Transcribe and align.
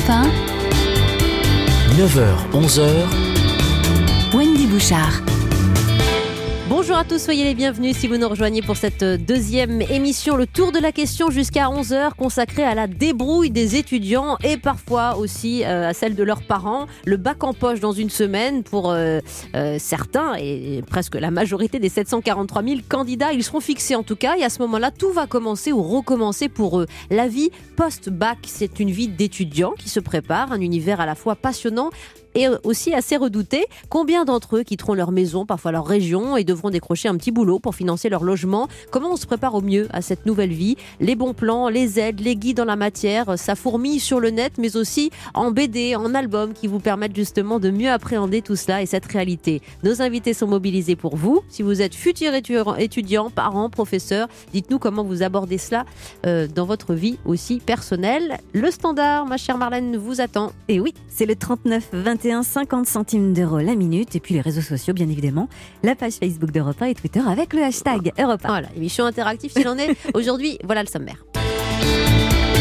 Europe 0.00 0.08
1. 0.08 0.30
9h, 1.96 2.50
11h. 2.52 4.34
Wendy 4.34 4.66
Bouchard. 4.66 5.29
Bonjour 6.90 7.02
à 7.02 7.08
tous, 7.08 7.22
soyez 7.22 7.44
les 7.44 7.54
bienvenus 7.54 7.96
si 7.96 8.08
vous 8.08 8.16
nous 8.16 8.28
rejoignez 8.28 8.62
pour 8.62 8.76
cette 8.76 9.04
deuxième 9.04 9.80
émission, 9.80 10.34
le 10.34 10.44
tour 10.44 10.72
de 10.72 10.80
la 10.80 10.90
question 10.90 11.30
jusqu'à 11.30 11.66
11h 11.66 12.14
consacré 12.16 12.64
à 12.64 12.74
la 12.74 12.88
débrouille 12.88 13.50
des 13.50 13.76
étudiants 13.76 14.36
et 14.42 14.56
parfois 14.56 15.16
aussi 15.16 15.62
euh, 15.62 15.90
à 15.90 15.94
celle 15.94 16.16
de 16.16 16.24
leurs 16.24 16.42
parents. 16.42 16.88
Le 17.06 17.16
bac 17.16 17.44
en 17.44 17.54
poche 17.54 17.78
dans 17.78 17.92
une 17.92 18.10
semaine 18.10 18.64
pour 18.64 18.90
euh, 18.90 19.20
euh, 19.54 19.76
certains 19.78 20.34
et 20.34 20.82
presque 20.84 21.14
la 21.14 21.30
majorité 21.30 21.78
des 21.78 21.88
743 21.88 22.64
000 22.64 22.80
candidats. 22.88 23.32
Ils 23.32 23.44
seront 23.44 23.60
fixés 23.60 23.94
en 23.94 24.02
tout 24.02 24.16
cas 24.16 24.36
et 24.36 24.42
à 24.42 24.48
ce 24.48 24.58
moment-là, 24.58 24.90
tout 24.90 25.12
va 25.12 25.28
commencer 25.28 25.70
ou 25.70 25.84
recommencer 25.84 26.48
pour 26.48 26.80
eux. 26.80 26.86
La 27.08 27.28
vie 27.28 27.50
post-bac, 27.76 28.38
c'est 28.48 28.80
une 28.80 28.90
vie 28.90 29.06
d'étudiant 29.06 29.74
qui 29.78 29.90
se 29.90 30.00
prépare, 30.00 30.50
un 30.50 30.60
univers 30.60 31.00
à 31.00 31.06
la 31.06 31.14
fois 31.14 31.36
passionnant 31.36 31.90
et 32.34 32.48
aussi 32.64 32.94
assez 32.94 33.16
redouté. 33.16 33.66
Combien 33.88 34.24
d'entre 34.24 34.56
eux 34.56 34.62
quitteront 34.62 34.94
leur 34.94 35.12
maison, 35.12 35.46
parfois 35.46 35.72
leur 35.72 35.86
région, 35.86 36.36
et 36.36 36.44
devront 36.44 36.70
décrocher 36.70 37.08
un 37.08 37.16
petit 37.16 37.30
boulot 37.30 37.58
pour 37.58 37.74
financer 37.74 38.08
leur 38.08 38.24
logement? 38.24 38.68
Comment 38.90 39.12
on 39.12 39.16
se 39.16 39.26
prépare 39.26 39.54
au 39.54 39.60
mieux 39.60 39.88
à 39.92 40.02
cette 40.02 40.26
nouvelle 40.26 40.52
vie? 40.52 40.76
Les 41.00 41.16
bons 41.16 41.34
plans, 41.34 41.68
les 41.68 41.98
aides, 41.98 42.20
les 42.20 42.36
guides 42.36 42.60
en 42.60 42.64
la 42.64 42.76
matière, 42.76 43.38
ça 43.38 43.54
fourmille 43.54 44.00
sur 44.00 44.20
le 44.20 44.30
net, 44.30 44.54
mais 44.58 44.76
aussi 44.76 45.10
en 45.34 45.50
BD, 45.50 45.96
en 45.96 46.14
album, 46.14 46.52
qui 46.52 46.66
vous 46.66 46.80
permettent 46.80 47.16
justement 47.16 47.58
de 47.58 47.70
mieux 47.70 47.90
appréhender 47.90 48.42
tout 48.42 48.56
cela 48.56 48.82
et 48.82 48.86
cette 48.86 49.06
réalité. 49.06 49.62
Nos 49.82 50.02
invités 50.02 50.34
sont 50.34 50.46
mobilisés 50.46 50.96
pour 50.96 51.16
vous. 51.16 51.42
Si 51.48 51.62
vous 51.62 51.82
êtes 51.82 51.94
futur 51.94 52.32
étudiant, 52.34 53.30
parents, 53.30 53.70
professeurs, 53.70 54.28
dites-nous 54.52 54.78
comment 54.78 55.04
vous 55.04 55.22
abordez 55.22 55.58
cela 55.58 55.84
euh, 56.26 56.46
dans 56.46 56.66
votre 56.66 56.94
vie 56.94 57.18
aussi 57.24 57.60
personnelle. 57.60 58.38
Le 58.52 58.70
standard, 58.70 59.26
ma 59.26 59.36
chère 59.36 59.58
Marlène, 59.58 59.96
vous 59.96 60.20
attend. 60.20 60.52
Et 60.68 60.80
oui, 60.80 60.94
c'est 61.08 61.26
le 61.26 61.36
39 61.36 61.90
20 62.22 62.42
50 62.42 62.86
centimes 62.86 63.32
d'euros 63.32 63.58
la 63.58 63.74
minute. 63.74 64.14
Et 64.16 64.20
puis 64.20 64.34
les 64.34 64.40
réseaux 64.40 64.60
sociaux, 64.60 64.94
bien 64.94 65.08
évidemment. 65.08 65.48
La 65.82 65.94
page 65.94 66.14
Facebook 66.14 66.50
d'Europa 66.50 66.88
et 66.88 66.94
Twitter 66.94 67.20
avec 67.26 67.52
le 67.52 67.62
hashtag 67.62 68.12
Europa. 68.18 68.48
Voilà, 68.48 68.68
émission 68.76 69.04
interactive 69.04 69.52
s'il 69.52 69.68
en 69.68 69.78
est. 69.78 69.96
Aujourd'hui, 70.14 70.58
voilà 70.64 70.82
le 70.82 70.88
sommaire. 70.88 71.24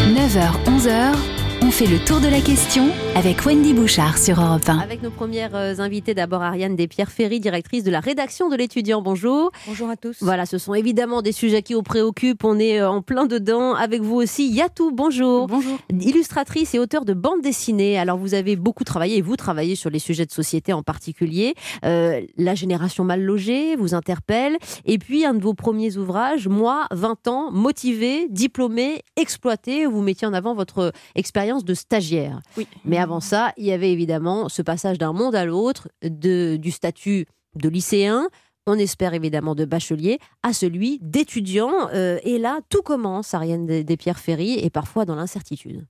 9h, 0.09 0.51
11h. 0.65 1.48
On 1.61 1.71
fait 1.71 1.87
le 1.87 1.99
tour 1.99 2.21
de 2.21 2.29
la 2.29 2.39
question 2.39 2.87
avec 3.15 3.45
Wendy 3.45 3.73
Bouchard 3.73 4.17
sur 4.17 4.39
Europe 4.39 4.67
1. 4.69 4.79
Avec 4.79 5.03
nos 5.03 5.11
premières 5.11 5.55
euh, 5.55 5.75
invitées, 5.79 6.13
d'abord 6.13 6.41
Ariane 6.41 6.77
Despierre-Ferry, 6.77 7.41
directrice 7.41 7.83
de 7.83 7.91
la 7.91 7.99
rédaction 7.99 8.47
de 8.47 8.55
l'étudiant. 8.55 9.01
Bonjour. 9.01 9.51
Bonjour 9.67 9.89
à 9.89 9.97
tous. 9.97 10.19
Voilà, 10.21 10.45
ce 10.45 10.57
sont 10.57 10.73
évidemment 10.73 11.21
des 11.21 11.33
sujets 11.33 11.61
qui 11.61 11.73
vous 11.73 11.83
préoccupent. 11.83 12.45
On 12.45 12.57
est 12.59 12.79
euh, 12.79 12.89
en 12.89 13.01
plein 13.01 13.25
dedans. 13.25 13.75
Avec 13.75 14.01
vous 14.01 14.15
aussi, 14.15 14.49
Yatou, 14.49 14.91
bonjour. 14.93 15.47
Bonjour. 15.47 15.77
Illustratrice 15.89 16.73
et 16.75 16.79
auteur 16.79 17.03
de 17.03 17.13
bande 17.13 17.41
dessinée. 17.41 17.99
Alors, 17.99 18.17
vous 18.17 18.35
avez 18.35 18.55
beaucoup 18.55 18.85
travaillé 18.85 19.17
et 19.17 19.21
vous 19.21 19.35
travaillez 19.35 19.75
sur 19.75 19.89
les 19.89 19.99
sujets 19.99 20.25
de 20.25 20.31
société 20.31 20.71
en 20.71 20.81
particulier. 20.81 21.55
Euh, 21.83 22.21
la 22.37 22.55
génération 22.55 23.03
mal 23.03 23.21
logée 23.21 23.75
vous 23.75 23.93
interpelle. 23.93 24.57
Et 24.85 24.97
puis, 24.97 25.25
un 25.25 25.33
de 25.33 25.43
vos 25.43 25.53
premiers 25.53 25.97
ouvrages, 25.97 26.47
Moi, 26.47 26.87
20 26.91 27.27
ans, 27.27 27.51
motivé, 27.51 28.27
diplômé, 28.29 29.01
exploité. 29.17 29.85
Vous 29.85 30.01
mettiez 30.01 30.25
en 30.25 30.33
avant 30.33 30.55
votre 30.55 30.93
expérience 31.15 31.48
de 31.57 31.73
stagiaire. 31.73 32.41
Oui. 32.57 32.67
Mais 32.85 32.97
avant 32.97 33.19
ça, 33.19 33.53
il 33.57 33.65
y 33.65 33.71
avait 33.71 33.91
évidemment 33.91 34.49
ce 34.49 34.61
passage 34.61 34.97
d'un 34.97 35.13
monde 35.13 35.35
à 35.35 35.45
l'autre, 35.45 35.89
du 36.01 36.71
statut 36.71 37.25
de 37.55 37.69
lycéen, 37.69 38.27
on 38.67 38.77
espère 38.77 39.13
évidemment 39.13 39.55
de 39.55 39.65
bachelier, 39.65 40.19
à 40.43 40.53
celui 40.53 40.99
d'étudiant. 41.01 41.89
Euh, 41.93 42.19
et 42.23 42.37
là, 42.37 42.59
tout 42.69 42.81
commence, 42.81 43.33
Ariane 43.33 43.65
des 43.65 43.97
Pierre 43.97 44.19
Ferry, 44.19 44.59
et 44.59 44.69
parfois 44.69 45.05
dans 45.05 45.15
l'incertitude. 45.15 45.85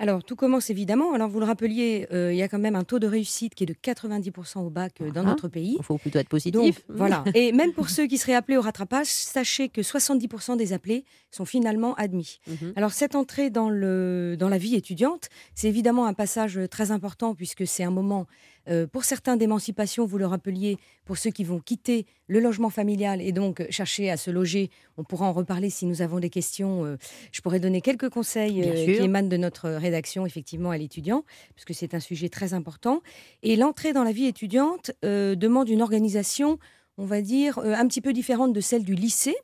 Alors, 0.00 0.22
tout 0.22 0.36
commence 0.36 0.70
évidemment. 0.70 1.12
Alors, 1.12 1.28
vous 1.28 1.40
le 1.40 1.44
rappeliez, 1.46 2.06
euh, 2.12 2.32
il 2.32 2.36
y 2.38 2.42
a 2.42 2.48
quand 2.48 2.60
même 2.60 2.76
un 2.76 2.84
taux 2.84 3.00
de 3.00 3.06
réussite 3.08 3.54
qui 3.56 3.64
est 3.64 3.66
de 3.66 3.74
90% 3.74 4.60
au 4.60 4.70
bac 4.70 4.92
euh, 5.00 5.10
dans 5.10 5.22
Ah. 5.22 5.30
notre 5.30 5.48
pays. 5.48 5.74
Il 5.78 5.84
faut 5.84 5.98
plutôt 5.98 6.20
être 6.20 6.28
positif. 6.28 6.52
Donc, 6.62 6.74
voilà. 6.88 7.24
Et 7.34 7.50
même 7.52 7.72
pour 7.72 7.88
ceux 7.90 8.06
qui 8.06 8.16
seraient 8.16 8.34
appelés 8.34 8.56
au 8.56 8.60
rattrapage, 8.62 9.06
sachez 9.08 9.68
que 9.68 9.80
70% 9.82 10.56
des 10.56 10.72
appelés 10.72 11.04
sont 11.32 11.44
finalement 11.44 11.94
admis. 11.96 12.38
Mhm. 12.46 12.74
Alors, 12.76 12.92
cette 12.92 13.16
entrée 13.16 13.50
dans, 13.50 13.70
le, 13.70 14.36
dans 14.38 14.48
la 14.48 14.58
vie 14.58 14.76
étudiante, 14.76 15.28
c'est 15.54 15.68
évidemment 15.68 16.06
un 16.06 16.14
passage 16.14 16.60
très 16.70 16.92
important 16.92 17.34
puisque 17.34 17.66
c'est 17.66 17.82
un 17.82 17.90
moment, 17.90 18.26
euh, 18.68 18.86
pour 18.86 19.04
certains, 19.04 19.36
d'émancipation, 19.36 20.04
vous 20.04 20.18
le 20.18 20.26
rappeliez, 20.26 20.78
pour 21.04 21.16
ceux 21.16 21.30
qui 21.30 21.44
vont 21.44 21.58
quitter 21.58 22.06
le 22.26 22.40
logement 22.40 22.70
familial 22.70 23.20
et 23.20 23.32
donc 23.32 23.64
chercher 23.70 24.10
à 24.10 24.16
se 24.16 24.30
loger. 24.30 24.70
On 24.96 25.04
pourra 25.04 25.26
en 25.26 25.32
reparler 25.32 25.70
si 25.70 25.86
nous 25.86 26.02
avons 26.02 26.20
des 26.20 26.30
questions. 26.30 26.84
euh, 26.84 26.96
je 27.32 27.40
pourrais 27.40 27.60
donner 27.60 27.80
quelques 27.80 28.10
conseils 28.10 28.62
euh, 28.62 28.84
qui 28.84 29.02
émanent 29.02 29.28
de 29.28 29.36
notre 29.36 29.70
rédaction, 29.70 30.26
effectivement, 30.26 30.70
à 30.70 30.78
l'étudiant, 30.78 31.24
puisque 31.54 31.74
c'est 31.74 31.94
un 31.94 32.00
sujet 32.00 32.28
très 32.28 32.54
important. 32.54 33.00
Et 33.42 33.56
l'entrée 33.56 33.92
dans 33.92 34.04
la 34.04 34.12
vie 34.12 34.26
étudiante 34.26 34.90
demande 35.02 35.68
une 35.68 35.82
organisation, 35.82 36.58
on 36.96 37.04
va 37.04 37.22
dire, 37.22 37.58
un 37.58 37.86
petit 37.86 38.00
peu 38.00 38.12
différente 38.12 38.52
de 38.52 38.60
celle 38.60 38.84
du 38.84 38.94
lycée. 38.94 39.36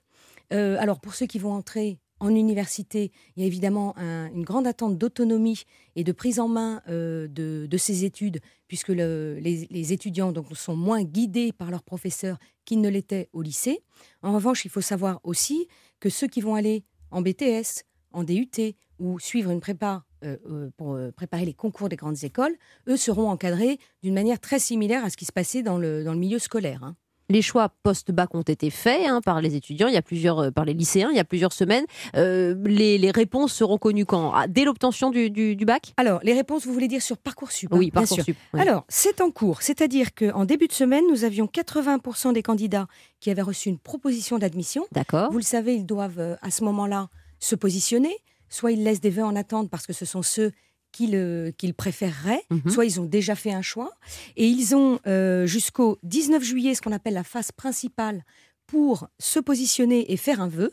Alors, 0.51 1.01
pour 1.01 1.15
ceux 1.15 1.27
qui 1.27 1.39
vont 1.39 1.53
entrer 1.53 1.99
en 2.21 2.35
université, 2.35 3.11
il 3.37 3.41
y 3.43 3.45
a 3.45 3.47
évidemment 3.47 3.97
un- 3.99 4.31
une 4.33 4.45
grande 4.45 4.67
attente 4.67 4.97
d'autonomie 4.99 5.63
et 5.97 6.05
de 6.05 6.13
prise 6.13 6.39
en 6.41 6.49
main 6.49 6.81
euh, 6.89 7.29
de, 7.29 7.77
ces 7.77 8.05
études, 8.05 8.41
puisque 8.69 8.89
le- 8.89 9.39
les, 9.41 9.93
étudiants 9.93 10.33
donc, 10.33 10.47
sont 10.57 10.77
moins 10.77 11.03
guidés 11.03 11.53
par 11.53 11.71
leurs 11.71 11.83
professeurs 11.83 12.39
qu'ils 12.65 12.81
ne 12.81 12.89
l'étaient 12.89 13.29
au 13.33 13.43
lycée. 13.43 13.83
En 14.23 14.33
revanche, 14.33 14.65
il 14.65 14.71
faut 14.71 14.81
savoir 14.81 15.21
aussi 15.25 15.69
que 16.01 16.09
ceux 16.09 16.29
qui 16.29 16.41
vont 16.41 16.55
aller 16.55 16.85
en 17.11 17.21
BTS, 17.21 17.83
en 18.13 18.25
DUT 18.25 18.75
ou 18.99 19.19
suivre 19.19 19.51
une 19.51 19.61
prépa 19.61 20.05
euh, 20.25 20.37
euh, 20.49 20.71
pour 20.77 20.99
préparer 21.17 21.45
les 21.45 21.53
concours 21.55 21.89
des 21.89 21.97
grandes 21.97 22.23
écoles, 22.25 22.57
eux 22.89 22.97
seront 22.97 23.29
encadrés 23.29 23.79
d'une 24.03 24.15
manière 24.15 24.41
très 24.41 24.59
similaire 24.59 25.05
à 25.05 25.11
ce 25.11 25.17
qui 25.17 25.25
se 25.25 25.33
passait 25.33 25.63
dans 25.63 25.79
le, 25.79 26.05
dans 26.05 26.13
le 26.15 26.19
milieu 26.19 26.39
scolaire. 26.39 26.83
hein. 26.85 26.97
Les 27.31 27.41
choix 27.41 27.71
post-bac 27.83 28.35
ont 28.35 28.43
été 28.43 28.69
faits 28.69 29.07
hein, 29.07 29.21
par 29.23 29.41
les 29.41 29.55
étudiants, 29.57 29.89
il 29.89 29.95
y 29.95 29.97
a 29.97 30.03
plusieurs, 30.03 30.39
euh, 30.41 30.51
par 30.51 30.65
les 30.67 30.75
lycéens, 30.75 31.09
il 31.11 31.17
y 31.17 31.21
a 31.21 31.25
plusieurs 31.25 31.53
semaines. 31.55 31.85
Euh, 32.17 32.55
les, 32.67 32.99
les 32.99 33.11
réponses 33.11 33.53
seront 33.55 33.79
connues 33.79 34.05
quand? 34.05 34.33
Ah, 34.35 34.47
Dès 34.47 34.65
l'obtention 34.65 35.11
du, 35.11 35.31
du- 35.31 35.57
du 35.57 35.65
bac? 35.65 35.95
Alors, 35.97 36.21
les 36.23 36.35
réponses, 36.35 36.67
vous 36.67 36.73
voulez 36.75 36.89
dire 36.89 37.01
sur 37.03 37.17
Parcoursup 37.17 37.73
hein, 37.73 37.79
Oui. 37.79 37.91
Parcoursup. 37.91 38.37
oui. 38.53 38.61
Alors, 38.61 38.85
c'est 38.89 39.23
en 39.23 39.31
cours, 39.31 39.63
c'est-à-dire 39.63 40.15
qu'en 40.15 40.45
début 40.45 40.67
de 40.67 40.73
semaine, 40.73 41.05
nous 41.11 41.25
avions 41.25 41.47
80% 41.47 42.33
des 42.35 42.43
candidats 42.43 42.87
qui 43.21 43.31
avaient 43.31 43.41
reçu 43.43 43.71
une 43.71 43.79
proposition 43.79 44.39
d'admission. 44.39 44.85
D'accord. 44.93 45.31
Vous 45.33 45.39
le 45.39 45.43
savez, 45.45 45.75
ils 45.77 45.87
doivent 45.87 46.19
euh, 46.21 46.37
à 46.43 46.51
ce 46.51 46.63
moment-là 46.65 47.09
se 47.41 47.55
positionner. 47.55 48.15
Soit 48.51 48.73
ils 48.73 48.85
laissent 48.85 49.01
des 49.01 49.11
vœux 49.11 49.25
en 49.25 49.35
attente 49.35 49.71
parce 49.71 49.87
que 49.87 49.93
ce 49.95 50.05
sont 50.05 50.23
ceux 50.23 50.53
qu'ils 50.95 51.17
euh, 51.17 51.51
qu'ils 51.59 51.75
préféreraient, 51.75 52.45
Mhm. 52.51 52.71
soit 52.71 52.87
ils 52.87 53.01
ont 53.01 53.05
déjà 53.05 53.35
fait 53.35 53.53
un 53.53 53.63
choix. 53.63 53.91
Et 54.37 54.47
ils 54.47 54.75
ont 54.75 55.01
euh, 55.07 55.45
jusqu'au 55.47 55.99
19 56.05 56.43
juillet 56.43 56.75
ce 56.75 56.81
qu'on 56.83 56.93
appelle 56.93 57.15
la 57.15 57.25
phase 57.25 57.51
principale 57.53 58.25
pour 58.67 59.09
se 59.19 59.41
positionner 59.41 60.11
et 60.13 60.17
faire 60.17 60.41
un 60.41 60.49
vœu. 60.49 60.73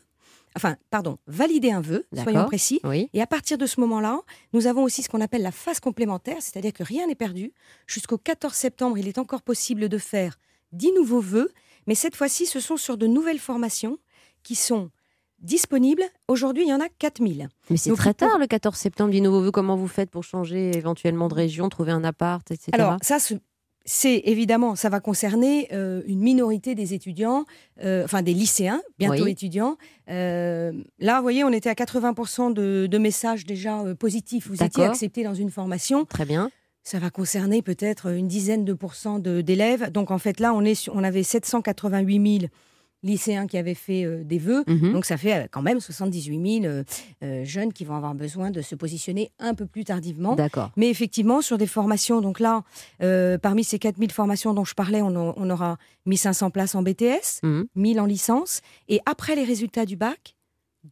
Enfin, 0.55 0.75
pardon, 0.89 1.17
valider 1.27 1.71
un 1.71 1.79
vœu, 1.81 2.05
soyons 2.23 2.45
précis. 2.45 2.79
Oui. 2.83 3.09
Et 3.13 3.21
à 3.21 3.27
partir 3.27 3.57
de 3.57 3.65
ce 3.65 3.79
moment-là, 3.79 4.19
nous 4.53 4.67
avons 4.67 4.83
aussi 4.83 5.01
ce 5.01 5.07
qu'on 5.09 5.21
appelle 5.21 5.43
la 5.43 5.51
phase 5.51 5.79
complémentaire, 5.79 6.37
c'est-à-dire 6.41 6.73
que 6.73 6.83
rien 6.83 7.07
n'est 7.07 7.15
perdu. 7.15 7.53
Jusqu'au 7.87 8.17
14 8.17 8.53
septembre, 8.53 8.97
il 8.97 9.07
est 9.07 9.17
encore 9.17 9.41
possible 9.43 9.87
de 9.89 9.97
faire 9.97 10.37
10 10.73 10.91
nouveaux 10.93 11.21
vœux, 11.21 11.51
mais 11.87 11.95
cette 11.95 12.15
fois-ci, 12.17 12.45
ce 12.45 12.59
sont 12.59 12.75
sur 12.77 12.97
de 12.97 13.07
nouvelles 13.07 13.39
formations 13.39 13.97
qui 14.43 14.55
sont 14.55 14.91
disponibles. 15.41 16.03
Aujourd'hui, 16.28 16.63
il 16.63 16.69
y 16.69 16.74
en 16.74 16.79
a 16.79 16.88
4000. 17.00 17.50
Mais 17.69 17.78
c'est 17.78 17.94
très 17.94 18.13
tard 18.13 18.38
le 18.40 18.47
14 18.47 18.75
septembre 18.75 19.12
du 19.12 19.22
nouveau 19.22 19.41
vœu. 19.41 19.52
Comment 19.52 19.75
vous 19.75 19.88
faites 19.88 20.09
pour 20.09 20.24
changer 20.24 20.75
éventuellement 20.78 21.28
de 21.28 21.34
région, 21.34 21.69
trouver 21.69 21.91
un 21.91 22.03
appart, 22.03 22.50
etc. 22.52 22.69
Alors, 22.74 22.97
ça, 23.02 23.19
ce- 23.19 23.34
c'est 23.84 24.22
évidemment, 24.25 24.75
ça 24.75 24.90
va 24.90 25.00
concerner 25.00 25.68
euh, 25.74 26.03
une 26.06 26.19
minorité 26.19 26.75
des 26.75 26.94
étudiants, 26.94 27.46
euh, 27.84 28.03
enfin 28.06 28.22
des 28.22 28.34
lycéens, 28.35 28.79
bientôt 29.00 29.24
Oui. 29.24 29.31
étudiants. 29.31 29.78
Euh, 30.09 30.72
là, 31.00 31.16
vous 31.18 31.24
voyez, 31.24 31.44
on 31.44 31.50
était 31.52 31.69
à 31.69 31.73
80% 31.73 32.53
de, 32.53 32.85
de 32.85 32.97
messages 33.00 33.46
déjà 33.46 33.84
positifs. 33.99 34.47
Vous 34.47 34.61
étiez 34.64 34.84
accepté 34.84 35.23
dans 35.23 35.34
une 35.34 35.49
formation. 35.49 36.05
Très 36.05 36.26
bien. 36.26 36.52
Ça 36.84 36.99
va 36.99 37.09
concerner 37.11 37.61
peut-être 37.61 38.08
une 38.11 38.28
dizaine 38.28 38.66
de 38.66 38.73
pourcents 38.73 39.20
d'élèves. 39.20 39.91
Donc 39.91 40.09
en 40.11 40.17
fait 40.17 40.40
là, 40.40 40.53
on, 40.53 40.61
est 40.64 40.76
sur- 40.76 40.96
on 40.96 41.03
avait 41.03 41.23
788 41.23 42.40
000 42.41 42.52
lycéens 43.03 43.47
qui 43.47 43.57
avaient 43.57 43.73
fait 43.73 44.03
euh, 44.05 44.23
des 44.23 44.37
vœux. 44.37 44.63
Mhm. 44.67 44.93
Donc 44.93 45.05
ça 45.05 45.17
fait 45.17 45.33
euh, 45.33 45.47
quand 45.49 45.61
même 45.61 45.79
78 45.79 46.61
000 46.63 46.73
euh, 47.23 47.43
jeunes 47.45 47.73
qui 47.73 47.83
vont 47.85 47.95
avoir 47.95 48.13
besoin 48.15 48.51
de 48.51 48.61
se 48.61 48.75
positionner 48.75 49.31
un 49.39 49.53
peu 49.55 49.65
plus 49.65 49.83
tardivement. 49.83 50.35
D'accord. 50.35 50.71
Mais 50.77 50.89
effectivement, 50.89 51.41
sur 51.41 51.57
des 51.57 51.67
formations, 51.67 52.21
donc 52.21 52.39
là, 52.39 52.63
euh, 53.01 53.37
parmi 53.37 53.63
ces 53.63 53.79
4000 53.79 54.11
formations 54.11 54.53
dont 54.53 54.65
je 54.65 54.73
parlais, 54.75 55.01
on, 55.01 55.09
a- 55.15 55.33
on 55.35 55.49
aura 55.49 55.77
1500 56.05 56.49
places 56.51 56.75
en 56.75 56.83
BTS, 56.83 57.39
Mhm. 57.43 57.65
1000 57.75 57.99
en 57.99 58.05
licence. 58.05 58.61
Et 58.87 58.99
après 59.05 59.35
les 59.35 59.43
résultats 59.43 59.85
du 59.85 59.95
bac, 59.95 60.35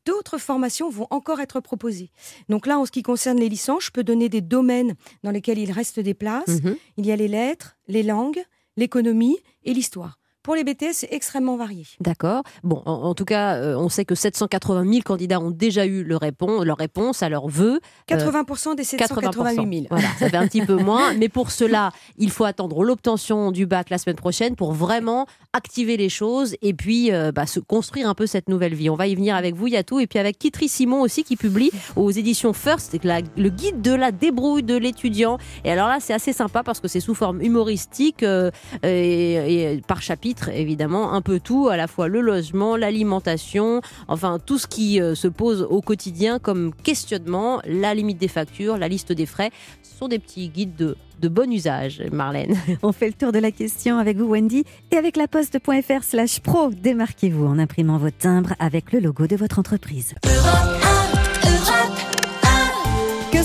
d'autres 0.05 0.37
formations 0.37 0.89
vont 0.89 1.07
encore 1.09 1.39
être 1.39 1.59
proposées. 1.61 2.11
Donc 2.47 2.67
là, 2.67 2.77
en 2.77 2.85
ce 2.85 2.91
qui 2.91 3.01
concerne 3.01 3.39
les 3.39 3.49
licences, 3.49 3.85
je 3.85 3.91
peux 3.91 4.03
donner 4.03 4.29
des 4.29 4.41
domaines 4.41 4.93
dans 5.23 5.31
lesquels 5.31 5.57
il 5.57 5.71
reste 5.71 5.99
des 5.99 6.13
places. 6.13 6.61
Mhm. 6.63 6.75
Il 6.97 7.05
y 7.07 7.11
a 7.11 7.15
les 7.15 7.27
lettres, 7.27 7.75
les 7.87 8.03
langues, 8.03 8.39
l'économie 8.77 9.37
et 9.63 9.73
l'histoire. 9.73 10.18
Pour 10.49 10.55
les 10.55 10.63
BTS, 10.63 10.93
c'est 10.93 11.13
extrêmement 11.13 11.57
varié. 11.57 11.85
D'accord. 11.99 12.41
Bon, 12.63 12.81
en, 12.87 13.13
tout 13.13 13.23
cas, 13.23 13.57
euh, 13.57 13.75
on 13.77 13.87
sait 13.87 14.03
que 14.03 14.15
780 14.15 14.83
000 14.83 15.01
candidats 15.05 15.39
ont 15.39 15.51
déjà 15.51 15.85
eu 15.85 16.03
le 16.03 16.17
répon 16.17 16.63
leur 16.63 16.77
réponse 16.77 17.21
à 17.21 17.29
leur 17.29 17.47
vœu. 17.47 17.79
80% 18.07 18.75
des 18.75 18.83
788 18.83 19.55
000. 19.55 19.85
Voilà, 19.91 20.07
ça 20.17 20.27
fait 20.27 20.37
un 20.37 20.47
petit 20.47 20.65
peu 20.65 20.73
moins. 20.73 21.13
Mais 21.19 21.29
pour 21.29 21.51
cela, 21.51 21.91
il 22.17 22.31
faut 22.31 22.45
attendre 22.45 22.83
l'obtention 22.83 23.51
du 23.51 23.67
bac 23.67 23.91
la 23.91 23.99
semaine 23.99 24.15
prochaine 24.15 24.55
pour 24.55 24.73
vraiment 24.73 25.27
activer 25.53 25.97
les 25.97 26.09
choses 26.09 26.55
et 26.63 26.73
puis 26.73 27.11
euh, 27.11 27.31
bah, 27.31 27.45
se 27.45 27.59
construire 27.59 28.09
un 28.09 28.15
peu 28.15 28.25
cette 28.25 28.49
nouvelle 28.49 28.73
vie. 28.73 28.89
On 28.89 28.95
va 28.95 29.05
y 29.05 29.13
venir 29.13 29.35
avec 29.35 29.53
vous, 29.53 29.67
Yatou, 29.67 29.99
et 29.99 30.07
puis 30.07 30.17
avec 30.17 30.39
Kitri 30.39 30.67
Simon 30.67 31.01
aussi 31.01 31.23
qui 31.23 31.35
publie 31.35 31.69
aux 31.95 32.09
éditions 32.09 32.53
First 32.53 32.97
le 33.37 33.49
guide 33.49 33.81
de 33.81 33.93
la 33.93 34.11
débrouille 34.11 34.63
de 34.63 34.75
l'étudiant. 34.75 35.37
Et 35.63 35.71
alors 35.71 35.87
là, 35.89 35.97
c'est 35.99 36.13
assez 36.13 36.33
sympa 36.33 36.63
parce 36.63 36.79
que 36.79 36.87
c'est 36.87 36.99
sous 36.99 37.13
forme 37.13 37.39
humoristique 37.43 38.23
euh, 38.23 38.49
et, 38.83 39.81
par 39.87 40.01
chapitre, 40.01 40.38
évidemment, 40.47 41.13
un 41.13 41.21
peu 41.21 41.39
tout, 41.39 41.67
à 41.67 41.77
la 41.77 41.87
fois 41.87 42.07
le 42.07 42.21
logement, 42.21 42.77
l'alimentation, 42.77 43.81
enfin 44.07 44.39
tout 44.43 44.57
ce 44.57 44.67
qui 44.67 45.01
euh, 45.01 45.15
se 45.15 45.27
pose 45.27 45.67
au 45.69 45.81
quotidien 45.81 46.39
comme 46.39 46.73
questionnement, 46.73 47.61
la 47.65 47.93
limite 47.93 48.17
des 48.17 48.27
factures, 48.27 48.77
la 48.77 48.87
liste 48.87 49.11
des 49.11 49.25
frais. 49.25 49.51
Ce 49.83 49.97
sont 49.97 50.07
des 50.07 50.19
petits 50.19 50.49
guides 50.49 50.75
de 50.75 50.95
de 51.19 51.27
bon 51.27 51.51
usage, 51.51 52.01
Marlène. 52.11 52.55
On 52.83 52.91
fait 52.91 53.07
le 53.07 53.13
tour 53.13 53.31
de 53.31 53.39
la 53.39 53.51
question 53.51 53.97
avec 53.97 54.17
vous, 54.17 54.25
Wendy, 54.25 54.63
et 54.91 54.95
avec 54.95 55.17
la 55.17 55.27
poste.fr 55.27 56.03
slash 56.03 56.39
pro. 56.39 56.69
Démarquez-vous 56.71 57.45
en 57.45 57.59
imprimant 57.59 57.97
votre 57.97 58.17
timbre 58.17 58.53
avec 58.59 58.93
le 58.93 58.99
logo 58.99 59.27
de 59.27 59.35
votre 59.35 59.59
entreprise. 59.59 60.15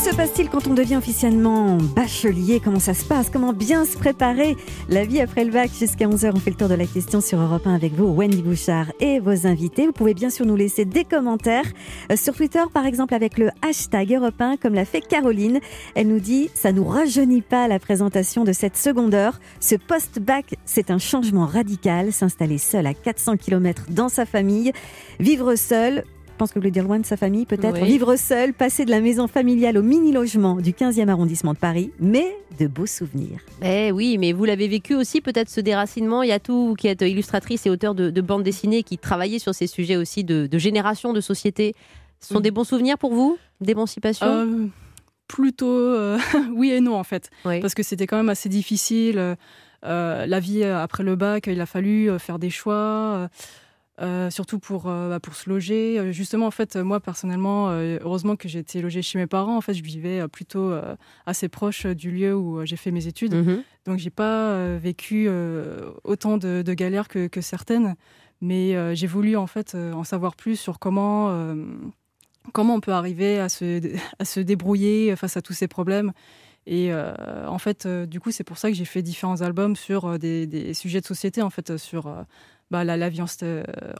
Se 0.04 0.14
passe-t-il 0.14 0.50
quand 0.50 0.66
on 0.66 0.74
devient 0.74 0.96
officiellement 0.96 1.78
bachelier? 1.78 2.60
Comment 2.62 2.78
ça 2.78 2.92
se 2.92 3.06
passe? 3.06 3.30
Comment 3.30 3.54
bien 3.54 3.86
se 3.86 3.96
préparer 3.96 4.54
La 4.90 5.06
vie 5.06 5.18
après 5.18 5.46
le 5.46 5.50
bac? 5.50 5.70
Jusqu'à 5.78 6.06
11h, 6.06 6.32
on 6.34 6.38
fait 6.38 6.50
le 6.50 6.56
tour 6.56 6.68
de 6.68 6.74
la 6.74 6.84
question 6.84 7.22
sur 7.22 7.40
Europe 7.40 7.66
1 7.66 7.74
avec 7.74 7.94
vous, 7.94 8.04
Wendy 8.12 8.42
Bouchard 8.42 8.92
et 9.00 9.18
vos 9.18 9.46
invités. 9.46 9.86
Vous 9.86 9.94
pouvez 9.94 10.12
bien 10.12 10.28
sûr 10.28 10.44
nous 10.44 10.56
laisser 10.56 10.84
des 10.84 11.04
commentaires 11.04 11.64
euh, 12.12 12.16
sur 12.16 12.34
Twitter, 12.34 12.60
par 12.70 12.84
exemple 12.84 13.14
avec 13.14 13.38
le 13.38 13.48
hashtag 13.62 14.12
Europe 14.12 14.38
1, 14.38 14.58
comme 14.58 14.74
l'a 14.74 14.84
fait 14.84 15.00
Caroline. 15.00 15.60
Elle 15.94 16.08
nous 16.08 16.20
dit 16.20 16.50
«ça 16.54 16.70
nous 16.72 16.84
rajeunit 16.84 17.40
pas 17.40 17.66
la 17.66 17.78
présentation 17.78 18.44
de 18.44 18.52
cette 18.52 18.76
seconde 18.76 19.14
heure. 19.14 19.40
Ce 19.58 19.74
post-bac, 19.74 20.56
c'est 20.66 20.90
un 20.90 20.98
changement 20.98 21.46
radical, 21.46 22.12
s'installer 22.12 22.58
seul 22.58 22.86
à 22.86 22.92
400 22.92 23.38
km 23.38 23.86
dans 23.88 24.10
sa 24.10 24.26
famille, 24.26 24.72
vivre 25.18 25.54
seul, 25.54 26.04
pense 26.36 26.50
que 26.50 26.54
vous 26.54 26.60
voulez 26.60 26.70
dire 26.70 26.84
loin 26.84 26.98
de 26.98 27.06
sa 27.06 27.16
famille, 27.16 27.46
peut-être. 27.46 27.84
Vivre 27.84 28.16
seul, 28.16 28.52
passer 28.52 28.84
de 28.84 28.90
la 28.90 29.00
maison 29.00 29.26
familiale 29.26 29.78
au 29.78 29.82
mini-logement 29.82 30.56
du 30.56 30.72
15e 30.72 31.08
arrondissement 31.08 31.52
de 31.52 31.58
Paris, 31.58 31.90
mais 32.00 32.36
de 32.58 32.66
beaux 32.66 32.86
souvenirs. 32.86 33.40
Eh 33.62 33.92
oui, 33.92 34.18
mais 34.18 34.32
vous 34.32 34.44
l'avez 34.44 34.68
vécu 34.68 34.94
aussi, 34.94 35.20
peut-être 35.20 35.48
ce 35.48 35.60
déracinement. 35.60 36.22
Il 36.22 36.28
y 36.28 36.32
a 36.32 36.38
tout 36.38 36.74
qui 36.78 36.88
est 36.88 37.00
illustratrice 37.02 37.66
et 37.66 37.70
auteur 37.70 37.94
de, 37.94 38.20
bande 38.20 38.42
dessinée, 38.42 38.82
qui 38.82 38.98
travaillait 38.98 39.38
sur 39.38 39.54
ces 39.54 39.66
sujets 39.66 39.96
aussi 39.96 40.24
de, 40.24 40.58
génération, 40.58 41.12
de 41.12 41.20
société. 41.20 41.74
Ce 42.20 42.32
sont 42.32 42.40
des 42.40 42.50
bons 42.50 42.64
souvenirs 42.64 42.98
pour 42.98 43.12
vous 43.12 43.38
D'émancipation? 43.60 44.26
Euh, 44.26 44.66
Plutôt 45.28 45.66
euh, 45.66 46.18
oui 46.54 46.70
et 46.70 46.80
non, 46.80 46.96
en 46.96 47.04
fait. 47.04 47.30
Parce 47.42 47.74
que 47.74 47.82
c'était 47.82 48.06
quand 48.06 48.16
même 48.16 48.28
assez 48.28 48.48
difficile. 48.48 49.36
Euh, 49.84 50.26
la 50.26 50.40
vie 50.40 50.64
après 50.64 51.02
le 51.02 51.16
bac, 51.16 51.46
il 51.46 51.60
a 51.60 51.66
fallu 51.66 52.10
faire 52.18 52.38
des 52.38 52.50
choix. 52.50 53.28
Euh, 54.00 54.28
surtout 54.28 54.58
pour, 54.58 54.88
euh, 54.88 55.08
bah, 55.08 55.20
pour 55.20 55.36
se 55.36 55.48
loger. 55.48 56.00
Euh, 56.00 56.10
justement, 56.10 56.46
en 56.46 56.50
fait, 56.50 56.74
moi, 56.74 56.98
personnellement, 56.98 57.70
heureusement 57.70 58.34
que 58.34 58.48
j'ai 58.48 58.58
été 58.58 58.82
logée 58.82 59.02
chez 59.02 59.18
mes 59.18 59.26
parents. 59.26 59.56
En 59.56 59.60
fait, 59.60 59.74
je 59.74 59.82
vivais 59.82 60.26
plutôt 60.28 60.72
assez 61.26 61.48
proche 61.48 61.86
du 61.86 62.10
lieu 62.10 62.34
où 62.34 62.64
j'ai 62.64 62.76
fait 62.76 62.90
mes 62.90 63.06
études. 63.06 63.32
Donc, 63.32 63.46
mhm. 63.46 63.62
Donc, 63.86 63.98
j'ai 63.98 64.10
pas 64.10 64.76
vécu 64.78 65.28
autant 66.04 66.38
de, 66.38 66.62
galères 66.72 67.08
que, 67.08 67.26
que, 67.26 67.40
certaines. 67.40 67.94
Mais 68.40 68.94
j'ai 68.96 69.06
voulu, 69.06 69.36
en 69.36 69.46
fait, 69.46 69.74
en 69.74 70.04
savoir 70.04 70.36
plus 70.36 70.56
sur 70.56 70.78
comment, 70.78 71.54
comment 72.52 72.74
on 72.74 72.80
peut 72.80 72.92
arriver 72.92 73.38
à 73.38 73.48
se, 73.48 73.80
à 74.18 74.24
se 74.24 74.40
débrouiller 74.40 75.14
face 75.16 75.36
à 75.36 75.42
tous 75.42 75.52
ces 75.52 75.68
problèmes. 75.68 76.12
Et 76.66 76.92
en 76.94 77.58
fait, 77.58 77.86
du 77.86 78.20
coup, 78.20 78.30
c'est 78.30 78.44
pour 78.44 78.58
ça 78.58 78.70
que 78.70 78.76
j'ai 78.76 78.86
fait 78.86 79.02
différents 79.02 79.42
albums 79.42 79.76
sur 79.76 80.18
des, 80.18 80.46
des, 80.46 80.74
sujets 80.74 81.00
de 81.00 81.06
société, 81.06 81.42
en 81.42 81.50
fait, 81.50 81.76
sur 81.76 82.08
bah, 82.70 82.82
la, 82.82 83.08
vie 83.08 83.20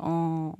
en, 0.00 0.56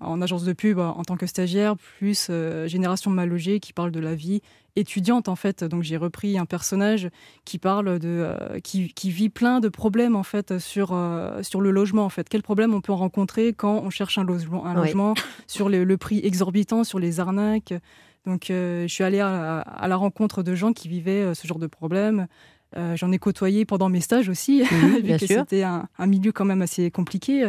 en, 0.00 0.22
agence 0.22 0.44
de 0.44 0.52
pub 0.52 0.78
en 0.78 1.02
tant 1.04 1.16
que 1.16 1.26
stagiaire, 1.26 1.76
plus 1.76 2.28
euh, 2.30 2.66
Génération 2.66 3.10
mal 3.10 3.28
logée 3.28 3.60
qui 3.60 3.72
parle 3.72 3.90
de 3.90 4.00
la 4.00 4.14
vie 4.14 4.42
étudiante 4.76 5.28
en 5.28 5.36
fait. 5.36 5.62
Donc 5.62 5.82
j'ai 5.82 5.96
repris 5.96 6.36
un 6.36 6.46
personnage 6.46 7.08
qui 7.44 7.58
parle 7.58 7.98
de 7.98 8.08
euh, 8.08 8.60
qui, 8.60 8.92
qui, 8.92 9.10
vit 9.10 9.28
plein 9.28 9.60
de 9.60 9.68
problèmes 9.68 10.16
en 10.16 10.24
fait 10.24 10.58
sur 10.58 10.92
euh, 10.92 11.42
sur 11.42 11.60
le 11.60 11.70
logement 11.70 12.04
en 12.04 12.08
fait. 12.08 12.28
Quels 12.28 12.42
problèmes 12.42 12.74
on 12.74 12.80
peut 12.80 12.92
rencontrer 12.92 13.52
quand 13.52 13.80
on 13.84 13.90
cherche 13.90 14.18
un 14.18 14.24
logement, 14.24 14.66
un 14.66 14.74
logement 14.82 15.14
sur 15.46 15.68
le, 15.68 15.96
prix 15.96 16.20
exorbitant, 16.24 16.82
sur 16.84 16.98
les 16.98 17.20
arnaques? 17.20 17.74
Donc 18.26 18.46
je 18.48 18.86
suis 18.88 19.04
allée 19.04 19.20
à, 19.20 19.60
à, 19.60 19.86
la 19.86 19.96
rencontre 19.96 20.42
de 20.42 20.54
gens 20.54 20.72
qui 20.72 20.88
vivaient 20.88 21.34
ce 21.34 21.46
genre 21.46 21.58
de 21.58 21.66
problèmes. 21.66 22.26
Euh, 22.76 22.96
j'en 22.96 23.12
ai 23.12 23.18
côtoyé 23.18 23.64
pendant 23.64 23.88
mes 23.88 24.00
stages 24.00 24.28
aussi, 24.28 24.62
vu 25.02 25.16
que 25.18 25.26
c'était 25.26 25.62
un, 25.62 25.88
milieu 26.00 26.32
quand 26.32 26.44
même 26.44 26.62
assez 26.62 26.90
compliqué. 26.90 27.48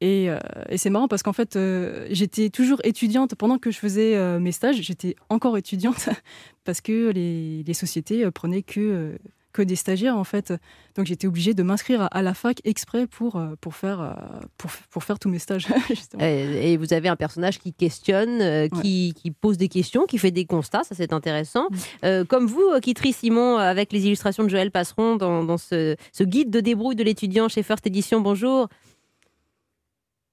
Et, 0.00 0.30
euh, 0.30 0.38
c'est 0.76 0.90
marrant 0.90 1.08
parce 1.08 1.22
qu'en 1.22 1.32
fait, 1.32 1.56
euh, 1.56 2.06
j'étais 2.10 2.50
toujours 2.50 2.80
étudiante. 2.84 3.34
Pendant 3.34 3.58
que 3.58 3.70
je 3.70 3.78
faisais 3.78 4.38
mes 4.38 4.52
stages, 4.52 4.80
j'étais 4.80 5.16
encore 5.28 5.56
étudiante 5.56 6.08
parce 6.64 6.80
que 6.80 7.10
les, 7.10 7.62
les 7.62 7.74
sociétés 7.74 8.30
prenaient 8.30 8.62
que 8.62 9.18
que 9.52 9.62
des 9.62 9.76
stagiaires 9.76 10.16
en 10.16 10.24
fait. 10.24 10.52
Donc 10.96 11.06
j'étais 11.06 11.26
obligée 11.26 11.54
de 11.54 11.62
m'inscrire 11.62 12.08
à, 12.10 12.22
la 12.22 12.34
fac 12.34 12.60
exprès 12.64 13.06
pour, 13.06 13.36
euh, 13.36 13.54
pour, 13.60 13.74
faire, 13.74 14.00
euh, 14.00 14.12
pour, 14.56 14.70
pour 14.90 15.04
faire 15.04 15.18
tous 15.18 15.28
mes 15.28 15.38
stages. 15.38 15.68
et, 16.20 16.76
vous 16.76 16.92
avez 16.92 17.08
un 17.08 17.16
personnage 17.16 17.58
qui 17.58 17.72
questionne, 17.72 18.40
euh, 18.40 18.68
qui, 18.68 19.14
qui, 19.14 19.30
pose 19.30 19.56
des 19.56 19.68
questions, 19.68 20.06
qui 20.06 20.18
fait 20.18 20.30
des 20.30 20.44
constats, 20.44 20.84
ça 20.84 20.94
c'est 20.94 21.12
intéressant. 21.12 21.68
Mm. 22.02 22.24
comme 22.24 22.46
vous, 22.46 22.68
Kitri 22.82 23.12
Simon, 23.12 23.56
avec 23.56 23.92
les 23.92 24.06
illustrations 24.06 24.44
de 24.44 24.48
Joël 24.48 24.70
Passeron 24.70 25.16
dans, 25.16 25.44
dans 25.44 25.58
ce, 25.58 25.96
ce, 26.12 26.24
guide 26.24 26.50
de 26.50 26.60
débrouille 26.60 26.96
de 26.96 27.04
l'étudiant 27.04 27.48
chez 27.48 27.62
First 27.62 27.86
Edition, 27.86 28.20
bonjour. 28.20 28.68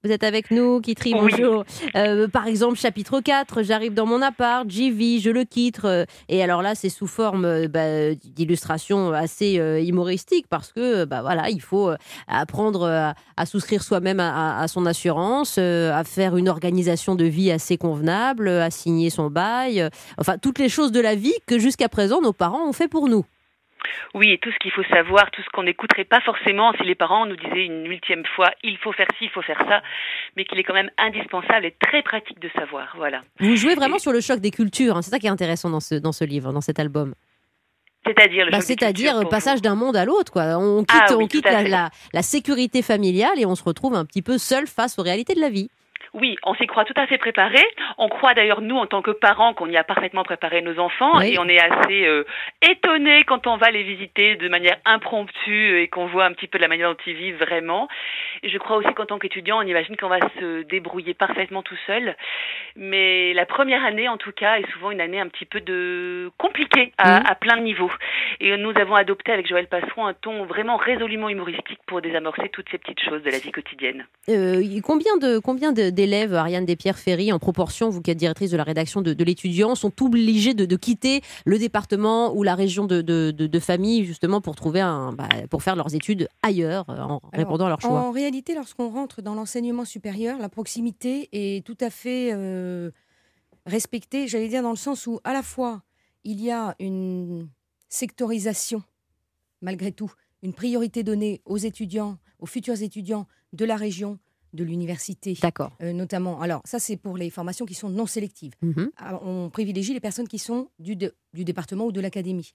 Vous 0.06 0.12
êtes 0.12 0.22
avec 0.22 0.52
nous, 0.52 0.80
Kitri, 0.80 1.14
bonjour. 1.14 1.64
Euh, 1.96 2.28
par 2.28 2.46
exemple, 2.46 2.78
chapitre 2.78 3.20
4, 3.20 3.64
j'arrive 3.64 3.92
dans 3.92 4.06
mon 4.06 4.22
appart, 4.22 4.64
j'y 4.70 4.92
vis, 4.92 5.20
je 5.20 5.30
le 5.30 5.42
quitte. 5.42 5.80
Euh, 5.84 6.04
et 6.28 6.44
alors 6.44 6.62
là, 6.62 6.76
c'est 6.76 6.90
sous 6.90 7.08
forme 7.08 7.44
euh, 7.44 7.66
bah, 7.66 8.14
d'illustration 8.14 9.12
assez 9.12 9.54
humoristique 9.84 10.46
parce 10.48 10.72
que 10.72 11.04
bah, 11.04 11.22
voilà, 11.22 11.50
il 11.50 11.60
faut 11.60 11.90
apprendre 12.28 13.14
à, 13.36 13.46
souscrire 13.46 13.82
soi-même 13.82 14.20
à, 14.20 14.64
son 14.68 14.86
assurance, 14.86 15.58
à 15.58 16.04
faire 16.04 16.36
une 16.36 16.48
organisation 16.48 17.16
de 17.16 17.24
vie 17.24 17.50
assez 17.50 17.76
convenable, 17.76 18.46
à 18.46 18.70
signer 18.70 19.10
son 19.10 19.28
bail. 19.28 19.90
Enfin, 20.18 20.38
toutes 20.38 20.60
les 20.60 20.68
choses 20.68 20.92
de 20.92 21.00
la 21.00 21.16
vie 21.16 21.34
que 21.46 21.58
jusqu'à 21.58 21.88
présent, 21.88 22.20
nos 22.20 22.32
parents 22.32 22.68
ont 22.68 22.72
fait 22.72 22.86
pour 22.86 23.08
nous. 23.08 23.24
Oui, 24.14 24.30
et 24.30 24.38
tout 24.38 24.50
ce 24.50 24.58
qu'il 24.58 24.72
faut 24.72 24.84
savoir, 24.84 25.30
tout 25.30 25.42
ce 25.42 25.48
qu'on 25.52 25.62
n'écouterait 25.62 26.04
pas 26.04 26.20
forcément 26.20 26.72
si 26.74 26.84
les 26.84 26.94
parents 26.94 27.26
nous 27.26 27.36
disaient 27.36 27.66
une 27.66 27.86
ultième 27.86 28.24
fois 28.34 28.50
il 28.62 28.78
faut 28.78 28.92
faire 28.92 29.06
ci, 29.18 29.24
il 29.24 29.30
faut 29.30 29.42
faire 29.42 29.62
ça, 29.68 29.82
mais 30.36 30.44
qu'il 30.44 30.58
est 30.58 30.64
quand 30.64 30.74
même 30.74 30.90
indispensable 30.98 31.66
et 31.66 31.74
très 31.80 32.02
pratique 32.02 32.40
de 32.40 32.50
savoir. 32.56 32.92
Voilà. 32.96 33.22
Vous 33.40 33.56
jouez 33.56 33.74
vraiment 33.74 33.98
sur 33.98 34.12
le 34.12 34.20
choc 34.20 34.40
des 34.40 34.50
cultures, 34.50 34.96
hein. 34.96 35.02
c'est 35.02 35.10
ça 35.10 35.18
qui 35.18 35.26
est 35.26 35.30
intéressant 35.30 35.70
dans 35.70 35.80
ce, 35.80 35.94
dans 35.94 36.12
ce 36.12 36.24
livre, 36.24 36.52
dans 36.52 36.60
cet 36.60 36.78
album. 36.78 37.14
C'est-à-dire 38.06 38.44
le 38.44 38.52
bah, 38.52 38.60
C'est-à-dire 38.60 39.28
passage 39.28 39.60
d'un 39.62 39.74
monde 39.74 39.96
à 39.96 40.04
l'autre. 40.04 40.32
quoi. 40.32 40.56
On 40.58 40.84
quitte, 40.84 41.02
ah 41.10 41.16
on 41.18 41.26
quitte 41.26 41.44
la, 41.44 41.90
la 42.12 42.22
sécurité 42.22 42.82
familiale 42.82 43.38
et 43.38 43.46
on 43.46 43.56
se 43.56 43.64
retrouve 43.64 43.94
un 43.94 44.04
petit 44.04 44.22
peu 44.22 44.38
seul 44.38 44.66
face 44.68 44.98
aux 44.98 45.02
réalités 45.02 45.34
de 45.34 45.40
la 45.40 45.50
vie. 45.50 45.68
Oui, 46.16 46.36
on 46.44 46.54
s'y 46.54 46.66
croit 46.66 46.86
tout 46.86 46.94
à 46.96 47.06
fait 47.06 47.18
préparé. 47.18 47.62
On 47.98 48.08
croit 48.08 48.32
d'ailleurs, 48.32 48.62
nous, 48.62 48.76
en 48.76 48.86
tant 48.86 49.02
que 49.02 49.10
parents, 49.10 49.52
qu'on 49.52 49.68
y 49.68 49.76
a 49.76 49.84
parfaitement 49.84 50.24
préparé 50.24 50.62
nos 50.62 50.78
enfants 50.78 51.20
et 51.20 51.38
on 51.38 51.46
est 51.46 51.58
assez 51.58 52.06
euh, 52.06 52.24
étonnés 52.62 53.24
quand 53.24 53.46
on 53.46 53.58
va 53.58 53.70
les 53.70 53.82
visiter 53.82 54.36
de 54.36 54.48
manière 54.48 54.78
impromptue 54.86 55.78
et 55.78 55.88
qu'on 55.88 56.06
voit 56.06 56.24
un 56.24 56.32
petit 56.32 56.46
peu 56.46 56.56
la 56.56 56.68
manière 56.68 56.90
dont 56.90 57.02
ils 57.06 57.14
vivent 57.14 57.38
vraiment. 57.38 57.86
Et 58.42 58.48
je 58.48 58.56
crois 58.56 58.78
aussi 58.78 58.92
qu'en 58.94 59.04
tant 59.04 59.18
qu'étudiant, 59.18 59.58
on 59.58 59.66
imagine 59.66 59.94
qu'on 59.96 60.08
va 60.08 60.20
se 60.40 60.62
débrouiller 60.62 61.12
parfaitement 61.12 61.62
tout 61.62 61.76
seul. 61.86 62.16
Mais 62.76 63.34
la 63.34 63.44
première 63.44 63.84
année, 63.84 64.08
en 64.08 64.16
tout 64.16 64.32
cas, 64.32 64.58
est 64.58 64.70
souvent 64.72 64.90
une 64.90 65.02
année 65.02 65.20
un 65.20 65.28
petit 65.28 65.44
peu 65.44 65.60
de 65.60 66.30
compliquée 66.38 66.92
à, 66.96 67.20
mmh. 67.20 67.34
plein 67.40 67.56
de 67.58 67.62
niveaux. 67.62 67.92
Et 68.40 68.56
nous 68.56 68.72
avons 68.76 68.94
adopté 68.94 69.32
avec 69.32 69.46
Joël 69.46 69.66
Passeron 69.66 70.06
un 70.06 70.14
ton 70.14 70.44
vraiment 70.44 70.76
résolument 70.76 71.28
humoristique 71.28 71.80
pour 71.86 72.00
désamorcer 72.00 72.48
toutes 72.50 72.68
ces 72.70 72.78
petites 72.78 73.00
choses 73.00 73.22
de 73.22 73.30
la 73.30 73.38
vie 73.38 73.52
quotidienne. 73.52 74.06
Euh, 74.30 74.62
combien 74.82 75.16
de 75.18 75.38
combien 75.38 75.72
d'élèves, 76.06 76.34
Ariane 76.34 76.64
Despierre-Ferry, 76.64 77.32
en 77.32 77.40
proportion, 77.40 77.90
vous 77.90 78.00
qui 78.00 78.12
êtes 78.12 78.18
directrice 78.18 78.50
de 78.52 78.56
la 78.56 78.62
rédaction 78.62 79.02
de, 79.02 79.24
l'étudiant, 79.24 79.74
sont 79.74 79.92
obligés 80.02 80.54
de, 80.54 80.76
quitter 80.76 81.20
le 81.44 81.58
département 81.58 82.32
ou 82.34 82.42
la 82.42 82.54
région 82.54 82.84
de, 82.84 83.00
de 83.02 83.58
famille 83.58 84.04
justement 84.04 84.40
pour 84.40 84.54
trouver 84.54 84.80
un, 84.80 85.12
bah, 85.12 85.28
pour 85.50 85.62
faire 85.62 85.74
leurs 85.74 85.94
études 85.94 86.28
ailleurs 86.42 86.88
euh, 86.90 86.98
en 86.98 87.20
répondant 87.32 87.66
à 87.66 87.70
leur 87.70 87.80
choix 87.80 88.00
En 88.00 88.12
réalité, 88.12 88.54
lorsqu'on 88.54 88.88
rentre 88.88 89.22
dans 89.22 89.34
l'enseignement 89.34 89.84
supérieur, 89.84 90.38
la 90.38 90.48
proximité 90.48 91.28
est 91.32 91.66
tout 91.66 91.78
à 91.80 91.90
fait 91.90 92.30
euh, 92.32 92.90
respectée. 93.64 94.28
J'allais 94.28 94.48
dire 94.48 94.62
dans 94.62 94.70
le 94.70 94.76
sens 94.76 95.06
où 95.06 95.18
à 95.24 95.32
la 95.32 95.42
fois 95.42 95.82
il 96.24 96.40
y 96.42 96.50
a 96.50 96.76
une 96.78 97.48
sectorisation 97.88 98.82
malgré 99.60 99.92
tout, 99.92 100.12
une 100.42 100.52
priorité 100.52 101.02
donnée 101.02 101.40
aux 101.44 101.56
étudiants, 101.56 102.18
aux 102.38 102.46
futurs 102.46 102.82
étudiants 102.82 103.26
de 103.52 103.64
la 103.64 103.76
région, 103.76 104.18
de 104.56 104.64
l'université. 104.64 105.34
D'accord. 105.40 105.70
Euh, 105.82 105.92
notamment. 105.92 106.40
Alors, 106.40 106.62
ça, 106.64 106.78
c'est 106.80 106.96
pour 106.96 107.16
les 107.16 107.30
formations 107.30 107.66
qui 107.66 107.74
sont 107.74 107.88
non 107.90 108.06
sélectives. 108.06 108.54
Mhm. 108.62 108.90
On 109.22 109.50
privilégie 109.50 109.92
les 109.94 110.00
personnes 110.00 110.26
qui 110.26 110.38
sont 110.40 110.70
du, 110.80 110.96
de- 110.96 111.14
du 111.34 111.44
département 111.44 111.86
ou 111.86 111.92
de 111.92 112.00
l'académie. 112.00 112.52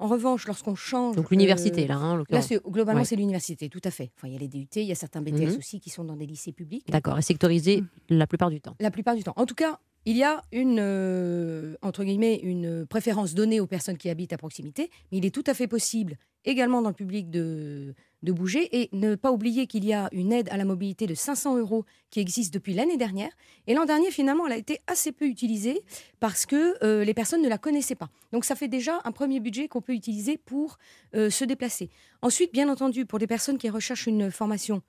En 0.00 0.06
revanche, 0.06 0.46
lorsqu'on 0.46 0.76
change. 0.76 1.16
Donc 1.16 1.28
l'université, 1.32 1.82
euh, 1.84 1.88
là, 1.88 1.96
hein, 1.96 2.22
Là, 2.28 2.40
globalement, 2.68 3.00
Ouais. 3.00 3.04
c'est 3.04 3.16
l'université, 3.16 3.68
tout 3.68 3.80
à 3.82 3.90
fait. 3.90 4.12
Enfin, 4.16 4.28
il 4.28 4.34
y 4.34 4.36
a 4.36 4.38
les 4.38 4.46
DUT, 4.46 4.68
il 4.76 4.82
y 4.84 4.92
a 4.92 4.94
certains 4.94 5.20
BTS 5.22 5.54
Mhm. 5.54 5.58
aussi 5.58 5.80
qui 5.80 5.90
sont 5.90 6.04
dans 6.04 6.14
des 6.14 6.26
lycées 6.26 6.52
publics. 6.52 6.86
D'accord, 6.88 7.18
et 7.18 7.22
sectorisé 7.22 7.82
la 8.08 8.28
plupart 8.28 8.48
du 8.50 8.60
temps. 8.60 8.76
La 8.78 8.92
plupart 8.92 9.16
du 9.16 9.24
temps. 9.24 9.32
En 9.34 9.44
tout 9.44 9.56
cas, 9.56 9.80
il 10.06 10.16
y 10.16 10.22
a 10.22 10.40
une, 10.52 10.78
euh, 10.78 11.74
entre 11.82 12.04
guillemets, 12.04 12.36
une 12.44 12.86
préférence 12.86 13.34
donnée 13.34 13.58
aux 13.58 13.66
personnes 13.66 13.96
qui 13.98 14.08
habitent 14.08 14.32
à 14.32 14.38
proximité, 14.38 14.88
mais 15.10 15.18
il 15.18 15.26
est 15.26 15.34
tout 15.34 15.42
à 15.48 15.54
fait 15.54 15.66
possible, 15.66 16.16
également 16.44 16.80
dans 16.80 16.90
le 16.90 16.94
public, 16.94 17.28
de, 17.28 17.94
de 18.22 18.32
bouger 18.32 18.80
et 18.80 18.88
ne 18.92 19.14
pas 19.14 19.30
oublier 19.30 19.66
qu'il 19.66 19.84
y 19.84 19.92
a 19.92 20.08
une 20.12 20.32
aide 20.32 20.48
à 20.50 20.56
la 20.56 20.64
mobilité 20.64 21.06
de 21.06 21.14
500 21.14 21.58
euros 21.58 21.84
qui 22.10 22.20
existe 22.20 22.52
depuis 22.52 22.74
l'année 22.74 22.96
dernière. 22.96 23.30
Et 23.66 23.74
l'an 23.74 23.84
dernier, 23.84 24.10
finalement, 24.10 24.46
elle 24.46 24.52
a 24.52 24.56
été 24.56 24.80
assez 24.86 25.12
peu 25.12 25.26
utilisée 25.26 25.80
parce 26.20 26.46
que 26.46 26.74
euh, 26.84 27.04
les 27.04 27.14
personnes 27.14 27.42
ne 27.42 27.48
la 27.48 27.58
connaissaient 27.58 27.94
pas. 27.94 28.10
Donc 28.32 28.44
ça 28.44 28.54
fait 28.54 28.68
déjà 28.68 29.00
un 29.04 29.12
premier 29.12 29.40
budget 29.40 29.68
qu'on 29.68 29.82
peut 29.82 29.94
utiliser 29.94 30.36
pour 30.36 30.78
euh, 31.14 31.30
se 31.30 31.44
déplacer. 31.44 31.90
Ensuite, 32.22 32.52
bien 32.52 32.68
entendu, 32.68 33.06
pour 33.06 33.18
les 33.18 33.26
personnes 33.26 33.58
qui 33.58 33.70
recherchent 33.70 34.06
une 34.06 34.30
formation 34.30 34.82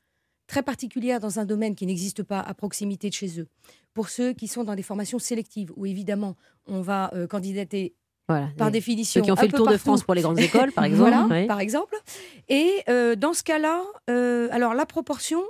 très 0.48 0.63
particulière 0.63 1.19
dans 1.19 1.39
un 1.39 1.45
domaine 1.45 1.75
qui 1.75 1.86
n'existe 1.86 2.24
pas 2.24 2.39
à 2.39 2.53
proximité 2.55 3.09
de 3.09 3.13
chez 3.13 3.39
eux, 3.39 3.48
pour 3.93 4.09
ceux 4.09 4.33
qui 4.33 4.48
sont 4.48 4.63
dans 4.63 4.74
des 4.74 4.81
formations 4.81 5.19
sélectives, 5.19 5.71
où 5.75 5.86
évidemment 5.86 6.36
on 6.65 6.81
va 6.81 7.12
euh, 7.13 7.27
candidater 7.27 7.93
Voilà. 8.29 8.50
par 8.57 8.69
définition 8.69 9.19
Ceux 9.19 9.25
qui 9.25 9.31
ont 9.31 9.36
fait 9.36 9.48
le 9.48 9.53
tour 9.53 9.67
de. 9.67 9.77
France 9.77 10.03
pour 10.03 10.13
les 10.13 10.21
grandes 10.21 10.39
écoles, 10.50 10.71
par 10.71 10.86
exemple. 10.86 11.09
Voilà, 11.09 11.48
par 11.48 11.59
exemple. 11.59 11.95
Et 12.48 12.71
euh, 12.88 13.15
dans 13.15 13.33
ce 13.33 13.43
cas-là, 13.43 13.81
euh, 14.09 14.48
alors 14.51 14.75
la 14.75 14.86
proportion, 14.86 15.41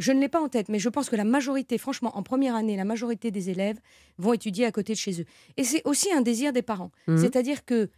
je 0.00 0.10
ne 0.12 0.20
l'ai 0.20 0.28
pas 0.28 0.40
en 0.40 0.48
tête, 0.48 0.68
mais 0.68 0.78
je 0.78 0.88
pense 0.88 1.08
que 1.08 1.16
la 1.16 1.24
majorité, 1.24 1.78
franchement, 1.78 2.16
en 2.16 2.22
première 2.22 2.56
année, 2.56 2.76
la 2.76 2.84
majorité 2.84 3.30
des 3.30 3.50
élèves 3.50 3.78
vont 4.18 4.32
étudier 4.32 4.64
à 4.66 4.72
côté 4.72 4.94
de 4.94 4.98
chez 4.98 5.20
eux. 5.20 5.24
Et 5.56 5.64
c'est 5.64 5.82
aussi 5.84 6.12
un 6.12 6.20
désir 6.20 6.52
des 6.52 6.62
parents. 6.62 6.90
Mhm. 7.06 7.18
C'est-à-dire 7.18 7.64
que 7.64 7.90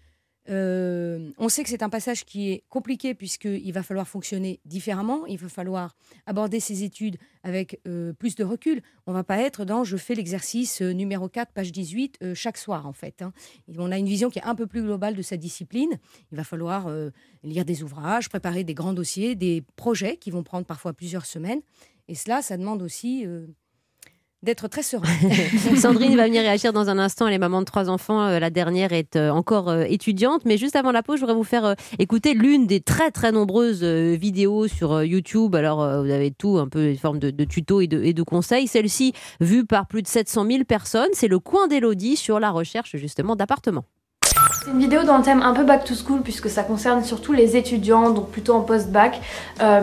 euh, 0.49 1.31
on 1.39 1.49
sait 1.49 1.63
que 1.63 1.69
c'est 1.69 1.83
un 1.83 1.89
passage 1.89 2.25
qui 2.25 2.51
est 2.51 2.65
compliqué 2.69 3.15
puisqu'il 3.15 3.73
va 3.73 3.83
falloir 3.83 4.09
fonctionner 4.09 4.61
différemment, 4.65 5.25
il 5.27 5.39
va 5.39 5.49
falloir 5.49 5.95
aborder 6.27 6.59
ses 6.59 6.83
études 6.83 7.17
avec 7.45 7.81
euh, 7.87 8.13
plus 8.13 8.35
de 8.35 8.45
recul. 8.45 8.83
On 9.07 9.13
va 9.13 9.23
pas 9.23 9.39
être 9.39 9.65
dans 9.65 9.85
je 9.85 9.97
fais 9.97 10.15
l'exercice 10.15 10.83
euh, 10.83 10.93
numéro 10.93 11.29
4, 11.29 11.53
page 11.53 11.71
18 11.71 12.19
euh, 12.23 12.35
chaque 12.35 12.59
soir 12.59 12.87
en 12.87 12.93
fait. 12.93 13.23
hein. 13.23 13.33
On 13.79 13.93
a 13.93 13.99
une 13.99 14.07
vision 14.07 14.31
qui 14.31 14.41
est 14.41 14.45
un 14.45 14.55
peu 14.57 14.67
plus 14.67 14.83
globale 14.83 15.15
de 15.15 15.23
sa 15.23 15.37
discipline. 15.37 15.99
Il 16.33 16.37
va 16.37 16.45
falloir 16.45 16.89
lire 17.43 17.65
des 17.65 17.83
ouvrages, 17.83 18.29
préparer 18.29 18.65
des 18.65 18.75
grands 18.75 18.93
dossiers, 18.93 19.35
des 19.35 19.63
projets 19.77 20.17
qui 20.17 20.31
vont 20.31 20.43
prendre 20.43 20.67
parfois 20.67 20.93
plusieurs 20.93 21.27
semaines. 21.27 21.61
Et 22.09 22.15
cela, 22.15 22.43
ça 22.43 22.57
demande 22.57 22.83
aussi 22.83 23.27
d'être 24.43 24.69
très 24.69 24.83
serein. 24.83 25.09
Sandrine 25.77 26.17
va 26.17 26.27
venir 26.27 26.43
réagir 26.43 26.73
dans 26.73 26.89
un 26.89 26.99
instant. 26.99 27.29
Elle 27.29 27.35
est 27.35 27.39
maman 27.39 27.61
de 27.61 27.65
trois 27.65 27.89
enfants. 27.89 28.23
Euh, 28.23 28.39
La 28.39 28.51
dernière 28.51 28.93
est 28.93 29.17
euh, 29.17 29.31
encore 29.31 29.69
euh, 29.69 29.85
étudiante. 29.85 30.43
Mais 30.45 30.59
juste 30.59 30.77
avant 30.77 30.91
la 30.93 31.03
pause, 31.03 31.17
je 31.17 31.21
voudrais 31.21 31.37
vous 31.37 31.45
faire 31.45 31.77
écouter 31.99 32.35
l'une 32.35 32.67
des 32.67 32.81
très 32.81 33.11
très 33.11 33.33
nombreuses 33.33 33.85
vidéos 33.85 34.69
sur 34.69 35.03
YouTube. 35.03 35.55
Alors, 35.55 35.79
vous 36.03 36.11
avez 36.11 36.31
tout, 36.31 36.59
un 36.59 36.69
peu 36.69 36.89
une 36.91 36.99
forme 36.99 37.19
de, 37.19 37.45
tutos 37.45 37.81
et 37.81 37.87
de, 37.87 38.03
et 38.03 38.15
conseils. 38.25 38.67
Celle-ci, 38.67 39.13
vue 39.41 39.65
par 39.65 39.87
plus 39.87 40.03
de 40.03 40.09
700 40.09 40.47
000 40.47 40.65
personnes, 40.65 41.09
c'est 41.13 41.29
le 41.29 41.39
coin 41.39 41.69
d'Elodie 41.69 42.17
sur 42.17 42.41
la 42.41 42.51
recherche 42.51 42.97
justement 42.97 43.37
d'appartements. 43.37 43.85
C'est 44.65 44.71
une 44.71 44.79
vidéo 44.79 45.03
dans 45.03 45.19
le 45.19 45.25
thème 45.25 45.43
un 45.43 45.55
peu 45.55 45.65
back 45.65 45.85
to 45.85 45.95
school 45.95 46.21
puisque 46.23 46.49
ça 46.49 46.63
concerne 46.63 47.03
surtout 47.03 47.33
les 47.33 47.57
étudiants, 47.57 48.11
donc 48.11 48.31
plutôt 48.31 48.55
en 48.55 48.61
post-bac. 48.61 49.21
Euh, 49.61 49.81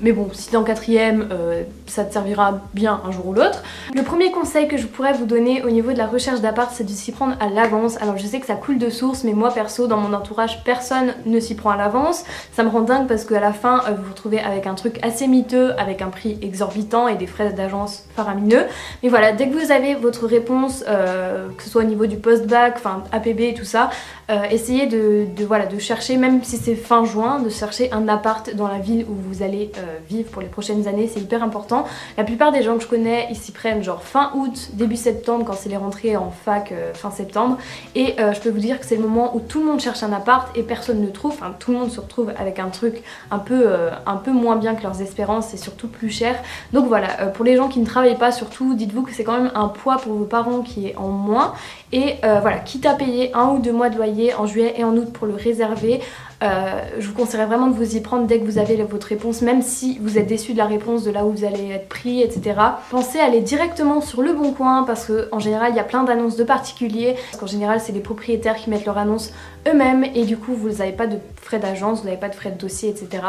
mais 0.00 0.10
bon, 0.10 0.28
si 0.32 0.50
t'es 0.50 0.56
en 0.56 0.64
quatrième, 0.64 1.28
euh, 1.30 1.62
ça 1.86 2.04
te 2.04 2.12
servira 2.12 2.60
bien 2.72 3.00
un 3.06 3.12
jour 3.12 3.28
ou 3.28 3.32
l'autre. 3.32 3.62
Le 3.94 4.02
premier 4.02 4.32
conseil 4.32 4.66
que 4.66 4.76
je 4.76 4.86
pourrais 4.86 5.12
vous 5.12 5.26
donner 5.26 5.62
au 5.62 5.70
niveau 5.70 5.92
de 5.92 5.98
la 5.98 6.06
recherche 6.06 6.40
d'appart, 6.40 6.72
c'est 6.72 6.84
de 6.84 6.90
s'y 6.90 7.12
prendre 7.12 7.36
à 7.38 7.48
l'avance. 7.48 7.96
Alors 8.02 8.16
je 8.16 8.26
sais 8.26 8.40
que 8.40 8.46
ça 8.46 8.54
coule 8.54 8.78
de 8.78 8.90
source, 8.90 9.22
mais 9.22 9.32
moi 9.32 9.52
perso, 9.52 9.86
dans 9.86 9.98
mon 9.98 10.12
entourage, 10.12 10.64
personne 10.64 11.14
ne 11.24 11.38
s'y 11.38 11.54
prend 11.54 11.70
à 11.70 11.76
l'avance. 11.76 12.24
Ça 12.52 12.64
me 12.64 12.70
rend 12.70 12.82
dingue 12.82 13.06
parce 13.06 13.24
qu'à 13.24 13.40
la 13.40 13.52
fin, 13.52 13.78
euh, 13.86 13.92
vous 13.96 14.02
vous 14.02 14.10
retrouvez 14.10 14.40
avec 14.40 14.66
un 14.66 14.74
truc 14.74 14.98
assez 15.02 15.28
miteux, 15.28 15.72
avec 15.78 16.02
un 16.02 16.08
prix 16.08 16.36
exorbitant 16.42 17.06
et 17.06 17.14
des 17.14 17.28
frais 17.28 17.52
d'agence 17.52 18.04
faramineux. 18.16 18.64
Mais 19.04 19.08
voilà, 19.08 19.30
dès 19.30 19.48
que 19.48 19.54
vous 19.56 19.70
avez 19.70 19.94
votre 19.94 20.26
réponse, 20.26 20.84
que 20.84 21.62
ce 21.62 21.70
soit 21.70 21.82
au 21.82 21.86
niveau 21.86 22.06
du 22.06 22.16
post-bac, 22.16 22.74
enfin 22.76 23.04
APB 23.12 23.40
et 23.40 23.54
tout 23.54 23.63
ça, 23.64 23.90
euh, 24.30 24.44
essayez 24.50 24.86
de, 24.86 25.26
voilà, 25.46 25.66
de 25.66 25.78
chercher, 25.78 26.16
même 26.16 26.42
si 26.42 26.56
c'est 26.56 26.74
fin 26.74 27.04
juin, 27.04 27.40
de 27.40 27.50
chercher 27.50 27.92
un 27.92 28.08
appart 28.08 28.54
dans 28.54 28.68
la 28.68 28.78
ville 28.78 29.04
où 29.08 29.14
vous 29.14 29.42
allez 29.42 29.70
euh, 29.76 29.98
vivre 30.08 30.30
pour 30.30 30.42
les 30.42 30.48
prochaines 30.48 30.88
années, 30.88 31.10
c'est 31.12 31.20
hyper 31.20 31.42
important. 31.42 31.84
La 32.16 32.24
plupart 32.24 32.52
des 32.52 32.62
gens 32.62 32.76
que 32.76 32.82
je 32.82 32.88
connais, 32.88 33.26
ils 33.30 33.36
s'y 33.36 33.52
prennent 33.52 33.82
genre 33.82 34.02
fin 34.02 34.30
août, 34.34 34.70
début 34.72 34.96
septembre, 34.96 35.44
quand 35.44 35.54
c'est 35.54 35.68
les 35.68 35.76
rentrées 35.76 36.16
en 36.16 36.30
fac 36.30 36.72
euh, 36.72 36.94
fin 36.94 37.10
septembre. 37.10 37.58
Et 37.94 38.14
je 38.18 38.40
peux 38.40 38.50
vous 38.50 38.60
dire 38.60 38.80
que 38.80 38.86
c'est 38.86 38.96
le 38.96 39.02
moment 39.02 39.36
où 39.36 39.40
tout 39.40 39.60
le 39.60 39.66
monde 39.66 39.80
cherche 39.80 40.02
un 40.02 40.12
appart 40.12 40.56
et 40.56 40.62
personne 40.62 41.00
ne 41.00 41.10
trouve. 41.10 41.32
Enfin, 41.32 41.54
tout 41.58 41.72
le 41.72 41.78
monde 41.78 41.90
se 41.90 42.00
retrouve 42.00 42.32
avec 42.36 42.58
un 42.58 42.68
truc 42.68 43.02
un 43.30 43.38
peu, 43.38 43.68
un 44.06 44.16
peu 44.16 44.30
moins 44.30 44.56
bien 44.56 44.74
que 44.74 44.82
leurs 44.82 45.00
espérances 45.00 45.54
et 45.54 45.56
surtout 45.56 45.88
plus 45.88 46.10
cher. 46.10 46.36
Donc 46.72 46.86
voilà, 46.86 47.08
pour 47.34 47.44
les 47.44 47.56
gens 47.56 47.68
qui 47.68 47.80
ne 47.80 47.86
travaillent 47.86 48.18
pas, 48.18 48.32
surtout, 48.32 48.74
dites-vous 48.74 49.02
que 49.02 49.12
c'est 49.12 49.24
quand 49.24 49.40
même 49.40 49.50
un 49.54 49.68
poids 49.68 49.96
pour 49.96 50.14
vos 50.14 50.24
parents 50.24 50.62
qui 50.62 50.88
est 50.88 50.96
en 50.96 51.08
moins. 51.08 51.54
Et 51.94 52.16
euh, 52.24 52.40
voilà, 52.40 52.58
quitte 52.58 52.86
à 52.86 52.94
payer 52.94 53.32
un 53.34 53.50
ou 53.50 53.60
deux 53.60 53.70
mois 53.70 53.88
de 53.88 53.96
loyer 53.96 54.34
en 54.34 54.46
juillet 54.46 54.74
et 54.76 54.82
en 54.82 54.96
août 54.96 55.12
pour 55.12 55.28
le 55.28 55.34
réserver, 55.34 56.00
euh, 56.44 56.82
je 56.98 57.08
vous 57.08 57.14
conseillerais 57.14 57.46
vraiment 57.46 57.68
de 57.68 57.74
vous 57.74 57.96
y 57.96 58.00
prendre 58.00 58.26
dès 58.26 58.38
que 58.38 58.44
vous 58.44 58.58
avez 58.58 58.76
votre 58.82 59.06
réponse, 59.06 59.42
même 59.42 59.62
si 59.62 59.98
vous 60.00 60.18
êtes 60.18 60.26
déçu 60.26 60.52
de 60.52 60.58
la 60.58 60.66
réponse, 60.66 61.04
de 61.04 61.10
là 61.10 61.24
où 61.24 61.32
vous 61.32 61.44
allez 61.44 61.70
être 61.70 61.88
pris, 61.88 62.20
etc. 62.20 62.60
Pensez 62.90 63.18
à 63.18 63.24
aller 63.24 63.40
directement 63.40 64.00
sur 64.00 64.22
le 64.22 64.32
bon 64.32 64.52
coin 64.52 64.84
parce 64.84 65.06
qu'en 65.06 65.38
général, 65.38 65.72
il 65.72 65.76
y 65.76 65.80
a 65.80 65.84
plein 65.84 66.04
d'annonces 66.04 66.36
de 66.36 66.44
particuliers. 66.44 67.14
Parce 67.30 67.40
qu'en 67.40 67.46
général, 67.46 67.80
c'est 67.80 67.92
les 67.92 68.00
propriétaires 68.00 68.56
qui 68.56 68.70
mettent 68.70 68.84
leur 68.84 68.98
annonce 68.98 69.32
eux-mêmes 69.66 70.04
et 70.14 70.24
du 70.24 70.36
coup, 70.36 70.54
vous 70.54 70.68
n'avez 70.68 70.92
pas 70.92 71.06
de 71.06 71.16
frais 71.40 71.58
d'agence, 71.58 72.00
vous 72.00 72.06
n'avez 72.06 72.20
pas 72.20 72.28
de 72.28 72.34
frais 72.34 72.50
de 72.50 72.58
dossier, 72.58 72.90
etc. 72.90 73.22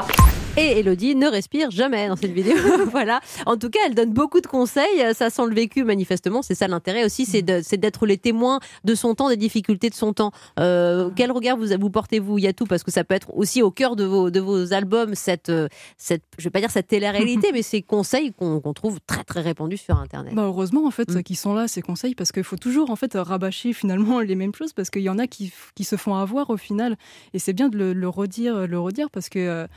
Et 0.58 0.80
Elodie 0.80 1.16
ne 1.16 1.28
respire 1.28 1.72
jamais 1.72 2.08
dans 2.08 2.16
cette 2.16 2.32
vidéo. 2.32 2.56
voilà. 2.92 3.22
En 3.46 3.58
tout 3.58 3.70
cas, 3.70 3.80
elle 3.86 3.96
donne 3.96 4.12
beaucoup 4.12 4.42
de 4.42 4.48
conseils. 4.48 5.14
Ça 5.14 5.30
sent 5.30 5.46
le 5.48 5.56
vécu, 5.56 5.84
manifestement. 5.84 6.42
C'est 6.42 6.56
ça 6.56 6.68
l'intérêt 6.68 7.06
aussi, 7.06 7.26
c'est 7.26 7.42
d'être 7.42 8.06
les 8.06 8.18
témoins 8.18 8.60
de 8.84 8.96
son 8.96 9.16
temps, 9.16 9.30
des 9.30 9.38
difficultés 9.38 9.90
de 9.90 9.96
son 9.96 10.14
temps. 10.14 10.32
Euh, 10.60 11.10
quel 11.16 11.32
regard 11.32 11.58
vous, 11.58 11.68
vous 11.80 11.90
portez-vous? 11.90 12.38
Il 12.38 12.44
y 12.44 12.48
a 12.48 12.54
tout, 12.54 12.66
parce 12.66 12.84
que 12.84 12.92
ça 12.92 13.05
peut 13.06 13.16
être 13.16 13.34
aussi 13.36 13.62
au 13.62 13.72
cœur 13.72 13.96
de 13.96 14.04
vos, 14.04 14.30
de 14.32 14.40
vos 14.40 14.74
albums, 14.74 15.16
cette, 15.16 15.50
euh, 15.50 15.68
cette, 15.98 16.24
je 16.38 16.44
vais 16.44 16.50
pas 16.50 16.60
dire 16.60 16.72
cette 16.72 16.88
télé-réalité, 16.88 17.50
mais 17.54 17.62
ces 17.62 17.82
conseils 17.82 18.34
qu'on 18.34 18.74
trouve 18.74 19.00
très 19.08 19.24
très 19.24 19.42
répandus 19.42 19.78
sur 19.78 19.98
Internet. 19.98 20.34
Bah 20.34 20.44
heureusement 20.44 20.86
en 20.86 20.92
fait 20.92 21.10
Mm. 21.10 21.24
qu'ils 21.24 21.38
sont 21.38 21.54
là 21.54 21.68
ces 21.68 21.82
conseils 21.82 22.16
parce 22.16 22.32
qu'il 22.32 22.44
faut 22.44 22.58
toujours 22.58 22.90
en 22.90 22.96
fait 22.96 23.14
rabâcher 23.16 23.74
finalement 23.74 24.20
les 24.20 24.36
mêmes 24.36 24.54
choses 24.56 24.74
parce 24.74 24.90
qu'il 24.90 25.04
y 25.04 25.10
en 25.10 25.20
a 25.20 25.28
qui, 25.28 25.54
qui 25.76 25.84
se 25.84 25.96
font 25.96 26.16
avoir 26.16 26.50
au 26.50 26.58
final 26.58 26.98
et 27.34 27.40
c'est 27.40 27.54
bien 27.54 27.70
de 27.70 27.78
le, 27.78 27.94
le 27.94 28.10
redire 28.10 28.68
le 28.68 28.80
redire 28.80 29.10
parce 29.10 29.30
que 29.30 29.40
euh, 29.40 29.68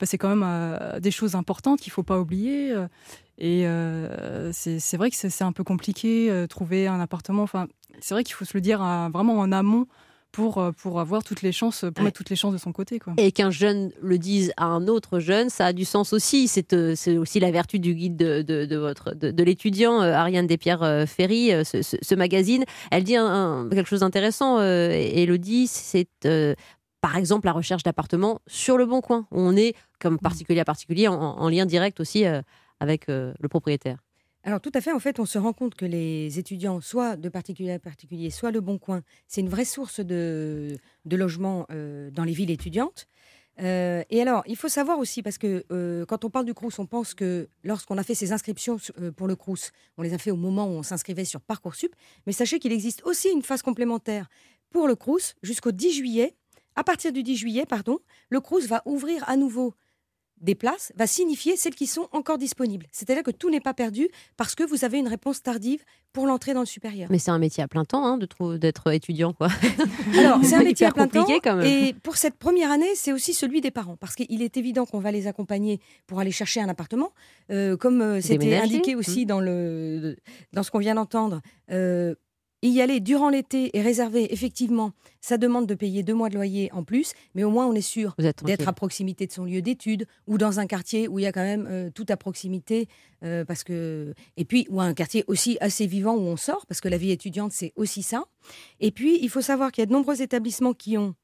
bah, 0.00 0.06
c'est 0.06 0.18
quand 0.18 0.28
même 0.28 0.44
euh, 0.44 1.00
des 1.00 1.10
choses 1.10 1.34
importantes 1.34 1.80
qu'il 1.80 1.92
faut 1.92 2.02
pas 2.02 2.18
oublier 2.20 2.72
euh, 2.72 2.86
et 3.38 3.66
euh, 3.66 4.50
c'est 4.52 4.96
vrai 4.96 5.10
que 5.10 5.16
c'est 5.16 5.42
un 5.44 5.52
peu 5.52 5.64
compliqué 5.64 6.46
trouver 6.48 6.86
un 6.86 7.00
appartement 7.00 7.42
enfin 7.42 7.66
c'est 8.00 8.14
vrai 8.14 8.24
qu'il 8.24 8.34
faut 8.34 8.44
se 8.44 8.56
le 8.56 8.60
dire 8.60 8.82
à- 8.82 9.08
vraiment 9.10 9.38
en 9.38 9.52
amont 9.52 9.86
pour 10.32 10.58
euh, 10.58 10.72
pour 10.72 11.00
avoir 11.00 11.24
toutes 11.24 11.42
les 11.42 11.52
chances 11.52 11.80
pour 11.80 11.90
Ouais. 11.98 12.04
mettre 12.04 12.18
toutes 12.18 12.30
les 12.30 12.36
chances 12.36 12.52
de 12.52 12.58
son 12.58 12.72
côté 12.72 12.98
quoi. 12.98 13.14
Et 13.16 13.32
qu'un 13.32 13.50
jeune 13.50 13.90
le 14.00 14.18
dise 14.18 14.52
à 14.56 14.66
un 14.66 14.86
autre 14.88 15.18
jeune, 15.20 15.48
ça 15.50 15.66
a 15.66 15.72
du 15.72 15.84
sens 15.84 16.12
aussi. 16.12 16.48
C'est 16.48 16.72
euh, 16.74 16.94
aussi 17.18 17.40
la 17.40 17.50
vertu 17.50 17.78
du 17.78 17.94
guide 17.94 18.16
de, 18.16 18.42
de, 18.42 18.64
de 18.66 18.76
votre 18.76 19.14
de, 19.14 19.30
de 19.30 19.42
l'étudiant 19.44 20.00
euh, 20.02 20.12
Ariane 20.12 20.46
Despierres 20.46 21.04
Ferry, 21.08 21.50
ce, 21.64 21.82
ce- 21.82 21.96
ce 22.00 22.14
magazine. 22.14 22.64
Elle 22.90 23.04
dit 23.04 23.16
un- 23.16 23.26
un- 23.26 23.68
quelque 23.68 23.88
chose 23.88 24.00
d'intéressant. 24.00 24.58
Euh, 24.58 24.90
Elodie, 24.90 25.66
c'est 25.66 26.08
euh, 26.26 26.54
par 27.00 27.16
exemple 27.16 27.46
la 27.46 27.52
recherche 27.52 27.82
d'appartements 27.82 28.40
sur 28.46 28.76
le 28.76 28.86
bon 28.86 29.00
coin. 29.00 29.26
où 29.30 29.40
On 29.40 29.56
est 29.56 29.74
comme 30.00 30.18
particulier 30.18 30.60
à 30.60 30.64
particulier 30.64 31.08
en, 31.08 31.14
en 31.14 31.48
lien 31.48 31.64
direct 31.66 32.00
aussi 32.00 32.24
euh, 32.26 32.42
avec 32.80 33.06
le 33.08 33.48
propriétaire. 33.48 33.98
Alors 34.44 34.60
tout 34.60 34.70
à 34.74 34.80
fait, 34.80 34.92
en 34.92 35.00
fait, 35.00 35.18
on 35.18 35.26
se 35.26 35.38
rend 35.38 35.52
compte 35.52 35.74
que 35.74 35.84
les 35.84 36.38
étudiants, 36.38 36.80
soit 36.80 37.16
de 37.16 37.28
particulier 37.28 37.72
à 37.72 37.78
particulier, 37.78 38.30
soit 38.30 38.50
le 38.50 38.60
Bon 38.60 38.78
Coin, 38.78 39.02
c'est 39.26 39.40
une 39.40 39.48
vraie 39.48 39.64
source 39.64 40.00
de, 40.00 40.76
de 41.04 41.16
logement 41.16 41.66
euh, 41.70 42.10
dans 42.10 42.24
les 42.24 42.32
villes 42.32 42.50
étudiantes. 42.50 43.08
Euh, 43.60 44.04
et 44.10 44.22
alors, 44.22 44.42
il 44.46 44.56
faut 44.56 44.68
savoir 44.68 44.98
aussi, 44.98 45.22
parce 45.22 45.38
que 45.38 45.64
euh, 45.72 46.06
quand 46.06 46.24
on 46.24 46.30
parle 46.30 46.44
du 46.44 46.54
Crous, 46.54 46.78
on 46.78 46.86
pense 46.86 47.14
que 47.14 47.48
lorsqu'on 47.64 47.98
a 47.98 48.02
fait 48.02 48.14
ses 48.14 48.32
inscriptions 48.32 48.78
euh, 49.00 49.10
pour 49.10 49.26
le 49.26 49.36
Crous, 49.36 49.72
on 49.96 50.02
les 50.02 50.14
a 50.14 50.18
fait 50.18 50.30
au 50.30 50.36
moment 50.36 50.66
où 50.66 50.70
on 50.70 50.82
s'inscrivait 50.82 51.24
sur 51.24 51.40
Parcoursup. 51.40 51.94
Mais 52.26 52.32
sachez 52.32 52.58
qu'il 52.58 52.72
existe 52.72 53.02
aussi 53.04 53.30
une 53.30 53.42
phase 53.42 53.62
complémentaire 53.62 54.28
pour 54.70 54.86
le 54.86 54.94
Crous 54.94 55.34
jusqu'au 55.42 55.72
10 55.72 55.92
juillet. 55.92 56.36
À 56.76 56.84
partir 56.84 57.12
du 57.12 57.24
10 57.24 57.36
juillet, 57.36 57.66
pardon, 57.66 57.98
le 58.30 58.40
Crous 58.40 58.66
va 58.66 58.82
ouvrir 58.84 59.28
à 59.28 59.36
nouveau 59.36 59.74
des 60.40 60.54
places 60.54 60.92
va 60.96 61.06
signifier 61.06 61.56
celles 61.56 61.74
qui 61.74 61.86
sont 61.86 62.08
encore 62.12 62.38
disponibles. 62.38 62.86
C'est-à-dire 62.92 63.22
que 63.22 63.30
tout 63.30 63.50
n'est 63.50 63.60
pas 63.60 63.74
perdu 63.74 64.08
parce 64.36 64.54
que 64.54 64.64
vous 64.64 64.84
avez 64.84 64.98
une 64.98 65.08
réponse 65.08 65.42
tardive 65.42 65.84
pour 66.12 66.26
l'entrée 66.26 66.54
dans 66.54 66.60
le 66.60 66.66
supérieur. 66.66 67.08
Mais 67.10 67.18
c'est 67.18 67.30
un 67.30 67.38
métier 67.38 67.62
à 67.62 67.68
plein 67.68 67.84
temps 67.84 68.04
hein, 68.04 68.18
d'être 68.58 68.92
étudiant. 68.92 69.32
Quoi. 69.32 69.48
Alors, 70.18 70.40
c'est 70.42 70.54
un 70.54 70.62
métier 70.64 70.86
à 70.86 70.90
plein 70.90 71.06
temps. 71.06 71.26
Et 71.62 71.94
pour 72.02 72.16
cette 72.16 72.36
première 72.36 72.70
année, 72.70 72.94
c'est 72.94 73.12
aussi 73.12 73.34
celui 73.34 73.60
des 73.60 73.70
parents. 73.70 73.96
Parce 73.96 74.14
qu'il 74.14 74.42
est 74.42 74.56
évident 74.56 74.86
qu'on 74.86 75.00
va 75.00 75.12
les 75.12 75.26
accompagner 75.26 75.80
pour 76.06 76.18
aller 76.18 76.32
chercher 76.32 76.60
un 76.60 76.68
appartement. 76.68 77.12
Euh, 77.50 77.76
comme 77.76 78.00
euh, 78.00 78.20
c'était 78.20 78.56
indiqué 78.56 78.94
aussi 78.94 79.24
mmh. 79.24 79.28
dans, 79.28 79.40
le, 79.40 80.16
dans 80.52 80.62
ce 80.62 80.70
qu'on 80.70 80.78
vient 80.78 80.94
d'entendre, 80.94 81.40
euh, 81.70 82.14
y 82.62 82.80
aller 82.80 83.00
durant 83.00 83.28
l'été 83.28 83.76
et 83.76 83.82
réserver, 83.82 84.32
effectivement, 84.32 84.92
ça 85.20 85.38
demande 85.38 85.66
de 85.66 85.74
payer 85.74 86.02
deux 86.02 86.14
mois 86.14 86.28
de 86.28 86.34
loyer 86.34 86.70
en 86.72 86.82
plus, 86.82 87.12
mais 87.34 87.44
au 87.44 87.50
moins 87.50 87.66
on 87.66 87.74
est 87.74 87.80
sûr 87.80 88.14
d'être 88.18 88.68
à 88.68 88.72
proximité 88.72 89.26
de 89.26 89.32
son 89.32 89.44
lieu 89.44 89.62
d'études 89.62 90.06
ou 90.26 90.38
dans 90.38 90.58
un 90.58 90.66
quartier 90.66 91.08
où 91.08 91.18
il 91.18 91.22
y 91.22 91.26
a 91.26 91.32
quand 91.32 91.42
même 91.42 91.66
euh, 91.70 91.90
tout 91.90 92.06
à 92.08 92.16
proximité, 92.16 92.88
euh, 93.22 93.44
parce 93.44 93.64
que 93.64 94.14
et 94.36 94.44
puis 94.44 94.66
ou 94.70 94.80
un 94.80 94.94
quartier 94.94 95.24
aussi 95.28 95.56
assez 95.60 95.86
vivant 95.86 96.14
où 96.14 96.22
on 96.22 96.36
sort, 96.36 96.66
parce 96.66 96.80
que 96.80 96.88
la 96.88 96.98
vie 96.98 97.10
étudiante 97.10 97.52
c'est 97.52 97.72
aussi 97.76 98.02
ça. 98.02 98.24
Et 98.80 98.90
puis 98.90 99.18
il 99.22 99.28
faut 99.28 99.42
savoir 99.42 99.70
qu'il 99.70 99.82
y 99.82 99.84
a 99.84 99.86
de 99.86 99.92
nombreux 99.92 100.20
établissements 100.20 100.74
qui 100.74 100.98
ont 100.98 101.14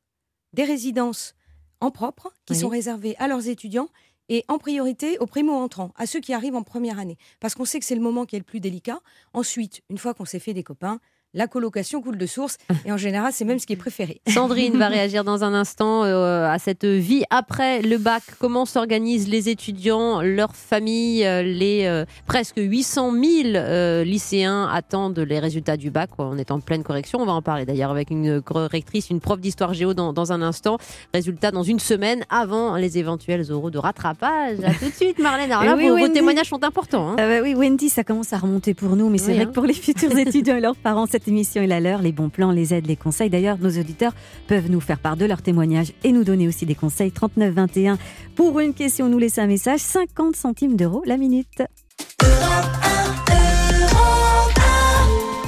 des 0.53 0.64
résidences 0.64 1.35
en 1.81 1.91
propre, 1.91 2.33
qui 2.47 2.55
sont 2.55 2.69
réservées 2.69 3.17
à 3.19 3.29
leurs 3.29 3.49
étudiants 3.49 3.88
et 4.29 4.45
en 4.49 4.59
priorité 4.59 5.19
aux 5.19 5.26
primo-entrants, 5.26 5.93
à 5.97 6.07
ceux 6.07 6.21
qui 6.21 6.33
arrivent 6.33 6.55
en 6.55 6.62
première 6.62 6.99
année, 6.99 7.19
parce 7.41 7.55
qu'on 7.55 7.64
sait 7.64 7.79
que 7.79 7.85
c'est 7.85 7.95
le 7.95 8.00
moment 8.00 8.25
qui 8.25 8.37
est 8.37 8.38
le 8.38 8.45
plus 8.45 8.61
délicat. 8.61 9.00
Ensuite, 9.35 9.83
une 9.91 9.99
fois 9.99 10.14
qu'on 10.14 10.25
s'est 10.25 10.38
fait 10.38 10.55
des 10.55 10.62
copains, 10.62 11.00
la 11.35 11.49
colocation 11.49 12.00
coule 12.00 12.17
de 12.17 12.26
source 12.26 12.57
et 12.87 12.93
en 12.93 12.97
général 12.97 13.33
c'est 13.33 13.45
même 13.45 13.59
ce 13.59 13.67
qui 13.67 13.73
est 13.73 13.76
préféré. 13.76 14.21
Sandrine 14.29 14.76
va 14.79 14.88
réagir 14.88 15.25
dans 15.25 15.45
un 15.45 15.53
instant 15.53 16.05
euh, 16.05 16.49
à 16.49 16.59
cette 16.59 16.85
vie 16.85 17.25
après 17.31 17.83
le 17.83 17.99
bac. 17.99 18.23
Comment 18.38 18.64
s'organisent 18.64 19.29
les 19.29 19.49
étudiants, 19.49 20.23
leurs 20.23 20.55
familles, 20.55 21.26
euh, 21.26 21.43
les 21.43 21.85
euh, 21.85 22.05
presque 22.26 22.57
800 22.57 23.12
000 23.12 24.05
lycéens 24.05 24.69
attendent 24.73 25.19
les 25.19 25.38
résultats 25.38 25.76
du 25.76 25.91
bac. 25.91 26.11
On 26.19 26.38
est 26.38 26.50
en 26.50 26.61
pleine 26.61 26.83
correction. 26.83 27.21
On 27.21 27.26
va 27.26 27.33
en 27.33 27.43
parler 27.43 27.64
d'ailleurs 27.64 27.91
avec 27.91 28.11
une 28.11 28.41
correctrice, 28.41 29.11
une 29.11 29.21
prof 29.21 29.41
d'histoire 29.41 29.75
géo 29.75 29.95
dans, 29.95 30.12
dans, 30.12 30.33
un 30.33 30.43
instant. 30.43 30.79
Résultat 31.12 31.50
dans 31.50 31.62
une 31.62 31.81
semaine 31.81 32.25
avant 32.31 32.76
les 32.76 32.99
éventuels 32.99 33.45
euros 33.50 33.71
de 33.71 33.79
rattrapage. 33.79 34.59
À 34.64 34.73
tout 34.73 34.87
de 34.87 34.95
suite 34.95 35.19
Marlène. 35.19 35.50
Alors 35.53 35.64
là, 35.64 35.76
vos, 35.76 36.09
témoignages 36.09 36.49
sont 36.49 36.64
importants. 36.64 37.11
Hein. 37.11 37.14
Bah 37.17 37.41
oui 37.43 37.55
Wendy, 37.55 37.88
ça 37.88 38.05
commence 38.05 38.33
à 38.33 38.38
remonter 38.38 38.75
pour 38.75 38.97
nous, 38.97 39.09
mais 39.09 39.19
c'est 39.19 39.33
vrai 39.33 39.43
hein. 39.43 39.47
que 39.47 39.53
pour 39.53 39.64
les 39.64 39.75
futurs 39.75 40.17
étudiants 40.17 40.57
et 40.57 40.61
leurs 40.61 40.76
parents, 40.76 41.07
cette 41.07 41.24
émission 41.28 41.62
est 41.62 41.66
la 41.66 41.81
leur, 41.81 42.02
les 42.02 42.12
bons 42.12 42.28
plans, 42.28 42.50
les 42.50 42.75
aides, 42.75 42.87
les 42.87 42.97
conseils. 42.97 43.31
D'ailleurs, 43.31 43.59
nos 43.59 43.71
auditeurs 43.71 44.12
peuvent 44.47 44.71
nous 44.71 44.81
faire 44.81 44.99
part 44.99 45.16
de 45.16 45.25
leurs 45.25 45.43
témoignages 45.43 45.93
et 46.02 46.12
nous 46.12 46.25
donner 46.25 46.49
aussi 46.49 46.66
des 46.66 46.75
conseils. 46.75 47.12
39 47.12 47.52
21 47.54 47.99
pour 48.35 48.61
une 48.61 48.75
question, 48.75 49.09
nous 49.09 49.19
laisser 49.19 49.40
un 49.40 49.47
message, 49.47 49.81
50 49.81 50.37
centimes 50.37 50.76
d'euros 50.76 51.02
la 51.07 51.16
minute. 51.16 51.62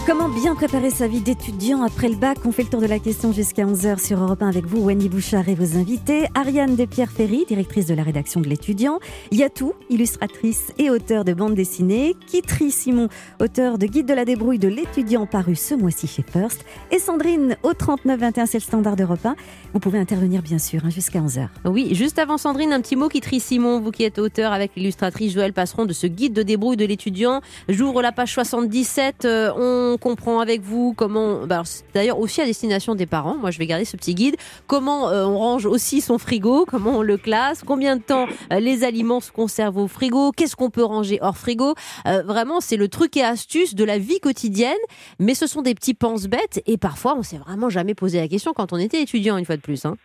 Comment 0.06 0.28
bien 0.28 0.54
préparer 0.54 0.90
sa 0.90 1.08
vie 1.08 1.20
d'étudiant 1.20 1.82
après 1.82 2.08
le 2.08 2.14
bac 2.14 2.38
On 2.44 2.52
fait 2.52 2.62
le 2.62 2.68
tour 2.68 2.80
de 2.80 2.86
la 2.86 3.00
question 3.00 3.32
jusqu'à 3.32 3.64
11h 3.64 3.98
sur 3.98 4.22
Europe 4.22 4.40
1 4.40 4.46
avec 4.46 4.64
vous, 4.64 4.80
Wendy 4.84 5.08
Bouchard 5.08 5.48
et 5.48 5.56
vos 5.56 5.76
invités. 5.76 6.28
Ariane 6.36 6.76
Despierre-Ferry, 6.76 7.44
directrice 7.48 7.86
de 7.86 7.94
la 7.94 8.04
rédaction 8.04 8.40
de 8.40 8.46
l'étudiant. 8.46 9.00
Yatou, 9.32 9.72
illustratrice 9.90 10.72
et 10.78 10.90
auteur 10.90 11.24
de 11.24 11.34
bande 11.34 11.54
dessinée. 11.54 12.14
Kitri 12.28 12.70
Simon, 12.70 13.08
auteur 13.40 13.78
de 13.78 13.86
Guide 13.86 14.06
de 14.06 14.14
la 14.14 14.24
débrouille 14.24 14.60
de 14.60 14.68
l'étudiant 14.68 15.26
paru 15.26 15.56
ce 15.56 15.74
mois-ci 15.74 16.06
chez 16.06 16.22
First. 16.22 16.64
Et 16.92 17.00
Sandrine, 17.00 17.56
au 17.64 17.74
3921, 17.74 18.46
c'est 18.46 18.58
le 18.58 18.62
standard 18.62 18.94
d'Europe 18.94 19.26
1. 19.26 19.34
Vous 19.72 19.80
pouvez 19.80 19.98
intervenir 19.98 20.40
bien 20.40 20.58
sûr 20.58 20.82
hein, 20.84 20.90
jusqu'à 20.90 21.18
11h. 21.18 21.48
Oui, 21.64 21.96
juste 21.96 22.20
avant 22.20 22.38
Sandrine, 22.38 22.72
un 22.72 22.80
petit 22.80 22.94
mot, 22.94 23.08
Kitri 23.08 23.40
Simon, 23.40 23.80
vous 23.80 23.90
qui 23.90 24.04
êtes 24.04 24.20
auteur 24.20 24.52
avec 24.52 24.70
l'illustratrice 24.76 25.32
Joël 25.32 25.52
Passeron 25.52 25.84
de 25.84 25.92
ce 25.92 26.06
Guide 26.06 26.32
de 26.32 26.44
débrouille 26.44 26.76
de 26.76 26.84
l'étudiant. 26.84 27.40
J'ouvre 27.68 28.02
la 28.02 28.12
page 28.12 28.32
77. 28.34 29.24
Euh, 29.24 29.50
on 29.56 29.95
on 29.96 29.98
comprend 29.98 30.40
avec 30.40 30.60
vous 30.60 30.92
comment, 30.94 31.46
bah, 31.46 31.62
d'ailleurs 31.94 32.18
aussi 32.18 32.42
à 32.42 32.44
destination 32.44 32.94
des 32.94 33.06
parents, 33.06 33.38
moi 33.38 33.50
je 33.50 33.58
vais 33.58 33.66
garder 33.66 33.86
ce 33.86 33.96
petit 33.96 34.14
guide, 34.14 34.36
comment 34.66 35.08
euh, 35.08 35.24
on 35.24 35.38
range 35.38 35.64
aussi 35.64 36.02
son 36.02 36.18
frigo, 36.18 36.66
comment 36.66 36.98
on 36.98 37.02
le 37.02 37.16
classe, 37.16 37.62
combien 37.64 37.96
de 37.96 38.02
temps 38.02 38.26
euh, 38.52 38.60
les 38.60 38.84
aliments 38.84 39.20
se 39.20 39.32
conservent 39.32 39.78
au 39.78 39.88
frigo, 39.88 40.32
qu'est-ce 40.32 40.54
qu'on 40.54 40.68
peut 40.68 40.84
ranger 40.84 41.18
hors 41.22 41.38
frigo. 41.38 41.74
Euh, 42.06 42.22
vraiment, 42.22 42.60
c'est 42.60 42.76
le 42.76 42.88
truc 42.88 43.16
et 43.16 43.22
astuce 43.22 43.74
de 43.74 43.84
la 43.84 43.96
vie 43.96 44.20
quotidienne, 44.20 44.74
mais 45.18 45.34
ce 45.34 45.46
sont 45.46 45.62
des 45.62 45.74
petits 45.74 45.94
penses-bêtes 45.94 46.62
et 46.66 46.76
parfois 46.76 47.16
on 47.16 47.22
s'est 47.22 47.38
vraiment 47.38 47.70
jamais 47.70 47.94
posé 47.94 48.20
la 48.20 48.28
question 48.28 48.52
quand 48.52 48.74
on 48.74 48.76
était 48.76 49.00
étudiant 49.00 49.38
une 49.38 49.46
fois 49.46 49.56
de 49.56 49.62
plus. 49.62 49.86
Hein. 49.86 49.96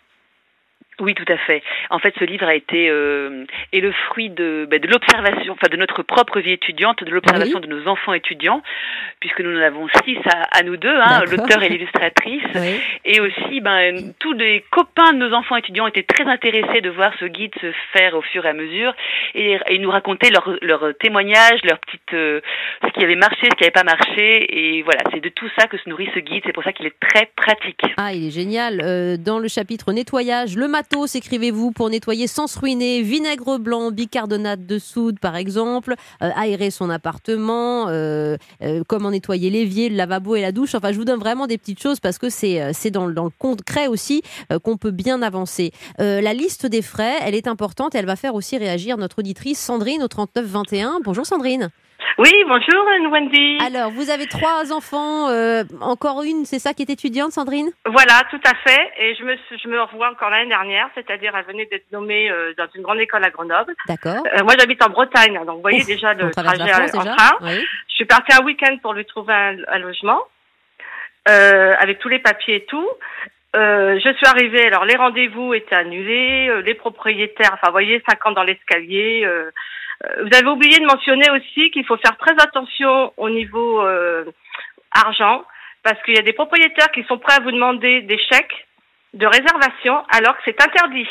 Oui, 1.02 1.14
tout 1.16 1.26
à 1.28 1.38
fait. 1.38 1.62
En 1.90 2.00
fait, 2.00 2.14
ce 2.20 2.24
livre 2.24 2.46
a 2.46 2.56
été 2.56 2.90
euh, 2.90 3.44
est 3.74 3.80
le 3.80 3.92
fruit 3.92 4.30
de, 4.30 4.68
ben, 4.70 4.80
de 4.80 4.88
l'observation, 4.88 5.54
enfin 5.54 5.68
de 5.70 5.78
notre 5.78 6.04
propre 6.04 6.40
vie 6.40 6.52
étudiante, 6.52 7.04
de 7.04 7.10
l'observation 7.10 7.60
de 7.60 7.68
nos 7.68 7.88
enfants 7.88 8.14
étudiants, 8.14 8.62
puisque 9.20 9.42
nous 9.42 9.58
en 9.58 9.62
avons 9.62 9.88
six 10.06 10.18
à, 10.26 10.60
à 10.60 10.64
nous 10.64 10.78
deux, 10.78 10.96
hein, 10.96 11.24
l'auteur 11.30 11.64
et 11.64 11.70
l'illustratrice, 11.70 12.44
et 13.04 13.20
aussi 13.20 13.62
ben, 13.62 14.14
tous 14.20 14.34
les 14.34 14.64
copains 14.70 15.14
de 15.14 15.18
nos 15.18 15.34
enfants 15.34 15.58
étudiants 15.58 15.88
étaient 15.88 16.04
très 16.04 16.26
intéressés 16.26 16.82
de 16.82 16.90
voir 16.90 17.12
ce 17.20 17.26
guide 17.26 17.54
se 17.60 17.72
faire 17.94 18.16
au 18.16 18.22
fur 18.22 18.46
et 18.46 18.50
à 18.50 18.54
mesure, 18.54 18.94
et, 19.34 19.58
et 19.68 19.80
nous 19.80 19.90
raconter 19.90 20.30
leurs 20.30 20.58
leur 20.62 20.94
témoignages, 21.00 21.62
leurs 21.64 21.80
petites, 21.80 22.14
euh, 22.14 22.42
ce 22.86 22.92
qui 22.92 23.04
avait 23.04 23.16
marché, 23.16 23.48
ce 23.50 23.56
qui 23.56 23.64
n'avait 23.64 23.72
pas 23.72 23.84
marché, 23.84 24.78
et 24.78 24.84
voilà, 24.84 25.02
c'est 25.12 25.20
de 25.20 25.30
tout 25.30 25.50
ça 25.58 25.66
que 25.68 25.78
se 25.78 25.90
nourrit 25.90 26.10
ce 26.14 26.20
guide. 26.20 26.44
C'est 26.46 26.54
pour 26.54 26.64
ça 26.64 26.74
qu'il 26.74 26.86
est 26.86 27.00
très 27.00 27.30
pratique. 27.36 27.82
Ah, 27.98 28.14
il 28.14 28.28
est 28.28 28.32
génial. 28.32 28.82
Euh, 28.84 29.18
dans 29.18 29.40
le 29.40 29.48
chapitre 29.48 29.92
nettoyage, 29.94 30.56
le 30.56 30.68
matin 30.68 30.90
écrivez-vous, 31.15 31.71
pour 31.71 31.89
nettoyer 31.89 32.27
sans 32.27 32.47
se 32.47 32.60
ruiner, 32.60 33.01
vinaigre 33.01 33.58
blanc, 33.58 33.91
bicarbonate 33.91 34.65
de 34.65 34.80
soude 34.80 35.19
par 35.19 35.36
exemple, 35.36 35.95
euh, 36.21 36.30
aérer 36.36 36.69
son 36.69 36.89
appartement, 36.89 37.88
euh, 37.88 38.38
euh, 38.62 38.84
comment 38.88 39.12
nettoyer 39.12 39.49
l'évier, 39.49 39.89
le 39.89 39.95
lavabo 39.95 40.36
et 40.36 40.41
la 40.41 40.51
douche. 40.51 40.75
Enfin, 40.75 40.91
je 40.91 40.97
vous 40.97 41.06
donne 41.06 41.19
vraiment 41.19 41.47
des 41.47 41.58
petites 41.58 41.82
choses 41.82 41.99
parce 41.99 42.17
que 42.17 42.30
c'est 42.30 42.73
c'est 42.73 42.91
dans, 42.91 43.10
dans 43.10 43.25
le 43.25 43.32
concret 43.38 43.88
aussi 43.88 44.21
qu'on 44.63 44.77
peut 44.77 44.91
bien 44.91 45.21
avancer. 45.21 45.71
la 45.97 46.34
liste 46.34 46.65
des 46.65 46.82
frais, 46.82 47.15
elle 47.21 47.36
est 47.36 47.47
importante 47.47 47.95
et 47.95 47.97
elle 47.97 48.06
va 48.06 48.15
faire 48.15 48.36
aussi 48.36 48.58
réagir 48.58 48.97
notre 48.97 49.19
auditrice 49.19 49.60
Sandrine 49.60 50.04
au 50.04 50.08
3921. 50.08 50.99
Bonjour 51.04 51.25
Sandrine. 51.25 51.69
Oui, 52.18 52.32
bonjour 52.48 52.86
Wendy. 53.12 53.58
Alors, 53.66 53.92
vous 53.92 54.10
avez 54.10 54.28
trois 54.28 54.72
enfants, 54.72 55.30
euh, 55.30 55.64
encore 55.82 56.24
une, 56.24 56.46
c'est 56.46 56.60
ça 56.60 56.74
qui 56.74 56.84
est 56.84 56.90
étudiante, 56.90 57.32
Sandrine? 57.32 57.72
Voilà, 57.86 58.24
tout 58.30 58.40
à 58.46 58.54
fait. 58.56 58.92
Et 58.98 59.16
je 59.16 59.24
me, 59.24 59.36
je 59.36 59.68
me 59.68 59.82
revois 59.82 60.10
encore 60.10 60.30
l'année 60.30 60.50
dernière, 60.50 60.90
c'est-à-dire 60.96 61.34
elle 61.36 61.46
venait 61.46 61.66
d'être 61.66 61.92
nommée 61.92 62.30
euh, 62.30 62.54
dans 62.58 62.68
une 62.76 62.84
grande 62.84 63.00
école 63.00 63.24
à 63.24 63.30
Grenoble. 63.30 63.74
D'accord. 63.88 64.24
Euh, 64.26 64.44
moi, 64.44 64.54
j'habite 64.58 64.84
en 64.84 64.90
Bretagne, 64.90 65.34
donc 65.46 65.56
vous 65.56 65.62
voyez 65.62 65.84
déjà 65.84 66.14
le 66.14 66.32
trajet 66.32 66.98
en 66.98 67.04
train. 67.04 67.38
Je 67.42 67.96
suis 67.96 68.06
partie 68.06 68.34
un 68.34 68.44
week-end 68.46 68.78
pour 68.82 68.94
lui 68.94 69.06
trouver 69.06 69.34
un, 69.34 69.80
logement, 69.80 70.22
avec 71.26 72.00
tous 72.00 72.10
les 72.10 72.20
papiers 72.20 72.56
et 72.56 72.66
tout. 72.66 72.90
je 73.54 74.14
suis 74.18 74.28
arrivée, 74.28 74.68
alors 74.68 74.86
les 74.86 74.96
rendez-vous 74.96 75.54
étaient 75.54 75.76
annulés, 75.76 76.62
les 76.64 76.74
propriétaires, 76.74 77.52
enfin 77.54 77.68
vous 77.68 77.74
voyez, 77.74 78.04
5 78.10 78.26
ans 78.28 78.32
dans 78.32 78.44
l'escalier, 78.44 79.24
euh, 79.26 79.52
vous 80.24 80.38
avez 80.38 80.48
oublié 80.48 80.80
de 80.80 80.86
mentionner 80.86 81.30
aussi 81.32 81.72
qu'il 81.72 81.86
faut 81.86 81.98
faire 81.98 82.18
très 82.18 82.34
attention 82.34 83.14
au 83.18 83.30
niveau 83.30 83.82
euh, 83.82 84.26
argent, 84.92 85.44
parce 85.84 86.02
qu'il 86.04 86.16
y 86.16 86.20
a 86.20 86.24
des 86.24 86.34
propriétaires 86.34 86.92
qui 86.92 87.04
sont 87.04 87.18
prêts 87.18 87.36
à 87.36 87.40
vous 87.40 87.52
demander 87.52 88.02
des 88.02 88.18
chèques 88.18 88.68
de 89.14 89.26
réservation 89.26 90.04
alors 90.10 90.36
que 90.38 90.44
c'est 90.46 90.62
interdit. 90.62 91.08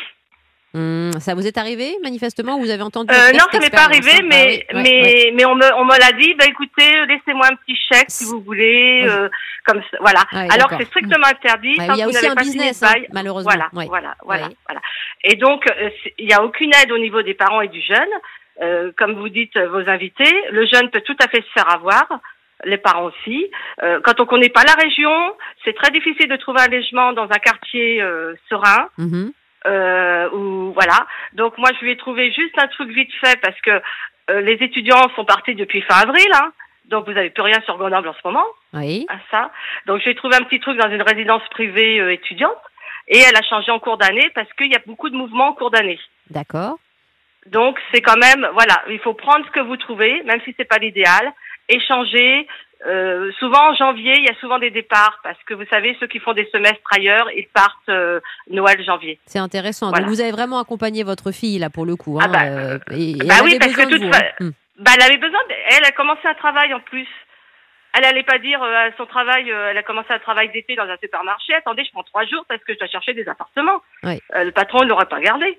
Hmm, 0.72 1.10
ça 1.18 1.34
vous 1.34 1.48
est 1.48 1.58
arrivé 1.58 1.96
manifestement 2.00 2.56
Vous 2.60 2.70
avez 2.70 2.82
entendu 2.84 3.12
euh, 3.12 3.32
Non, 3.32 3.44
ça 3.50 3.58
m'est 3.58 3.70
pas 3.70 3.86
arrivé, 3.86 4.12
hein 4.14 4.26
mais 4.28 4.64
ah 4.68 4.74
mais 4.76 5.32
mais 5.34 5.44
on 5.44 5.56
me 5.56 5.74
on 5.74 5.84
me 5.84 5.98
l'a 5.98 6.12
dit. 6.12 6.32
Bah 6.34 6.44
écoutez, 6.46 7.06
laissez-moi 7.08 7.48
un 7.50 7.56
petit 7.56 7.74
chèque 7.74 8.08
si 8.08 8.24
vous 8.24 8.40
voulez, 8.40 9.04
euh, 9.04 9.28
comme 9.66 9.82
ça, 9.90 9.96
voilà. 9.98 10.20
Alors 10.32 10.68
que 10.68 10.76
c'est 10.78 10.86
strictement 10.86 11.26
interdit. 11.26 11.74
il 11.76 11.96
y 11.96 12.02
a 12.02 12.06
aussi 12.06 12.24
un 12.24 12.36
business, 12.36 12.84
hein, 12.84 12.94
malheureusement. 13.12 13.50
Voilà, 13.50 13.68
voilà, 13.72 14.14
voilà, 14.24 14.48
voilà. 14.68 14.80
Et 15.24 15.34
donc 15.34 15.64
il 16.18 16.26
n'y 16.26 16.32
a 16.32 16.44
aucune 16.44 16.70
aide 16.80 16.92
au 16.92 16.98
niveau 16.98 17.22
des 17.22 17.34
parents 17.34 17.62
et 17.62 17.68
du 17.68 17.82
jeune. 17.82 18.08
Euh, 18.62 18.92
comme 18.96 19.14
vous 19.14 19.28
dites, 19.28 19.56
vos 19.56 19.88
invités, 19.88 20.32
le 20.50 20.66
jeune 20.66 20.90
peut 20.90 21.00
tout 21.00 21.16
à 21.22 21.28
fait 21.28 21.42
se 21.42 21.50
faire 21.52 21.72
avoir 21.72 22.06
les 22.64 22.76
parents 22.76 23.04
aussi. 23.04 23.50
Euh, 23.82 24.00
quand 24.04 24.20
on 24.20 24.26
connaît 24.26 24.50
pas 24.50 24.64
la 24.64 24.74
région, 24.74 25.34
c'est 25.64 25.74
très 25.74 25.90
difficile 25.90 26.28
de 26.28 26.36
trouver 26.36 26.60
un 26.60 26.68
logement 26.68 27.12
dans 27.14 27.24
un 27.24 27.38
quartier 27.38 28.02
euh, 28.02 28.34
serein. 28.48 28.88
Mhm. 28.98 29.32
ou 30.34 30.72
voilà. 30.72 31.06
Donc 31.32 31.56
moi 31.58 31.70
je 31.78 31.84
lui 31.84 31.92
ai 31.92 31.96
trouvé 31.96 32.32
juste 32.32 32.58
un 32.58 32.68
truc 32.68 32.90
vite 32.90 33.12
fait 33.22 33.38
parce 33.40 33.58
que 33.62 33.80
les 34.40 34.58
étudiants 34.60 35.08
sont 35.16 35.24
partis 35.24 35.54
depuis 35.54 35.80
fin 35.82 35.96
avril, 35.96 36.28
hein, 36.34 36.52
donc 36.84 37.06
vous 37.06 37.12
n'avez 37.12 37.30
plus 37.30 37.42
rien 37.42 37.60
sur 37.64 37.76
Grenoble 37.78 38.08
en 38.08 38.14
ce 38.14 38.20
moment. 38.24 38.44
Oui. 38.74 39.06
À 39.08 39.18
ça. 39.30 39.50
Donc 39.86 40.00
j'ai 40.04 40.14
trouvé 40.14 40.36
un 40.36 40.44
petit 40.44 40.60
truc 40.60 40.78
dans 40.78 40.90
une 40.90 41.02
résidence 41.02 41.42
privée 41.50 42.12
étudiante 42.12 42.62
et 43.08 43.18
elle 43.18 43.36
a 43.36 43.42
changé 43.42 43.70
en 43.70 43.80
cours 43.80 43.96
d'année 43.96 44.30
parce 44.34 44.52
qu'il 44.52 44.70
y 44.70 44.76
a 44.76 44.82
beaucoup 44.86 45.10
de 45.10 45.16
mouvements 45.16 45.48
en 45.48 45.54
cours 45.54 45.70
d'année. 45.70 45.98
D'accord. 46.30 46.78
Donc 47.46 47.78
c'est 47.92 48.00
quand 48.00 48.18
même 48.18 48.48
voilà, 48.52 48.82
il 48.88 48.98
faut 49.00 49.14
prendre 49.14 49.44
ce 49.46 49.50
que 49.50 49.60
vous 49.60 49.76
trouvez, 49.76 50.22
même 50.24 50.40
si 50.44 50.54
c'est 50.56 50.64
pas 50.64 50.78
l'idéal, 50.78 51.32
échanger, 51.68 52.46
Euh, 52.86 53.30
souvent 53.38 53.70
en 53.70 53.74
janvier, 53.74 54.14
il 54.16 54.24
y 54.24 54.30
a 54.30 54.40
souvent 54.40 54.58
des 54.58 54.70
départs 54.70 55.18
parce 55.22 55.36
que 55.44 55.52
vous 55.52 55.66
savez, 55.66 55.94
ceux 56.00 56.06
qui 56.06 56.18
font 56.18 56.32
des 56.32 56.48
semestres 56.50 56.80
ailleurs, 56.90 57.28
ils 57.36 57.46
partent 57.48 57.90
euh, 57.90 58.20
Noël, 58.48 58.82
janvier. 58.82 59.18
C'est 59.26 59.38
intéressant. 59.38 59.92
Donc 59.92 60.06
vous 60.06 60.22
avez 60.22 60.30
vraiment 60.30 60.58
accompagné 60.58 61.02
votre 61.02 61.30
fille 61.30 61.58
là 61.58 61.68
pour 61.68 61.84
le 61.84 61.96
coup. 61.96 62.18
Hein, 62.18 62.24
ah 62.24 62.28
bah, 62.28 62.44
euh, 62.44 62.78
bah 62.88 63.34
oui, 63.44 63.58
parce 63.58 63.74
que 63.74 63.82
toute 63.82 64.02
hmm. 64.02 64.52
bah, 64.78 64.92
elle 64.96 65.02
avait 65.02 65.18
besoin. 65.18 65.40
Elle 65.68 65.84
a 65.84 65.90
commencé 65.90 66.22
un 66.24 66.34
travail 66.34 66.72
en 66.72 66.80
plus. 66.80 67.08
Elle 67.92 68.04
allait 68.04 68.22
pas 68.22 68.38
dire 68.38 68.62
à 68.62 68.90
son 68.96 69.04
travail, 69.04 69.50
elle 69.50 69.76
a 69.76 69.82
commencé 69.82 70.12
un 70.12 70.20
travail 70.20 70.48
d'été 70.50 70.76
dans 70.76 70.84
un 70.84 70.96
supermarché. 71.02 71.52
Attendez, 71.54 71.84
je 71.84 71.90
prends 71.90 72.04
trois 72.04 72.24
jours 72.24 72.44
parce 72.48 72.62
que 72.64 72.72
je 72.72 72.78
dois 72.78 72.88
chercher 72.88 73.12
des 73.14 73.28
appartements. 73.28 73.82
le 74.04 74.50
patron 74.52 74.84
ne 74.84 74.88
l'aurait 74.88 75.06
pas 75.10 75.20
gardé. 75.20 75.58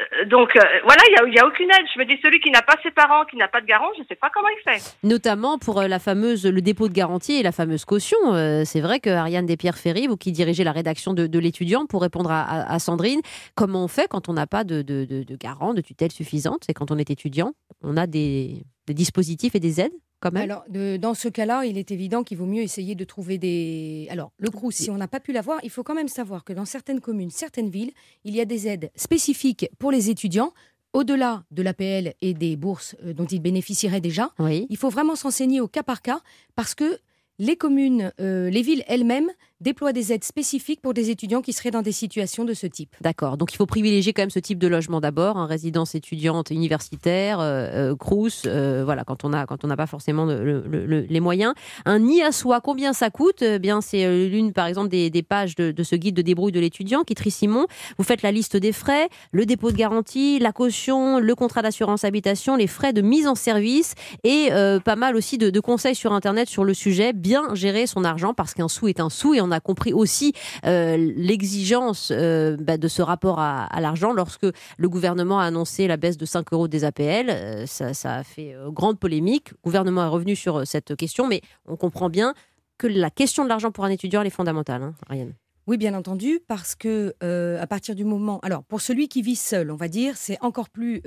Euh, 0.00 0.24
donc 0.26 0.56
euh, 0.56 0.60
voilà, 0.84 1.02
il 1.08 1.30
n'y 1.30 1.38
a, 1.38 1.46
aucune 1.46 1.70
aide. 1.70 1.86
Je 1.94 1.98
me 1.98 2.04
dis, 2.04 2.20
celui 2.22 2.40
qui 2.40 2.50
n'a 2.50 2.62
pas 2.62 2.74
ses 2.82 2.90
parents, 2.90 3.24
qui 3.24 3.36
n'a 3.36 3.48
pas 3.48 3.60
de 3.60 3.66
garant, 3.66 3.88
je 3.96 4.02
ne 4.02 4.06
sais 4.06 4.16
pas 4.16 4.30
comment 4.32 4.48
il 4.48 4.72
fait. 4.72 4.96
Notamment 5.02 5.58
pour 5.58 5.80
euh, 5.80 5.88
la 5.88 5.98
fameuse, 5.98 6.46
le 6.46 6.60
dépôt 6.60 6.88
de 6.88 6.92
garantie 6.92 7.34
et 7.34 7.42
la 7.42 7.52
fameuse 7.52 7.84
caution. 7.84 8.16
c'est 8.64 8.80
vrai 8.80 9.00
que 9.00 9.10
Ariane 9.10 9.46
Despierre-Ferry, 9.46 10.06
vous 10.06 10.16
qui 10.16 10.32
dirigez 10.32 10.64
la 10.64 10.72
rédaction 10.72 11.14
de, 11.14 11.38
l'étudiant, 11.38 11.86
pour 11.86 12.02
répondre 12.02 12.30
à, 12.30 12.78
Sandrine, 12.78 13.20
comment 13.54 13.84
on 13.84 13.88
fait 13.88 14.08
quand 14.08 14.28
on 14.28 14.32
n'a 14.32 14.46
pas 14.46 14.64
de, 14.64 14.82
de, 14.82 15.04
de, 15.04 15.36
garant, 15.36 15.74
de 15.74 15.80
tutelle 15.80 16.12
suffisante? 16.12 16.64
C'est 16.66 16.74
quand 16.74 16.90
on 16.90 16.98
est 16.98 17.10
étudiant, 17.10 17.52
on 17.82 17.96
a 17.96 18.06
des 18.06 18.64
dispositifs 18.92 19.54
et 19.54 19.60
des 19.60 19.80
aides 19.80 19.94
alors, 20.34 20.64
dans 20.98 21.14
ce 21.14 21.28
cas-là, 21.28 21.64
il 21.64 21.78
est 21.78 21.90
évident 21.90 22.22
qu'il 22.22 22.38
vaut 22.38 22.46
mieux 22.46 22.62
essayer 22.62 22.94
de 22.94 23.04
trouver 23.04 23.38
des. 23.38 24.06
Alors, 24.10 24.32
le 24.38 24.50
CRUS, 24.50 24.74
si 24.74 24.90
on 24.90 24.96
n'a 24.96 25.08
pas 25.08 25.20
pu 25.20 25.32
l'avoir, 25.32 25.60
il 25.62 25.70
faut 25.70 25.82
quand 25.82 25.94
même 25.94 26.08
savoir 26.08 26.44
que 26.44 26.52
dans 26.52 26.64
certaines 26.64 27.00
communes, 27.00 27.30
certaines 27.30 27.68
villes, 27.68 27.92
il 28.24 28.34
y 28.34 28.40
a 28.40 28.44
des 28.44 28.68
aides 28.68 28.90
spécifiques 28.96 29.68
pour 29.78 29.90
les 29.90 30.10
étudiants. 30.10 30.52
Au-delà 30.92 31.42
de 31.50 31.62
l'APL 31.62 32.14
et 32.20 32.34
des 32.34 32.54
bourses 32.54 32.94
euh, 33.04 33.12
dont 33.12 33.24
ils 33.26 33.40
bénéficieraient 33.40 34.00
déjà, 34.00 34.30
il 34.38 34.76
faut 34.76 34.90
vraiment 34.90 35.16
s'enseigner 35.16 35.60
au 35.60 35.66
cas 35.66 35.82
par 35.82 36.02
cas 36.02 36.20
parce 36.54 36.76
que 36.76 37.00
les 37.40 37.56
communes, 37.56 38.12
euh, 38.20 38.48
les 38.48 38.62
villes 38.62 38.84
elles-mêmes 38.86 39.28
déploie 39.64 39.92
des 39.92 40.12
aides 40.12 40.22
spécifiques 40.22 40.80
pour 40.80 40.94
des 40.94 41.10
étudiants 41.10 41.40
qui 41.40 41.52
seraient 41.52 41.72
dans 41.72 41.82
des 41.82 41.90
situations 41.90 42.44
de 42.44 42.54
ce 42.54 42.66
type. 42.66 42.94
D'accord. 43.00 43.36
Donc 43.36 43.52
il 43.52 43.56
faut 43.56 43.66
privilégier 43.66 44.12
quand 44.12 44.22
même 44.22 44.30
ce 44.30 44.38
type 44.38 44.58
de 44.58 44.68
logement 44.68 45.00
d'abord, 45.00 45.38
hein, 45.38 45.46
résidence 45.46 45.94
étudiante 45.94 46.50
universitaire, 46.50 47.40
euh, 47.40 47.90
euh 47.92 47.96
crous, 47.96 48.42
euh, 48.46 48.82
voilà, 48.84 49.04
quand 49.04 49.24
on 49.24 49.32
a 49.32 49.46
quand 49.46 49.64
on 49.64 49.68
n'a 49.68 49.76
pas 49.76 49.86
forcément 49.86 50.26
les 50.26 51.20
moyens. 51.20 51.54
Un 51.86 51.98
nid 51.98 52.22
à 52.22 52.30
soi, 52.30 52.60
combien 52.60 52.92
ça 52.92 53.10
coûte? 53.10 53.42
Eh 53.42 53.58
Bien, 53.58 53.80
c'est 53.80 54.04
euh, 54.04 54.28
l'une 54.28 54.52
par 54.52 54.66
exemple 54.66 54.88
des, 54.88 55.22
pages 55.22 55.54
de, 55.56 55.82
ce 55.82 55.96
guide 55.96 56.14
de 56.14 56.22
débrouille 56.22 56.52
de 56.52 56.60
l'étudiant 56.60 57.02
qui 57.02 57.14
trie 57.14 57.30
Simon. 57.30 57.66
Vous 57.96 58.04
faites 58.04 58.22
la 58.22 58.30
liste 58.30 58.56
des 58.58 58.72
frais, 58.72 59.08
le 59.32 59.46
dépôt 59.46 59.70
de 59.70 59.76
garantie, 59.76 60.38
la 60.38 60.52
caution, 60.52 61.18
le 61.18 61.34
contrat 61.34 61.62
d'assurance 61.62 62.04
habitation, 62.04 62.56
les 62.56 62.66
frais 62.66 62.92
de 62.92 63.00
mise 63.00 63.26
en 63.26 63.34
service 63.34 63.94
et 64.24 64.50
pas 64.84 64.96
mal 64.96 65.16
aussi 65.16 65.38
de, 65.38 65.48
de 65.48 65.60
conseils 65.60 65.94
sur 65.94 66.12
internet 66.12 66.48
sur 66.48 66.64
le 66.64 66.74
sujet. 66.74 67.14
Bien 67.14 67.54
gérer 67.54 67.86
son 67.86 68.04
argent 68.04 68.34
parce 68.34 68.52
qu'un 68.52 68.68
sou 68.68 68.88
est 68.88 69.00
un 69.00 69.08
sou 69.08 69.32
et 69.32 69.40
on 69.40 69.50
a 69.50 69.53
compris 69.60 69.92
aussi 69.92 70.32
euh, 70.66 70.96
l'exigence 70.96 72.10
euh, 72.10 72.56
bah, 72.58 72.76
de 72.76 72.88
ce 72.88 73.02
rapport 73.02 73.38
à, 73.38 73.68
l'argent 73.80 74.12
lorsque 74.12 74.46
le 74.76 74.88
gouvernement 74.88 75.40
a 75.40 75.44
annoncé 75.44 75.86
la 75.86 75.96
baisse 75.96 76.16
de 76.16 76.26
5 76.26 76.52
euros 76.52 76.68
des 76.68 76.84
APL. 76.84 77.30
Euh, 77.30 77.66
ça, 77.66 78.14
a 78.14 78.24
fait 78.24 78.54
grande 78.68 78.98
polémique. 78.98 79.50
Le 79.50 79.58
gouvernement 79.64 80.04
est 80.04 80.08
revenu 80.08 80.36
sur 80.36 80.66
cette 80.66 80.96
question, 80.96 81.26
mais 81.26 81.40
on 81.66 81.76
comprend 81.76 82.08
bien 82.08 82.34
que 82.78 82.86
la 82.86 83.10
question 83.10 83.44
de 83.44 83.48
l'argent 83.48 83.70
pour 83.70 83.84
un 83.84 83.90
étudiant 83.90 84.20
elle 84.20 84.26
est 84.26 84.30
fondamentale, 84.30 84.82
hein, 84.82 84.94
Ariane. 85.08 85.34
Oui, 85.66 85.78
bien 85.78 85.94
entendu, 85.94 86.40
parce 86.46 86.74
que 86.74 87.14
à 87.22 87.66
partir 87.66 87.94
du 87.94 88.04
moment, 88.04 88.38
alors 88.42 88.62
pour 88.64 88.82
celui 88.82 89.08
qui 89.08 89.22
vit 89.22 89.36
seul, 89.36 89.70
on 89.70 89.76
va 89.76 89.88
dire, 89.88 90.14
c'est 90.16 90.36
encore 90.42 90.68
plus 90.68 91.00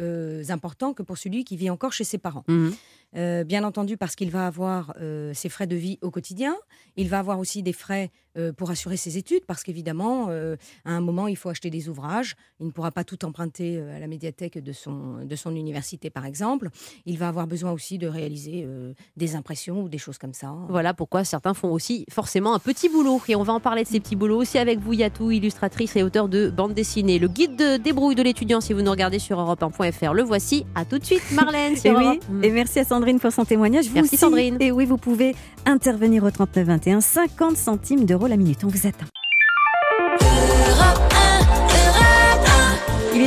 important 0.49 0.93
que 0.93 1.03
pour 1.03 1.17
celui 1.17 1.43
qui 1.43 1.57
vit 1.57 1.69
encore 1.69 1.93
chez 1.93 2.03
ses 2.03 2.17
parents. 2.17 2.43
Mmh 2.47 2.69
bien 3.13 3.63
entendu, 3.63 3.97
parce 3.97 4.15
qu'il 4.15 4.29
va 4.31 4.47
avoir 4.47 4.93
ses 5.33 5.49
frais 5.49 5.67
de 5.67 5.75
vie 5.75 5.97
au 6.01 6.11
quotidien, 6.11 6.55
il 6.95 7.09
va 7.09 7.19
avoir 7.19 7.39
aussi 7.39 7.63
des 7.63 7.73
frais 7.73 8.11
euh, 8.37 8.53
pour 8.53 8.69
assurer 8.69 8.97
ses 8.97 9.17
études, 9.17 9.45
parce 9.47 9.63
qu'évidemment, 9.63 10.27
euh, 10.29 10.57
à 10.85 10.91
un 10.91 11.01
moment, 11.01 11.27
il 11.27 11.35
faut 11.35 11.49
acheter 11.49 11.71
des 11.71 11.89
ouvrages. 11.89 12.35
Il 12.59 12.67
ne 12.67 12.71
pourra 12.71 12.91
pas 12.91 13.03
tout 13.03 13.25
emprunter 13.25 13.77
euh, 13.77 13.95
à 13.95 13.99
la 13.99 14.05
médiathèque 14.05 14.59
de 14.59 14.71
son, 14.73 15.25
de 15.25 15.35
son 15.35 15.55
université, 15.55 16.11
par 16.11 16.25
exemple. 16.25 16.69
Il 17.07 17.17
va 17.17 17.29
avoir 17.29 17.47
besoin 17.47 17.71
aussi 17.71 17.97
de 17.97 18.07
réaliser 18.07 18.67
des 19.15 19.35
impressions 19.35 19.81
ou 19.81 19.89
des 19.89 19.97
choses 19.97 20.17
comme 20.17 20.33
ça. 20.33 20.53
Voilà 20.69 20.93
pourquoi 20.93 21.23
certains 21.23 21.53
font 21.53 21.71
aussi 21.71 22.05
forcément 22.11 22.53
un 22.53 22.59
petit 22.59 22.89
boulot. 22.89 23.21
Et 23.27 23.35
on 23.35 23.43
va 23.43 23.53
en 23.53 23.59
parler 23.59 23.83
de 23.83 23.87
ces 23.87 23.99
petits 23.99 24.15
boulots 24.15 24.37
aussi 24.37 24.57
avec 24.57 24.79
vous, 24.79 24.93
Yatou, 24.93 25.31
illustratrice 25.31 25.95
et 25.95 26.03
auteur 26.03 26.27
de 26.27 26.49
bande 26.49 26.73
dessinée. 26.73 27.19
Le 27.19 27.27
guide 27.27 27.55
de 27.55 27.77
débrouille 27.77 28.15
de 28.15 28.23
l'étudiant, 28.23 28.61
si 28.61 28.73
vous 28.73 28.81
nous 28.81 28.91
regardez 28.91 29.19
sur 29.19 29.39
europe1.fr, 29.39 30.13
le 30.13 30.23
voici. 30.23 30.65
À 30.75 30.85
tout 30.85 30.99
de 30.99 31.05
suite, 31.05 31.23
Marlène. 31.31 31.75
et, 31.83 31.91
oui, 31.91 32.19
et 32.43 32.51
merci 32.51 32.79
à 32.79 32.83
Sandrine 32.83 32.96
pour 33.19 33.31
son 33.31 33.45
témoignage. 33.45 33.85
merci 33.93 34.17
Sandrine. 34.17 34.57
Et 34.59 34.71
oui, 34.71 34.85
vous 34.85 34.97
pouvez 34.97 35.35
intervenir 35.65 36.23
au 36.23 36.31
3921, 36.31 37.01
50 37.01 37.57
centimes 37.57 38.05
d'euros 38.05 38.27
la 38.27 38.37
minute. 38.37 38.63
On 38.63 38.67
vous 38.67 38.87
attend. 38.87 39.05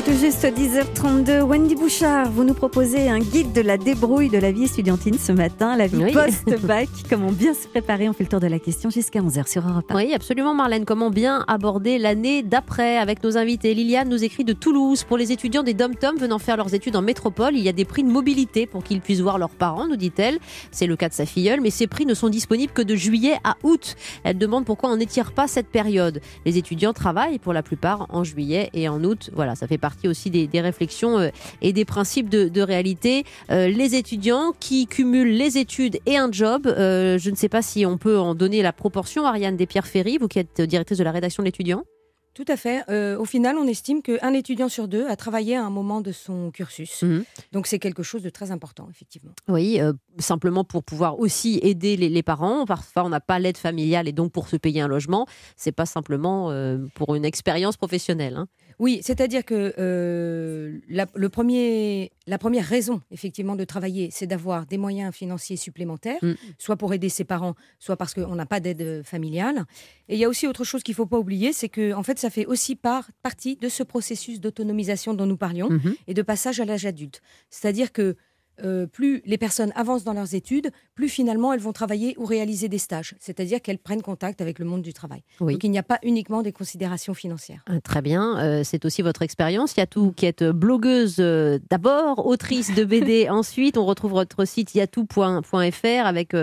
Est 0.00 0.12
tout 0.12 0.18
juste 0.18 0.44
10h32. 0.44 1.42
Wendy 1.42 1.74
Bouchard, 1.74 2.30
vous 2.30 2.44
nous 2.44 2.54
proposez 2.54 3.10
un 3.10 3.18
guide 3.18 3.52
de 3.52 3.60
la 3.60 3.76
débrouille 3.76 4.30
de 4.30 4.38
la 4.38 4.50
vie 4.50 4.64
estudiantine 4.64 5.18
ce 5.18 5.32
matin, 5.32 5.76
la 5.76 5.88
vie 5.88 6.12
post-bac. 6.12 6.88
Comment 7.10 7.32
bien 7.32 7.52
se 7.52 7.68
préparer 7.68 8.08
On 8.08 8.14
fait 8.14 8.24
le 8.24 8.30
tour 8.30 8.40
de 8.40 8.46
la 8.46 8.58
question 8.58 8.88
jusqu'à 8.88 9.20
11h 9.20 9.50
sur 9.50 9.68
Europe 9.68 9.90
1. 9.90 9.96
Oui, 9.96 10.14
absolument, 10.14 10.54
Marlène. 10.54 10.86
Comment 10.86 11.10
bien 11.10 11.44
aborder 11.48 11.98
l'année 11.98 12.42
d'après 12.42 12.96
avec 12.96 13.22
nos 13.22 13.36
invités? 13.36 13.74
Liliane 13.74 14.08
nous 14.08 14.24
écrit 14.24 14.44
de 14.44 14.54
Toulouse. 14.54 15.04
Pour 15.04 15.18
les 15.18 15.32
étudiants 15.32 15.62
des 15.62 15.74
dom-tom 15.74 16.16
venant 16.16 16.38
faire 16.38 16.56
leurs 16.56 16.72
études 16.72 16.96
en 16.96 17.02
métropole, 17.02 17.54
il 17.54 17.62
y 17.62 17.68
a 17.68 17.72
des 17.72 17.84
prix 17.84 18.02
de 18.02 18.10
mobilité 18.10 18.66
pour 18.66 18.82
qu'ils 18.82 19.00
puissent 19.00 19.20
voir 19.20 19.38
leurs 19.38 19.50
parents, 19.50 19.86
nous 19.86 19.96
dit-elle. 19.96 20.38
C'est 20.70 20.86
le 20.86 20.96
cas 20.96 21.10
de 21.10 21.14
sa 21.14 21.26
filleule, 21.26 21.60
mais 21.60 21.70
ces 21.70 21.86
prix 21.86 22.06
ne 22.06 22.14
sont 22.14 22.30
disponibles 22.30 22.72
que 22.72 22.82
de 22.82 22.94
juillet 22.94 23.36
à 23.44 23.56
août. 23.64 23.96
Elle 24.24 24.38
demande 24.38 24.64
pourquoi 24.64 24.90
on 24.90 24.96
n'étire 24.96 25.32
pas 25.32 25.46
cette 25.46 25.68
période. 25.68 26.22
Les 26.46 26.56
étudiants 26.56 26.94
travaillent 26.94 27.38
pour 27.38 27.52
la 27.52 27.62
plupart 27.62 28.06
en 28.08 28.24
juillet 28.24 28.70
et 28.72 28.88
en 28.88 29.02
août. 29.04 29.30
Voilà, 29.34 29.56
ça 29.56 29.66
fait 29.66 29.76
partie 29.76 29.90
aussi 30.08 30.30
des, 30.30 30.60
réflexions 30.60 31.18
euh, 31.18 31.28
et 31.62 31.72
des 31.72 31.84
principes 31.84 32.28
de, 32.28 32.60
réalité. 32.60 33.24
Euh, 33.50 33.68
les 33.68 33.94
étudiants 33.94 34.52
qui 34.58 34.86
cumulent 34.86 35.32
les 35.32 35.58
études 35.58 35.98
et 36.06 36.16
un 36.16 36.30
job, 36.30 36.66
euh, 36.66 37.18
je 37.18 37.30
ne 37.30 37.36
sais 37.36 37.48
pas 37.48 37.62
si 37.62 37.86
on 37.86 37.96
peut 37.96 38.18
en 38.18 38.34
donner 38.34 38.62
la 38.62 38.72
proportion, 38.72 39.24
Ariane 39.24 39.56
Despierre-Ferry, 39.56 40.18
vous 40.18 40.28
qui 40.28 40.38
êtes 40.38 40.60
directrice 40.60 40.98
de 40.98 41.04
la 41.04 41.12
rédaction 41.12 41.42
de 41.42 41.46
l'étudiant. 41.46 41.84
Tout 42.32 42.44
à 42.48 42.56
fait. 42.56 42.84
au 43.16 43.24
final, 43.24 43.56
on 43.58 43.66
estime 43.66 44.02
qu'un 44.02 44.32
étudiant 44.32 44.68
sur 44.68 44.88
deux 44.88 45.06
a 45.08 45.16
travaillé 45.16 45.56
à 45.56 45.64
un 45.64 45.68
moment 45.68 46.00
de 46.00 46.12
son 46.12 46.50
cursus. 46.52 47.02
Mhm. 47.02 47.24
Donc 47.52 47.66
c'est 47.66 47.78
quelque 47.78 48.02
chose 48.02 48.22
de 48.22 48.30
très 48.30 48.50
important, 48.50 48.88
effectivement. 48.88 49.32
Oui, 49.48 49.78
simplement 50.18 50.64
pour 50.64 50.84
pouvoir 50.84 51.18
aussi 51.18 51.58
aider 51.62 51.96
les, 51.96 52.22
parents. 52.22 52.64
Parfois, 52.66 53.04
on 53.04 53.08
n'a 53.08 53.20
pas 53.20 53.38
l'aide 53.40 53.58
familiale 53.58 54.08
et 54.08 54.12
donc 54.12 54.32
pour 54.32 54.48
se 54.48 54.56
payer 54.56 54.80
un 54.80 54.88
logement, 54.88 55.26
c'est 55.56 55.72
pas 55.72 55.86
simplement 55.86 56.50
pour 56.94 57.14
une 57.14 57.24
expérience 57.24 57.76
professionnelle. 57.76 58.36
Hein. 58.36 58.46
Oui, 58.80 59.00
c'est-à-dire 59.02 59.44
que 59.44 59.74
euh, 59.78 60.78
la, 60.88 61.06
le 61.14 61.28
premier, 61.28 62.12
la 62.26 62.38
première 62.38 62.64
raison, 62.64 63.02
effectivement, 63.10 63.54
de 63.54 63.64
travailler, 63.64 64.08
c'est 64.10 64.26
d'avoir 64.26 64.64
des 64.64 64.78
moyens 64.78 65.14
financiers 65.14 65.58
supplémentaires, 65.58 66.18
mm. 66.22 66.32
soit 66.56 66.76
pour 66.76 66.94
aider 66.94 67.10
ses 67.10 67.24
parents, 67.24 67.54
soit 67.78 67.98
parce 67.98 68.14
qu'on 68.14 68.34
n'a 68.34 68.46
pas 68.46 68.58
d'aide 68.58 69.02
familiale. 69.04 69.66
Et 70.08 70.14
il 70.14 70.18
y 70.18 70.24
a 70.24 70.30
aussi 70.30 70.46
autre 70.46 70.64
chose 70.64 70.82
qu'il 70.82 70.94
ne 70.94 70.96
faut 70.96 71.04
pas 71.04 71.18
oublier, 71.18 71.52
c'est 71.52 71.68
que, 71.68 71.92
en 71.92 72.02
fait, 72.02 72.18
ça 72.18 72.30
fait 72.30 72.46
aussi 72.46 72.74
partie 72.74 73.56
de 73.56 73.68
ce 73.68 73.82
processus 73.82 74.40
d'autonomisation 74.40 75.12
dont 75.12 75.26
nous 75.26 75.36
parlions 75.36 75.68
mm-hmm. 75.68 75.96
et 76.08 76.14
de 76.14 76.22
passage 76.22 76.58
à 76.58 76.64
l'âge 76.64 76.86
adulte. 76.86 77.20
C'est-à-dire 77.50 77.92
que 77.92 78.16
euh, 78.64 78.86
plus 78.86 79.22
les 79.26 79.38
personnes 79.38 79.72
avancent 79.74 80.04
dans 80.04 80.12
leurs 80.12 80.34
études, 80.34 80.70
plus 80.94 81.08
finalement 81.08 81.52
elles 81.52 81.60
vont 81.60 81.72
travailler 81.72 82.14
ou 82.18 82.24
réaliser 82.24 82.68
des 82.68 82.78
stages, 82.78 83.14
c'est-à-dire 83.18 83.60
qu'elles 83.62 83.78
prennent 83.78 84.02
contact 84.02 84.40
avec 84.40 84.58
le 84.58 84.64
monde 84.64 84.82
du 84.82 84.92
travail. 84.92 85.22
Donc 85.40 85.62
il 85.64 85.70
n'y 85.70 85.78
a 85.78 85.82
pas 85.82 85.98
uniquement 86.02 86.42
des 86.42 86.52
considérations 86.52 87.14
financières. 87.14 87.64
Ah, 87.66 87.80
très 87.80 88.02
bien, 88.02 88.38
euh, 88.38 88.62
c'est 88.64 88.84
aussi 88.84 89.02
votre 89.02 89.22
expérience. 89.22 89.76
Yatou 89.76 90.12
qui 90.12 90.26
est 90.26 90.42
blogueuse 90.42 91.16
euh, 91.18 91.58
d'abord, 91.70 92.26
autrice 92.26 92.74
de 92.74 92.84
BD 92.84 93.28
ensuite. 93.30 93.76
On 93.76 93.84
retrouve 93.84 94.12
votre 94.12 94.44
site 94.44 94.74
yatou.fr 94.74 96.06
avec 96.06 96.34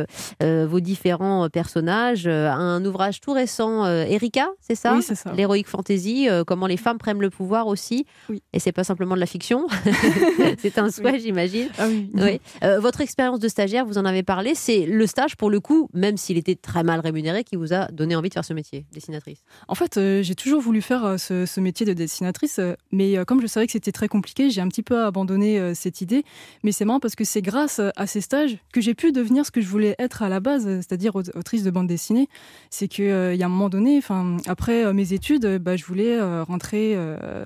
vos 0.41 0.79
différents 0.79 1.49
personnages. 1.49 2.27
un 2.27 2.83
ouvrage 2.85 3.21
tout 3.21 3.33
récent, 3.33 3.85
Erika, 3.85 4.49
c'est 4.59 4.75
ça 4.75 4.95
Oui, 4.95 5.03
c'est 5.03 5.15
ça. 5.15 5.31
L'Heroic 5.33 5.63
Fantasy, 5.65 6.27
comment 6.45 6.67
les 6.67 6.77
femmes 6.77 6.97
prennent 6.97 7.19
le 7.19 7.29
pouvoir 7.29 7.67
aussi. 7.67 8.05
Oui. 8.29 8.41
Et 8.53 8.59
c'est 8.59 8.71
pas 8.71 8.83
simplement 8.83 9.15
de 9.15 9.19
la 9.19 9.25
fiction, 9.25 9.67
c'est 10.59 10.77
un 10.77 10.89
souhait, 10.89 11.19
j'imagine. 11.19 11.69
Ah 11.77 11.87
oui. 11.87 12.06
Oui. 12.27 12.41
Euh, 12.63 12.79
votre 12.79 13.01
expérience 13.01 13.39
de 13.39 13.47
stagiaire, 13.47 13.85
vous 13.85 13.97
en 13.97 14.05
avez 14.05 14.23
parlé, 14.23 14.55
c'est 14.55 14.85
le 14.85 15.05
stage 15.07 15.35
pour 15.35 15.49
le 15.49 15.59
coup, 15.59 15.89
même 15.93 16.17
s'il 16.17 16.37
était 16.37 16.55
très 16.55 16.83
mal 16.83 16.99
rémunéré, 16.99 17.43
qui 17.43 17.55
vous 17.55 17.73
a 17.73 17.87
donné 17.87 18.15
envie 18.15 18.29
de 18.29 18.33
faire 18.33 18.45
ce 18.45 18.53
métier, 18.53 18.85
dessinatrice. 18.91 19.43
En 19.67 19.75
fait, 19.75 19.97
euh, 19.97 20.23
j'ai 20.23 20.35
toujours 20.35 20.61
voulu 20.61 20.81
faire 20.81 21.05
euh, 21.05 21.17
ce, 21.17 21.59
métier 21.59 21.85
de 21.85 21.93
dessinatrice, 21.93 22.59
mais 22.91 23.15
comme 23.25 23.41
je 23.41 23.47
savais 23.47 23.65
que 23.65 23.71
c'était 23.71 23.91
très 23.91 24.07
compliqué, 24.07 24.49
j'ai 24.49 24.61
un 24.61 24.67
petit 24.67 24.83
peu 24.83 25.03
abandonné 25.03 25.73
cette 25.73 26.01
idée. 26.01 26.23
Mais 26.63 26.71
c'est 26.71 26.85
marrant 26.85 26.99
parce 26.99 27.15
que 27.15 27.23
c'est 27.23 27.41
grâce 27.41 27.81
à 27.95 28.07
ces 28.07 28.21
stages 28.21 28.57
que 28.71 28.79
j'ai 28.79 28.93
pu 28.93 29.11
devenir 29.11 29.45
ce 29.45 29.51
que 29.51 29.59
je 29.59 29.67
voulais 29.67 29.95
être 29.97 30.21
à 30.21 30.29
la 30.29 30.39
base, 30.39 30.65
c'est-à-dire 30.65 31.15
autrice 31.15 31.63
de 31.63 31.71
bande 31.71 31.87
dessinée. 31.87 32.29
C'est 32.69 32.87
qu'il 32.87 33.05
y 33.05 33.43
a 33.43 33.45
un 33.45 33.49
moment 33.49 33.69
donné, 33.69 34.01
après 34.45 34.93
mes 34.93 35.13
études, 35.13 35.57
bah, 35.57 35.75
je 35.75 35.85
voulais 35.85 36.21
rentrer 36.41 36.95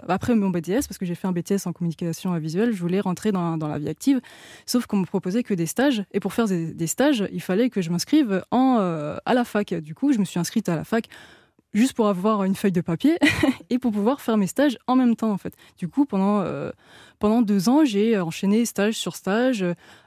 après 0.07 0.35
mon 0.35 0.49
BTS 0.49 0.87
parce 0.87 0.97
que 0.97 1.05
j'ai 1.05 1.15
fait 1.15 1.27
un 1.27 1.31
BTS 1.31 1.65
en 1.65 1.73
communication 1.73 2.37
visuelle, 2.37 2.73
je 2.73 2.81
voulais 2.81 2.99
rentrer 2.99 3.31
dans, 3.31 3.57
dans 3.57 3.67
la 3.67 3.79
vie 3.79 3.89
active. 3.89 4.21
Sauf 4.65 4.85
qu'on 4.85 4.97
me 4.97 5.05
proposait 5.05 5.43
que 5.43 5.53
des 5.53 5.65
stages. 5.65 6.03
Et 6.11 6.19
pour 6.19 6.33
faire 6.33 6.47
des, 6.47 6.87
stages, 6.87 7.27
il 7.31 7.41
fallait 7.41 7.69
que 7.69 7.81
je 7.81 7.89
m'inscrive 7.89 8.43
en, 8.51 8.77
à 9.25 9.33
la 9.33 9.43
fac. 9.43 9.73
Du 9.73 9.95
coup, 9.95 10.13
je 10.13 10.19
me 10.19 10.25
suis 10.25 10.39
inscrite 10.39 10.69
à 10.69 10.75
la 10.75 10.83
fac 10.83 11.07
juste 11.73 11.93
pour 11.93 12.07
avoir 12.07 12.43
une 12.43 12.55
feuille 12.55 12.71
de 12.71 12.81
papier 12.81 13.17
et 13.69 13.79
pour 13.79 13.91
pouvoir 13.91 14.21
faire 14.21 14.37
mes 14.37 14.47
stages 14.47 14.77
en 14.87 14.95
même 14.95 15.15
temps 15.15 15.31
en 15.31 15.37
fait. 15.37 15.53
Du 15.77 15.87
coup, 15.87 16.05
pendant 16.05 16.41
euh, 16.41 16.71
pendant 17.21 17.41
deux 17.41 17.69
ans, 17.69 17.85
j'ai 17.85 18.19
enchaîné 18.19 18.65
stage 18.65 18.95
sur 18.95 19.15
stage, 19.15 19.63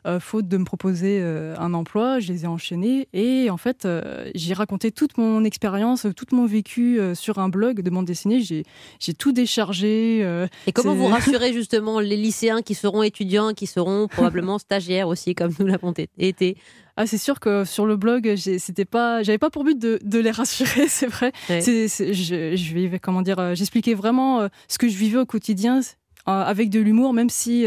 euh, 0.07 0.21
faute 0.21 0.49
de 0.49 0.59
me 0.59 0.65
proposer 0.65 1.21
euh, 1.23 1.55
un 1.59 1.73
emploi, 1.73 2.21
je 2.21 2.31
les 2.31 2.45
ai 2.45 2.47
enchaînés 2.47 3.09
et 3.15 3.49
en 3.49 3.57
fait, 3.57 3.89
j'ai 4.35 4.53
raconté 4.53 4.93
toute 4.93 5.17
mon 5.17 5.45
expérience, 5.45 6.07
tout 6.15 6.27
mon 6.33 6.45
vécu 6.45 7.01
sur 7.15 7.39
un 7.39 7.49
blog 7.49 7.81
de 7.81 7.91
bande 7.91 8.05
dessinée. 8.05 8.43
J'ai 8.43 9.15
tout 9.15 9.33
déchargé. 9.33 10.21
et 10.67 10.73
comment 10.73 10.95
vous 10.95 11.07
rassurez 11.07 11.53
justement 11.53 12.01
les 12.01 12.17
lycéens 12.17 12.61
qui 12.61 12.75
seront 12.75 13.03
étudiants, 13.03 13.55
qui 13.55 13.67
seront 13.67 14.09
probablement 14.09 14.59
stagiaires 14.59 15.09
aussi, 15.09 15.35
comme 15.35 15.53
nous 15.59 15.67
l'avons 15.67 15.95
été? 16.19 16.57
Ah, 16.97 17.07
c'est 17.09 17.19
sûr 17.19 17.41
que 17.41 17.65
sur 17.65 17.87
le 17.87 17.97
blog, 17.97 18.37
c'était 18.37 18.85
pas, 18.85 19.25
j'avais 19.25 19.39
pas 19.39 19.51
pour 19.51 19.65
but 19.65 19.77
de, 19.77 19.99
de 20.05 20.19
les 20.21 20.31
rassurer, 20.31 20.87
c'est 20.89 21.09
vrai. 21.09 21.33
je, 21.49 22.53
je 22.55 22.97
comment 22.99 23.23
dire, 23.23 23.41
euh, 23.41 23.55
j'expliquais 23.55 23.95
vraiment 23.95 24.43
euh, 24.43 24.49
ce 24.69 24.79
que 24.79 24.89
je 24.89 24.97
vivais 24.97 25.19
au 25.19 25.27
quotidien 25.27 25.81
euh, 25.81 25.83
avec 26.27 26.71
de 26.71 26.81
l'humour, 26.81 27.13
même 27.13 27.31
si 27.31 27.67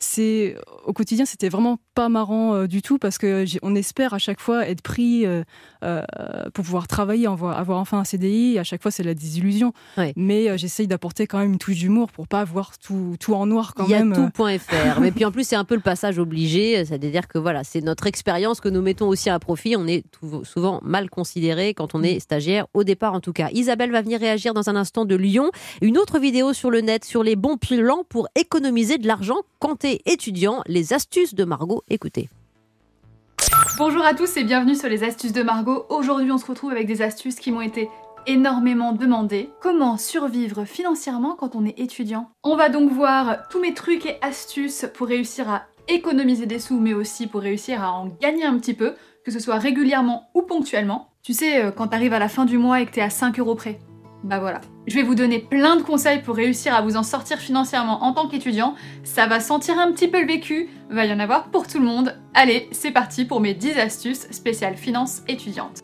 c'est 0.00 0.56
au 0.86 0.92
quotidien, 0.94 1.26
c'était 1.26 1.50
vraiment 1.50 1.78
pas 1.94 2.08
marrant 2.08 2.54
euh, 2.54 2.66
du 2.66 2.80
tout 2.80 2.98
parce 2.98 3.18
que 3.18 3.44
on 3.62 3.74
espère 3.74 4.14
à 4.14 4.18
chaque 4.18 4.40
fois 4.40 4.66
être 4.66 4.80
pris 4.80 5.26
euh, 5.26 5.44
euh, 5.84 6.02
pour 6.54 6.64
pouvoir 6.64 6.88
travailler, 6.88 7.26
avoir, 7.26 7.78
enfin 7.78 7.98
un 7.98 8.04
CDI. 8.04 8.58
À 8.58 8.64
chaque 8.64 8.82
fois, 8.82 8.90
c'est 8.90 9.02
la 9.02 9.14
désillusion. 9.14 9.72
Mais 10.16 10.56
j'essaye 10.56 10.86
d'apporter 10.86 11.26
quand 11.26 11.38
même 11.38 11.52
une 11.52 11.58
touche 11.58 11.76
d'humour 11.76 12.10
pour 12.10 12.26
pas 12.26 12.40
avoir 12.40 12.78
tout, 12.78 13.16
tout 13.20 13.34
en 13.34 13.46
noir 13.46 13.74
quand 13.74 13.86
même. 13.88 14.14
Il 14.16 14.20
y 14.20 14.22
a 14.22 14.58
tout.fr. 14.58 15.00
Mais 15.00 15.10
puis 15.10 15.24
en 15.24 15.32
plus, 15.32 15.46
c'est 15.46 15.56
un 15.56 15.64
peu 15.64 15.74
le 15.74 15.80
passage 15.80 16.18
obligé. 16.18 16.84
C'est-à-dire 16.84 17.28
que 17.28 17.38
voilà, 17.38 17.62
c'est 17.64 17.82
notre 17.82 18.06
expérience 18.06 18.60
que 18.60 18.68
nous 18.68 18.80
mettons 18.80 19.08
aussi 19.08 19.28
à 19.28 19.38
profit. 19.38 19.76
On 19.76 19.86
est 19.86 20.04
souvent 20.44 20.80
mal 20.82 21.10
considéré 21.10 21.74
quand 21.74 21.94
on 21.94 22.02
est 22.02 22.16
mm. 22.16 22.20
stagiaire, 22.20 22.66
au 22.72 22.84
départ 22.84 23.12
en 23.12 23.20
tout 23.20 23.32
cas. 23.32 23.48
Isabelle 23.52 23.92
va 23.92 24.00
venir 24.00 24.18
réagir 24.18 24.54
dans 24.54 24.70
un 24.70 24.76
instant 24.76 25.04
de 25.04 25.14
Lyon. 25.14 25.50
Une 25.82 25.98
autre 25.98 26.18
vidéo 26.18 26.52
sur 26.54 26.70
le 26.70 26.80
net 26.80 27.04
sur 27.04 27.22
les 27.22 27.36
bons 27.36 27.58
pour 28.08 28.28
économiser 28.34 28.98
de 28.98 29.06
l'argent 29.06 29.42
quand 29.58 29.84
étudiant, 29.84 30.62
les 30.66 30.92
astuces 30.92 31.34
de 31.34 31.44
Margot. 31.44 31.82
Écoutez. 31.88 32.28
Bonjour 33.78 34.04
à 34.04 34.14
tous 34.14 34.36
et 34.36 34.44
bienvenue 34.44 34.74
sur 34.74 34.88
les 34.88 35.02
astuces 35.02 35.32
de 35.32 35.42
Margot. 35.42 35.86
Aujourd'hui 35.88 36.30
on 36.30 36.38
se 36.38 36.46
retrouve 36.46 36.70
avec 36.70 36.86
des 36.86 37.02
astuces 37.02 37.36
qui 37.36 37.50
m'ont 37.50 37.60
été 37.60 37.88
énormément 38.26 38.92
demandées. 38.92 39.50
Comment 39.60 39.96
survivre 39.96 40.64
financièrement 40.64 41.34
quand 41.34 41.56
on 41.56 41.64
est 41.64 41.78
étudiant? 41.78 42.30
On 42.42 42.56
va 42.56 42.68
donc 42.68 42.92
voir 42.92 43.48
tous 43.48 43.60
mes 43.60 43.74
trucs 43.74 44.06
et 44.06 44.18
astuces 44.22 44.86
pour 44.94 45.08
réussir 45.08 45.48
à 45.48 45.62
économiser 45.88 46.46
des 46.46 46.58
sous 46.58 46.78
mais 46.78 46.94
aussi 46.94 47.26
pour 47.26 47.40
réussir 47.40 47.82
à 47.82 47.92
en 47.92 48.06
gagner 48.20 48.44
un 48.44 48.58
petit 48.58 48.74
peu, 48.74 48.94
que 49.24 49.30
ce 49.30 49.40
soit 49.40 49.58
régulièrement 49.58 50.30
ou 50.34 50.42
ponctuellement. 50.42 51.08
Tu 51.22 51.32
sais, 51.32 51.64
euh, 51.64 51.70
quand 51.70 51.88
t'arrives 51.88 52.14
à 52.14 52.18
la 52.18 52.28
fin 52.28 52.44
du 52.44 52.58
mois 52.58 52.80
et 52.80 52.86
que 52.86 52.92
t'es 52.92 53.00
à 53.00 53.10
5 53.10 53.38
euros 53.38 53.54
près, 53.54 53.78
bah 54.22 54.38
voilà. 54.38 54.60
Je 54.86 54.94
vais 54.94 55.02
vous 55.02 55.14
donner 55.14 55.38
plein 55.38 55.76
de 55.76 55.82
conseils 55.82 56.20
pour 56.20 56.36
réussir 56.36 56.74
à 56.74 56.82
vous 56.82 56.96
en 56.96 57.02
sortir 57.02 57.38
financièrement 57.38 58.02
en 58.04 58.12
tant 58.12 58.28
qu'étudiant. 58.28 58.74
Ça 59.02 59.26
va 59.26 59.40
sentir 59.40 59.78
un 59.78 59.92
petit 59.92 60.08
peu 60.08 60.20
le 60.20 60.26
vécu, 60.26 60.68
va 60.90 61.06
y 61.06 61.12
en 61.12 61.20
avoir 61.20 61.50
pour 61.50 61.66
tout 61.66 61.78
le 61.78 61.86
monde. 61.86 62.16
Allez, 62.34 62.68
c'est 62.72 62.90
parti 62.90 63.24
pour 63.24 63.40
mes 63.40 63.54
10 63.54 63.78
astuces 63.78 64.26
spéciales 64.30 64.76
finance 64.76 65.22
étudiante. 65.28 65.82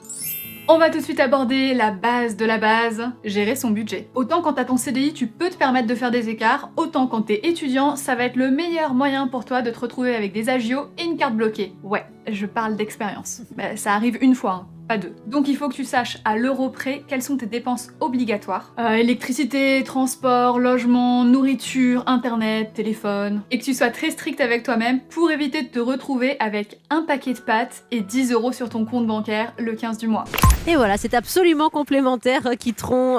On 0.69 0.79
va 0.79 0.91
tout 0.91 0.99
de 0.99 1.05
suite 1.05 1.21
aborder 1.21 1.75
la 1.75 1.93
base 1.93 2.37
de 2.37 2.45
la 2.45 2.59
base, 2.59 3.13
gérer 3.25 3.55
son 3.55 3.71
budget. 3.71 4.11
Autant 4.17 4.43
quand 4.43 4.55
t'as 4.55 4.65
ton 4.65 4.77
CDI, 4.77 5.13
tu 5.13 5.29
peux 5.29 5.49
te 5.49 5.57
permettre 5.57 5.87
de 5.87 5.95
faire 5.95 6.11
des 6.11 6.29
écarts, 6.29 6.71
autant 6.77 7.07
quand 7.07 7.23
t'es 7.23 7.41
étudiant, 7.45 7.95
ça 7.95 8.17
va 8.17 8.25
être 8.25 8.35
le 8.35 8.51
meilleur 8.51 8.93
moyen 8.93 9.29
pour 9.29 9.45
toi 9.45 9.63
de 9.63 9.71
te 9.71 9.79
retrouver 9.79 10.17
avec 10.17 10.33
des 10.33 10.49
agios 10.49 10.87
et 10.99 11.05
une 11.05 11.17
carte 11.17 11.37
bloquée. 11.37 11.73
Ouais, 11.85 12.05
je 12.29 12.47
parle 12.47 12.75
d'expérience. 12.75 13.43
Bah, 13.57 13.77
ça 13.77 13.95
arrive 13.95 14.19
une 14.21 14.35
fois, 14.35 14.67
hein 14.67 14.76
pas 14.87 14.99
deux. 14.99 15.13
Donc 15.27 15.49
il 15.49 15.57
faut 15.57 15.69
que 15.69 15.75
tu 15.75 15.85
saches 15.85 16.19
à 16.25 16.37
l'euro 16.37 16.71
près 16.71 17.03
quelles 17.09 17.23
sont 17.23 17.37
tes 17.37 17.47
dépenses 17.47 17.89
obligatoires. 18.01 18.73
Euh, 18.79 18.95
électricité, 18.95 19.83
transport, 19.85 20.59
logement, 20.59 21.25
nourriture, 21.25 22.03
internet, 22.07 22.73
téléphone. 22.75 23.43
Et 23.51 23.59
que 23.59 23.65
tu 23.65 23.75
sois 23.75 23.91
très 23.91 24.11
strict 24.11 24.41
avec 24.41 24.63
toi-même 24.63 25.01
pour 25.01 25.31
éviter 25.31 25.63
de 25.63 25.69
te 25.69 25.79
retrouver 25.79 26.37
avec 26.41 26.79
un 26.91 27.03
paquet 27.03 27.35
de 27.35 27.41
pâtes 27.41 27.85
et 27.91 28.01
10 28.01 28.33
euros 28.33 28.53
sur 28.53 28.69
ton 28.69 28.85
compte 28.85 29.07
bancaire 29.07 29.53
le 29.59 29.75
15 29.75 29.99
du 29.99 30.09
mois. 30.09 30.25
Et 30.69 30.75
voilà, 30.75 30.97
c'est 30.97 31.15
absolument 31.15 31.71
complémentaire, 31.71 32.47
euh, 32.47 32.55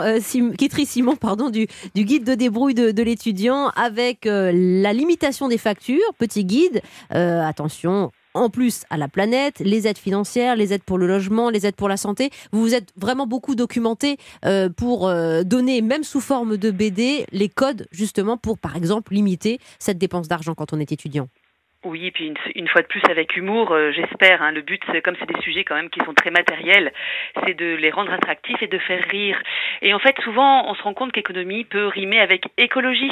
euh 0.03 0.19
Simon 0.19 1.15
pardon, 1.15 1.49
du, 1.49 1.67
du, 1.95 2.03
guide 2.03 2.25
de 2.25 2.36
débrouille 2.36 2.73
de, 2.73 3.03
l'étudiant 3.03 3.69
avec 3.75 4.25
euh, 4.25 4.51
la 4.53 4.91
limitation 4.91 5.47
des 5.47 5.58
factures, 5.58 6.13
petit 6.17 6.43
guide. 6.43 6.82
attention, 7.10 8.12
en 8.38 8.50
plus 8.50 8.86
à 8.89 8.97
la 8.97 9.08
planète, 9.08 9.60
les 9.60 9.88
aides 9.88 9.97
financières, 9.97 10.56
les 10.56 10.73
aides 10.73 10.84
pour 10.84 10.97
le 10.97 11.08
logement, 11.08 11.50
les 11.50 11.65
aides 11.65 11.76
pour 11.76 11.89
la 11.89 11.97
santé. 11.97 12.30
Vous 12.52 12.62
vous 12.62 12.76
êtes 12.76 12.93
vraiment 12.95 13.28
beaucoup 13.28 13.56
documenté 13.56 14.17
euh, 14.45 14.69
pour 14.69 15.08
euh, 15.08 15.43
donner, 15.43 15.82
même 15.82 16.04
sous 16.04 16.21
forme 16.21 16.58
de 16.58 16.71
BD, 16.71 17.26
les 17.32 17.50
codes 17.50 17.88
justement 17.91 18.38
pour, 18.38 18.58
par 18.60 18.76
exemple, 18.76 19.13
limiter 19.13 19.60
cette 19.80 19.97
dépense 19.97 20.28
d'argent 20.28 20.54
quand 20.54 20.73
on 20.73 20.80
est 20.80 20.91
étudiant. 20.91 21.28
Oui, 21.86 22.08
et 22.08 22.12
puis 22.12 22.34
une, 22.56 22.67
fois 22.67 22.82
de 22.82 22.88
plus 22.88 23.02
avec 23.10 23.38
humour, 23.38 23.71
euh, 23.71 23.91
j'espère. 23.91 24.41
Hein, 24.41 24.52
le 24.52 24.62
but, 24.62 24.82
comme 25.04 25.15
c'est 25.19 25.32
des 25.32 25.39
sujets 25.41 25.63
quand 25.63 25.76
même 25.76 25.89
qui 25.89 26.04
sont 26.04 26.13
très 26.13 26.32
matériels, 26.32 26.91
c'est 27.45 27.54
de 27.54 27.76
les 27.76 27.91
rendre 27.91 28.12
attractifs 28.12 28.62
et 28.62 28.67
de 28.67 28.80
faire 28.80 29.04
rire. 29.10 29.39
Et 29.82 29.93
en 29.93 30.00
fait, 30.00 30.19
souvent, 30.21 30.69
on 30.69 30.73
se 30.73 30.82
rend 30.82 30.93
compte 30.93 31.12
qu'économie 31.12 31.65
peut 31.65 31.86
rimer 31.88 32.19
avec 32.19 32.47
écologie. 32.58 33.12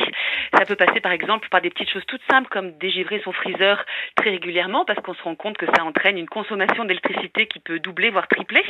Ça 0.57 0.65
peut 0.65 0.75
passer 0.75 0.99
par 0.99 1.11
exemple 1.11 1.47
par 1.49 1.61
des 1.61 1.69
petites 1.69 1.89
choses 1.89 2.03
toutes 2.07 2.21
simples 2.29 2.49
comme 2.49 2.71
dégivrer 2.77 3.21
son 3.23 3.31
freezer 3.31 3.83
très 4.15 4.29
régulièrement 4.31 4.85
parce 4.85 4.99
qu'on 5.01 5.13
se 5.13 5.23
rend 5.23 5.35
compte 5.35 5.57
que 5.57 5.65
ça 5.65 5.83
entraîne 5.83 6.17
une 6.17 6.27
consommation 6.27 6.85
d'électricité 6.85 7.47
qui 7.47 7.59
peut 7.59 7.79
doubler 7.79 8.09
voire 8.09 8.27
tripler 8.27 8.63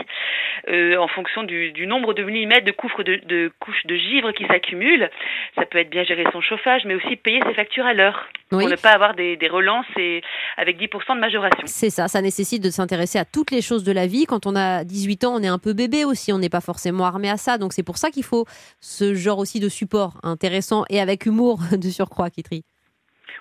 euh, 0.70 0.98
en 0.98 1.08
fonction 1.08 1.44
du, 1.44 1.88
nombre 1.88 2.14
de 2.14 2.24
millimètres 2.24 2.66
de, 2.66 3.04
de, 3.04 3.16
de 3.26 3.52
couches 3.60 3.86
de 3.86 3.96
givre 3.96 4.32
qui 4.32 4.46
s'accumulent. 4.46 5.10
Ça 5.56 5.66
peut 5.66 5.78
être 5.78 5.90
bien 5.90 6.04
gérer 6.04 6.26
son 6.32 6.42
chauffage, 6.42 6.84
mais 6.86 6.96
aussi 6.96 7.16
payer 7.16 7.42
ses 7.48 7.54
factures 7.54 7.86
à 7.86 7.94
l'heure 7.94 8.28
pour 8.50 8.60
ne 8.60 8.76
pas 8.76 8.92
avoir 8.92 9.16
des, 9.16 9.38
des 9.38 9.48
relances 9.48 9.86
c'est 9.96 10.22
avec 10.58 10.80
10% 10.80 11.16
de 11.16 11.20
majoration. 11.20 11.64
C'est 11.66 11.90
ça, 11.90 12.08
ça 12.08 12.22
nécessite 12.22 12.64
de 12.64 12.70
s'intéresser 12.70 13.20
à 13.20 13.26
toutes 13.26 13.52
les 13.52 13.62
choses 13.62 13.84
de 13.84 13.92
la 13.92 14.08
vie. 14.08 14.26
Quand 14.26 14.46
on 14.46 14.56
a 14.56 14.84
18 14.84 15.24
ans, 15.26 15.36
on 15.36 15.44
est 15.44 15.48
un 15.48 15.58
peu 15.58 15.74
bébé 15.74 16.06
aussi, 16.06 16.32
on 16.32 16.38
n'est 16.38 16.50
pas 16.50 16.62
forcément 16.62 17.06
armé 17.06 17.30
à 17.30 17.38
ça. 17.38 17.58
Donc 17.58 17.74
c'est 17.74 17.84
pour 17.84 17.98
ça 17.98 18.12
qu'il 18.12 18.24
faut 18.24 18.46
ce 18.80 19.14
genre 19.14 19.40
aussi 19.40 19.60
de 19.60 19.70
support 19.70 20.14
intéressant 20.24 20.86
et 20.90 21.00
avec 21.00 21.26
humour 21.26 21.60
de 21.80 21.90
surcroît, 21.90 22.30
Kitri. 22.30 22.64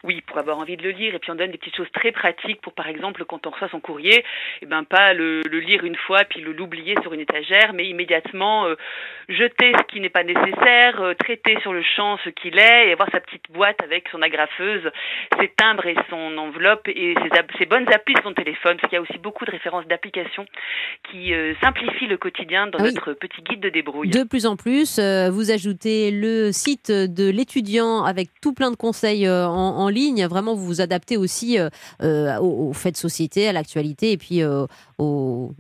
Oui, 0.03 0.21
pour 0.23 0.39
avoir 0.39 0.59
envie 0.59 0.77
de 0.77 0.83
le 0.83 0.91
lire. 0.91 1.15
Et 1.15 1.19
puis 1.19 1.31
on 1.31 1.35
donne 1.35 1.51
des 1.51 1.59
petites 1.59 1.77
choses 1.77 1.91
très 1.93 2.13
pratiques 2.13 2.61
pour, 2.61 2.73
par 2.73 2.89
exemple, 2.89 3.25
quand 3.25 3.47
on 3.47 3.51
reçoit 3.51 3.69
son 3.69 3.81
courrier, 3.81 4.19
et 4.19 4.25
eh 4.63 4.67
ben 4.67 4.85
pas 4.85 5.13
le, 5.15 5.43
lire 5.43 5.85
une 5.85 5.97
fois 5.97 6.25
puis 6.25 6.41
l'oublier 6.41 6.95
sur 7.03 7.13
une 7.13 7.21
étagère, 7.21 7.73
mais 7.73 7.87
immédiatement 7.87 8.67
euh, 8.67 8.77
jeter 9.29 9.73
ce 9.77 9.83
qui 9.93 10.01
n'est 10.01 10.09
pas 10.09 10.25
nécessaire, 10.25 11.01
euh, 11.01 11.15
traiter 11.15 11.59
sur 11.63 11.73
le 11.73 11.83
champ 11.83 12.19
ce 12.25 12.31
qu'il 12.31 12.59
est, 12.59 12.89
et 12.89 12.93
avoir 12.93 13.09
sa 13.11 13.21
petite 13.21 13.51
boîte 13.51 13.83
avec 13.83 14.09
son 14.11 14.23
agrafeuse, 14.23 14.91
ses 15.39 15.49
timbres 15.49 15.87
et 15.87 15.97
son 16.11 16.37
enveloppe 16.39 16.89
et 16.89 17.15
ses, 17.59 17.67
bonnes 17.67 17.91
applis 17.93 18.15
sur 18.15 18.25
son 18.25 18.35
téléphone, 18.35 18.77
parce 18.77 18.89
qu'il 18.89 18.97
y 18.97 18.99
a 18.99 19.03
aussi 19.03 19.19
beaucoup 19.19 19.45
de 19.45 19.51
références 19.51 19.87
d'applications 19.87 20.47
qui 21.11 21.33
euh, 21.33 21.55
simplifient 21.61 22.07
le 22.07 22.17
quotidien 22.17 22.67
dans 22.67 22.79
notre 22.79 23.13
petit 23.13 23.43
guide 23.43 23.61
de 23.61 23.69
débrouille. 23.69 24.11
De 24.11 24.25
plus 24.25 24.47
en 24.47 24.57
plus, 24.57 24.99
vous 24.99 25.51
ajoutez 25.51 26.11
le 26.11 26.53
site 26.53 26.91
de 26.91 27.31
l'étudiant 27.31 28.05
avec 28.05 28.29
tout 28.41 28.53
plein 28.53 28.71
de 28.71 28.77
conseils 28.77 29.29
en, 29.29 29.51
en 29.51 29.84
ligne. 29.89 30.27
Vraiment, 30.27 30.55
vous 30.55 30.67
vous 30.67 30.81
adaptez 30.81 31.17
aussi 31.17 31.59
euh, 31.59 31.69
euh, 32.03 32.39
aux, 32.39 32.73
faits 32.73 32.95
de 32.95 32.99
société, 32.99 33.49
à 33.49 33.53
l'actualité 33.53 34.13
et 34.13 34.19
puis 34.19 34.43
euh, 34.43 34.67
aux, 34.99 35.53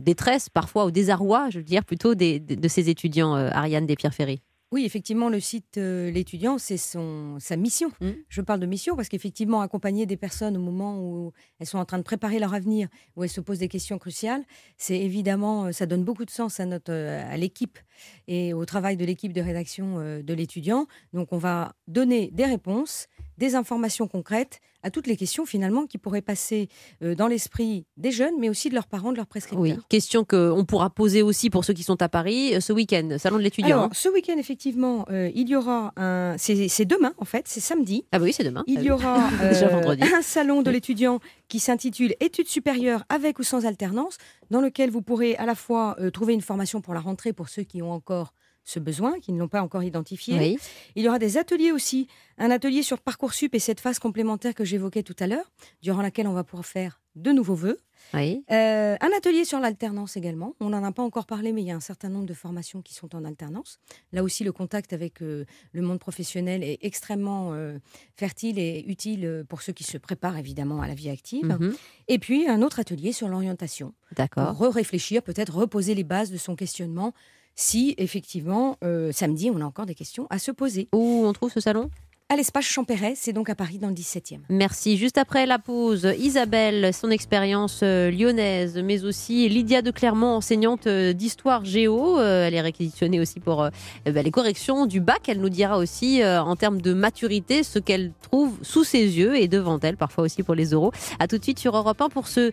détresses, 0.00 0.48
parfois 0.48 0.84
au 0.84 0.90
désarroi, 0.90 1.50
je 1.50 1.58
veux 1.58 1.64
dire, 1.64 1.84
plutôt 1.84 2.14
de 2.14 2.68
ces 2.68 2.90
étudiants, 2.90 3.34
Ariane 3.34 3.86
Despierre-Ferry. 3.86 4.40
Oui, 4.72 4.84
effectivement, 4.84 5.28
le 5.28 5.38
site 5.38 5.76
L'étudiant, 5.76 6.58
c'est 6.58 6.78
sa 6.78 7.56
mission. 7.56 7.90
Mmh. 8.00 8.10
Je 8.28 8.40
parle 8.40 8.58
de 8.58 8.66
mission 8.66 8.96
parce 8.96 9.08
qu'effectivement, 9.08 9.60
accompagner 9.60 10.04
des 10.04 10.16
personnes 10.16 10.56
au 10.56 10.60
moment 10.60 10.98
où 10.98 11.32
elles 11.60 11.66
sont 11.66 11.78
en 11.78 11.84
train 11.84 11.98
de 11.98 12.02
préparer 12.02 12.40
leur 12.40 12.54
avenir, 12.54 12.88
où 13.14 13.22
elles 13.22 13.30
se 13.30 13.40
posent 13.40 13.60
des 13.60 13.68
questions 13.68 13.98
cruciales, 13.98 14.42
c'est 14.76 14.98
évidemment, 14.98 15.70
ça 15.70 15.86
donne 15.86 16.02
beaucoup 16.02 16.24
de 16.24 16.30
sens 16.30 16.58
à, 16.58 16.66
notre, 16.66 16.92
à 16.92 17.36
l'équipe 17.36 17.78
et 18.26 18.52
au 18.52 18.64
travail 18.64 18.96
de 18.96 19.04
l'équipe 19.04 19.32
de 19.32 19.40
rédaction 19.40 19.98
de 20.20 20.34
l'étudiant. 20.34 20.86
Donc, 21.12 21.28
on 21.30 21.38
va 21.38 21.76
donner 21.86 22.30
des 22.32 22.46
réponses 22.46 23.06
des 23.38 23.54
informations 23.54 24.08
concrètes 24.08 24.60
à 24.84 24.90
toutes 24.90 25.06
les 25.06 25.16
questions 25.16 25.46
finalement 25.46 25.86
qui 25.86 25.98
pourraient 25.98 26.22
passer 26.22 26.68
euh, 27.02 27.14
dans 27.14 27.26
l'esprit 27.26 27.86
des 27.96 28.12
jeunes, 28.12 28.34
mais 28.38 28.48
aussi 28.48 28.68
de 28.68 28.74
leurs 28.74 28.86
parents, 28.86 29.10
de 29.12 29.16
leurs 29.16 29.26
prescripteurs. 29.26 29.60
Oui, 29.60 29.76
question 29.88 30.24
qu'on 30.24 30.64
pourra 30.64 30.90
poser 30.90 31.22
aussi 31.22 31.50
pour 31.50 31.64
ceux 31.64 31.72
qui 31.72 31.82
sont 31.82 32.00
à 32.02 32.08
Paris 32.08 32.54
euh, 32.54 32.60
ce 32.60 32.72
week-end, 32.72 33.16
salon 33.18 33.38
de 33.38 33.42
l'étudiant. 33.42 33.78
Alors, 33.78 33.94
ce 33.94 34.08
week-end, 34.10 34.36
effectivement, 34.36 35.06
euh, 35.10 35.30
il 35.34 35.48
y 35.48 35.56
aura 35.56 35.92
un. 35.96 36.36
C'est 36.38 36.84
demain, 36.84 37.14
en 37.18 37.24
fait, 37.24 37.48
c'est 37.48 37.60
samedi. 37.60 38.04
Ah 38.12 38.18
oui, 38.20 38.32
c'est 38.32 38.44
demain. 38.44 38.62
Il 38.66 38.78
ah 38.78 38.82
y 38.82 38.90
aura 38.90 39.16
un 39.40 40.22
salon 40.22 40.62
de 40.62 40.70
l'étudiant 40.70 41.18
qui 41.48 41.58
s'intitule 41.58 42.14
Études 42.20 42.48
supérieures 42.48 43.04
avec 43.08 43.38
ou 43.38 43.42
sans 43.42 43.64
alternance, 43.64 44.18
dans 44.50 44.60
lequel 44.60 44.90
vous 44.90 45.02
pourrez 45.02 45.34
à 45.36 45.46
la 45.46 45.54
fois 45.54 45.96
trouver 46.12 46.34
une 46.34 46.42
formation 46.42 46.80
pour 46.80 46.92
la 46.92 47.00
rentrée 47.00 47.32
pour 47.32 47.48
ceux 47.48 47.62
qui 47.62 47.80
ont 47.80 47.92
encore 47.92 48.34
ce 48.64 48.78
besoin, 48.78 49.20
qui 49.20 49.32
ne 49.32 49.38
l'ont 49.38 49.48
pas 49.48 49.62
encore 49.62 49.82
identifié. 49.82 50.58
Il 50.94 51.02
y 51.02 51.08
aura 51.08 51.18
des 51.18 51.36
ateliers 51.36 51.72
aussi, 51.72 52.08
un 52.38 52.50
atelier 52.50 52.82
sur 52.82 53.00
Parcoursup 53.00 53.54
et 53.54 53.58
cette 53.58 53.80
phase 53.80 53.98
complémentaire 53.98 54.54
que 54.54 54.64
j'évoquais 54.64 55.02
tout 55.02 55.16
à 55.18 55.26
l'heure, 55.26 55.52
durant 55.82 56.02
laquelle 56.02 56.26
on 56.26 56.32
va 56.32 56.44
pouvoir 56.44 56.66
faire 56.66 57.00
de 57.14 57.30
nouveaux 57.30 57.54
vœux. 57.54 57.78
Euh, 58.14 58.96
un 59.00 59.10
atelier 59.16 59.44
sur 59.44 59.60
l'alternance 59.60 60.16
également. 60.16 60.54
On 60.60 60.68
n'en 60.68 60.84
a 60.84 60.92
pas 60.92 61.02
encore 61.02 61.26
parlé, 61.26 61.52
mais 61.52 61.62
il 61.62 61.66
y 61.66 61.70
a 61.70 61.76
un 61.76 61.80
certain 61.80 62.08
nombre 62.08 62.26
de 62.26 62.34
formations 62.34 62.82
qui 62.82 62.94
sont 62.94 63.14
en 63.14 63.24
alternance. 63.24 63.78
Là 64.12 64.22
aussi, 64.22 64.44
le 64.44 64.52
contact 64.52 64.92
avec 64.92 65.22
euh, 65.22 65.44
le 65.72 65.82
monde 65.82 65.98
professionnel 65.98 66.62
est 66.62 66.78
extrêmement 66.82 67.52
euh, 67.52 67.78
fertile 68.16 68.58
et 68.58 68.84
utile 68.86 69.44
pour 69.48 69.62
ceux 69.62 69.72
qui 69.72 69.84
se 69.84 69.98
préparent 69.98 70.38
évidemment 70.38 70.80
à 70.80 70.86
la 70.86 70.94
vie 70.94 71.10
active. 71.10 71.46
Mhm. 71.46 71.74
Et 72.08 72.18
puis, 72.18 72.46
un 72.48 72.62
autre 72.62 72.78
atelier 72.78 73.12
sur 73.12 73.28
l'orientation. 73.28 73.94
D'accord. 74.16 74.56
Re-réfléchir, 74.56 75.22
peut-être 75.22 75.54
reposer 75.54 75.94
les 75.94 76.04
bases 76.04 76.30
de 76.30 76.36
son 76.36 76.56
questionnement 76.56 77.14
si 77.54 77.94
effectivement, 77.98 78.76
samedi, 79.12 79.50
on 79.54 79.60
a 79.60 79.64
encore 79.64 79.86
des 79.86 79.94
questions 79.94 80.26
à 80.30 80.38
se 80.38 80.50
poser. 80.50 80.88
Où 80.92 81.24
on 81.24 81.32
trouve 81.32 81.52
ce 81.52 81.60
salon? 81.60 81.90
À 82.30 82.36
l'espace 82.36 82.64
Champéret, 82.64 83.12
c'est 83.16 83.34
donc 83.34 83.50
à 83.50 83.54
Paris 83.54 83.76
dans 83.78 83.88
le 83.88 83.94
17e. 83.94 84.38
Merci. 84.48 84.96
Juste 84.96 85.18
après 85.18 85.44
la 85.44 85.58
pause, 85.58 86.08
Isabelle, 86.18 86.94
son 86.94 87.10
expérience 87.10 87.80
euh, 87.82 88.10
lyonnaise, 88.10 88.80
mais 88.82 89.04
aussi 89.04 89.46
Lydia 89.50 89.82
de 89.82 89.90
Clermont, 89.90 90.36
enseignante 90.36 90.86
euh, 90.86 91.12
d'histoire 91.12 91.66
géo. 91.66 92.18
Euh, 92.18 92.46
elle 92.46 92.54
est 92.54 92.62
réquisitionnée 92.62 93.20
aussi 93.20 93.40
pour 93.40 93.68
bah, 94.06 94.22
les 94.22 94.30
corrections 94.30 94.86
du 94.86 95.00
bac. 95.00 95.28
Elle 95.28 95.40
nous 95.40 95.50
dira 95.50 95.76
aussi 95.76 96.24
en 96.24 96.56
termes 96.56 96.80
de 96.80 96.94
maturité 96.94 97.62
ce 97.62 97.78
qu'elle 97.78 98.12
trouve 98.22 98.58
sous 98.62 98.84
ses 98.84 99.18
yeux 99.18 99.36
et 99.36 99.46
devant 99.46 99.78
elle, 99.80 99.98
parfois 99.98 100.24
aussi 100.24 100.42
pour 100.42 100.54
les 100.54 100.72
oraux. 100.72 100.92
A 101.18 101.28
tout 101.28 101.36
de 101.36 101.42
suite 101.42 101.58
sur 101.58 101.76
Europe 101.76 102.00
1 102.00 102.08
pour 102.08 102.26
ce 102.26 102.52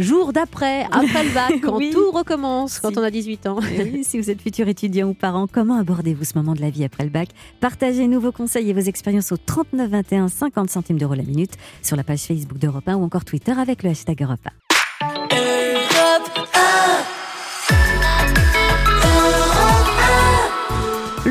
jour 0.00 0.32
d'après, 0.32 0.84
après 0.84 1.24
le 1.24 1.30
bac, 1.34 1.52
quand 1.62 1.78
tout 1.90 2.10
recommence, 2.10 2.78
quand 2.78 2.96
on 2.96 3.02
a 3.02 3.10
18 3.10 3.46
ans. 3.46 3.58
Oui, 3.78 4.04
si 4.04 4.18
vous 4.18 4.30
êtes 4.30 4.40
futur 4.40 4.68
étudiant 4.68 5.08
ou 5.08 5.14
parent, 5.14 5.46
comment 5.50 5.78
abordez-vous 5.78 6.24
ce 6.24 6.36
moment 6.36 6.54
de 6.54 6.60
la 6.60 6.70
vie 6.70 6.84
après 6.84 7.04
le 7.04 7.10
bac 7.10 7.28
Partagez-nous 7.60 8.20
vos 8.20 8.32
conseils 8.32 8.70
et 8.70 8.72
vos 8.72 8.80
expériences 8.80 9.32
au 9.32 9.36
39 9.36 9.90
21 9.90 10.28
50 10.28 10.70
centimes 10.70 10.98
d'euros 10.98 11.14
la 11.14 11.22
minute 11.22 11.52
sur 11.82 11.96
la 11.96 12.04
page 12.04 12.20
Facebook 12.20 12.58
d'Europe 12.58 12.88
1 12.88 12.96
ou 12.96 13.02
encore 13.02 13.24
Twitter 13.24 13.52
avec 13.52 13.82
le 13.82 13.90
hashtag 13.90 14.22
Europe 14.22 14.40
1. 14.46 14.69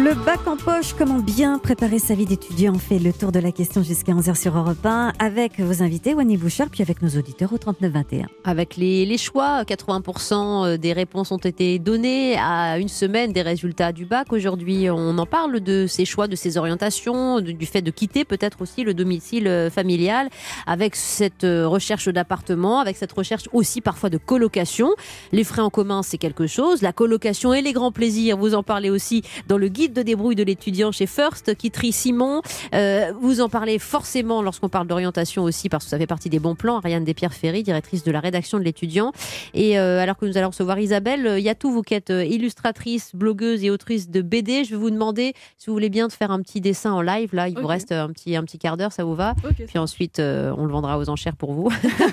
Le 0.09 0.15
bac 0.15 0.39
en 0.47 0.57
poche, 0.57 0.95
comment 0.97 1.19
bien 1.19 1.59
préparer 1.59 1.99
sa 1.99 2.15
vie 2.15 2.25
d'étudiant 2.25 2.73
On 2.73 2.79
fait 2.79 2.97
le 2.97 3.13
tour 3.13 3.31
de 3.31 3.37
la 3.37 3.51
question 3.51 3.83
jusqu'à 3.83 4.13
11h 4.13 4.41
sur 4.41 4.57
Europe 4.57 4.83
1 4.83 5.13
avec 5.19 5.59
vos 5.59 5.83
invités, 5.83 6.15
Wany 6.15 6.35
Bouchard, 6.35 6.69
puis 6.71 6.81
avec 6.81 7.03
nos 7.03 7.09
auditeurs 7.09 7.53
au 7.53 7.59
3921. 7.59 8.25
Avec 8.43 8.75
les, 8.75 9.05
les, 9.05 9.19
choix, 9.19 9.61
80% 9.65 10.77
des 10.77 10.93
réponses 10.93 11.31
ont 11.31 11.37
été 11.37 11.77
données 11.77 12.35
à 12.39 12.79
une 12.79 12.87
semaine 12.87 13.33
des 13.33 13.43
résultats 13.43 13.91
du 13.91 14.05
bac. 14.05 14.33
Aujourd'hui, 14.33 14.89
on 14.89 15.15
en 15.19 15.27
parle 15.27 15.59
de 15.59 15.85
ces 15.85 16.05
choix, 16.05 16.27
de 16.27 16.35
ces 16.35 16.57
orientations, 16.57 17.39
du 17.39 17.65
fait 17.67 17.83
de 17.83 17.91
quitter 17.91 18.25
peut-être 18.25 18.63
aussi 18.63 18.83
le 18.83 18.95
domicile 18.95 19.47
euh, 19.47 19.69
familial, 19.69 20.29
avec 20.65 20.95
cette 20.95 21.43
euh, 21.43 21.67
recherche 21.67 22.07
d'appartement, 22.07 22.79
avec 22.79 22.97
cette 22.97 23.11
recherche 23.11 23.47
aussi 23.53 23.79
parfois 23.79 24.09
de 24.09 24.17
colocation. 24.17 24.89
Les 25.33 25.43
frais 25.43 25.61
en 25.61 25.69
commun, 25.69 26.01
c'est 26.01 26.17
quelque 26.17 26.47
chose. 26.47 26.81
La 26.81 26.93
colocation 26.93 27.53
et 27.53 27.61
les 27.61 27.73
grands 27.73 27.91
plaisirs, 27.91 28.37
vous 28.37 28.55
en 28.55 28.63
parlez 28.63 28.89
aussi 28.89 29.21
dans 29.47 29.59
le 29.59 29.67
guide 29.67 29.93
de 29.93 29.98
débrouille 30.03 30.35
de 30.35 30.43
l'étudiant 30.43 30.91
chez 30.91 31.05
First, 31.05 31.55
qui 31.55 31.71
trie 31.71 31.91
Simon. 31.91 32.41
Euh, 32.73 33.11
vous 33.19 33.41
en 33.41 33.49
parlez 33.49 33.79
forcément 33.79 34.41
lorsqu'on 34.41 34.69
parle 34.69 34.87
d'orientation 34.87 35.43
aussi, 35.43 35.69
parce 35.69 35.85
que 35.85 35.89
ça 35.89 35.97
fait 35.97 36.07
partie 36.07 36.29
des 36.29 36.39
bons 36.39 36.55
plans. 36.55 36.77
Ariane 36.77 37.03
Despierre-Ferry, 37.03 37.63
directrice 37.63 38.03
de 38.03 38.11
la 38.11 38.19
rédaction 38.19 38.59
de 38.59 38.63
l'étudiant. 38.63 39.11
Et 39.53 39.79
euh, 39.79 39.99
alors 39.99 40.17
que 40.17 40.25
nous 40.25 40.37
allons 40.37 40.49
recevoir 40.49 40.79
Isabelle, 40.79 41.35
il 41.37 41.43
y 41.43 41.49
a 41.49 41.55
tout, 41.55 41.71
vous 41.71 41.81
qui 41.81 41.93
êtes 41.93 42.09
euh, 42.09 42.23
illustratrice, 42.23 43.15
blogueuse 43.15 43.63
et 43.63 43.69
autrice 43.69 44.09
de 44.09 44.21
BD. 44.21 44.63
Je 44.63 44.71
vais 44.71 44.77
vous 44.77 44.91
demander, 44.91 45.33
si 45.57 45.67
vous 45.67 45.73
voulez 45.73 45.89
bien, 45.89 46.07
de 46.07 46.13
faire 46.13 46.31
un 46.31 46.41
petit 46.41 46.61
dessin 46.61 46.91
en 46.91 47.01
live. 47.01 47.33
Là, 47.33 47.47
il 47.47 47.57
vous 47.57 47.67
reste 47.67 47.91
un 47.91 48.09
petit, 48.09 48.35
un 48.35 48.43
petit 48.43 48.57
quart 48.57 48.77
d'heure, 48.77 48.91
ça 48.91 49.03
vous 49.03 49.15
va 49.15 49.35
Puis 49.67 49.77
ensuite, 49.77 50.19
on 50.19 50.65
le 50.65 50.71
vendra 50.71 50.97
aux 50.97 51.09
enchères 51.09 51.35
pour 51.35 51.53
vous. 51.53 51.69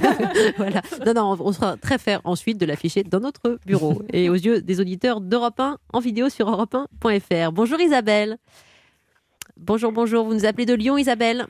voilà. 0.56 0.82
Non, 1.04 1.14
non, 1.14 1.36
on 1.40 1.52
sera 1.52 1.76
très 1.76 1.98
fiers 1.98 2.18
ensuite 2.24 2.58
de 2.58 2.66
l'afficher 2.66 3.02
dans 3.02 3.20
notre 3.20 3.58
bureau 3.66 4.02
et 4.12 4.28
aux 4.28 4.34
yeux 4.34 4.60
des 4.62 4.80
auditeurs 4.80 5.20
d'Europe 5.20 5.58
1 5.58 5.78
en 5.92 6.00
vidéo 6.00 6.28
sur 6.28 6.50
europe1.fr. 6.50 7.52
Bonjour 7.52 7.75
Isabelle. 7.80 8.38
Bonjour, 9.56 9.92
bonjour. 9.92 10.24
Vous 10.24 10.34
nous 10.34 10.46
appelez 10.46 10.66
de 10.66 10.74
Lyon, 10.74 10.98
Isabelle 10.98 11.46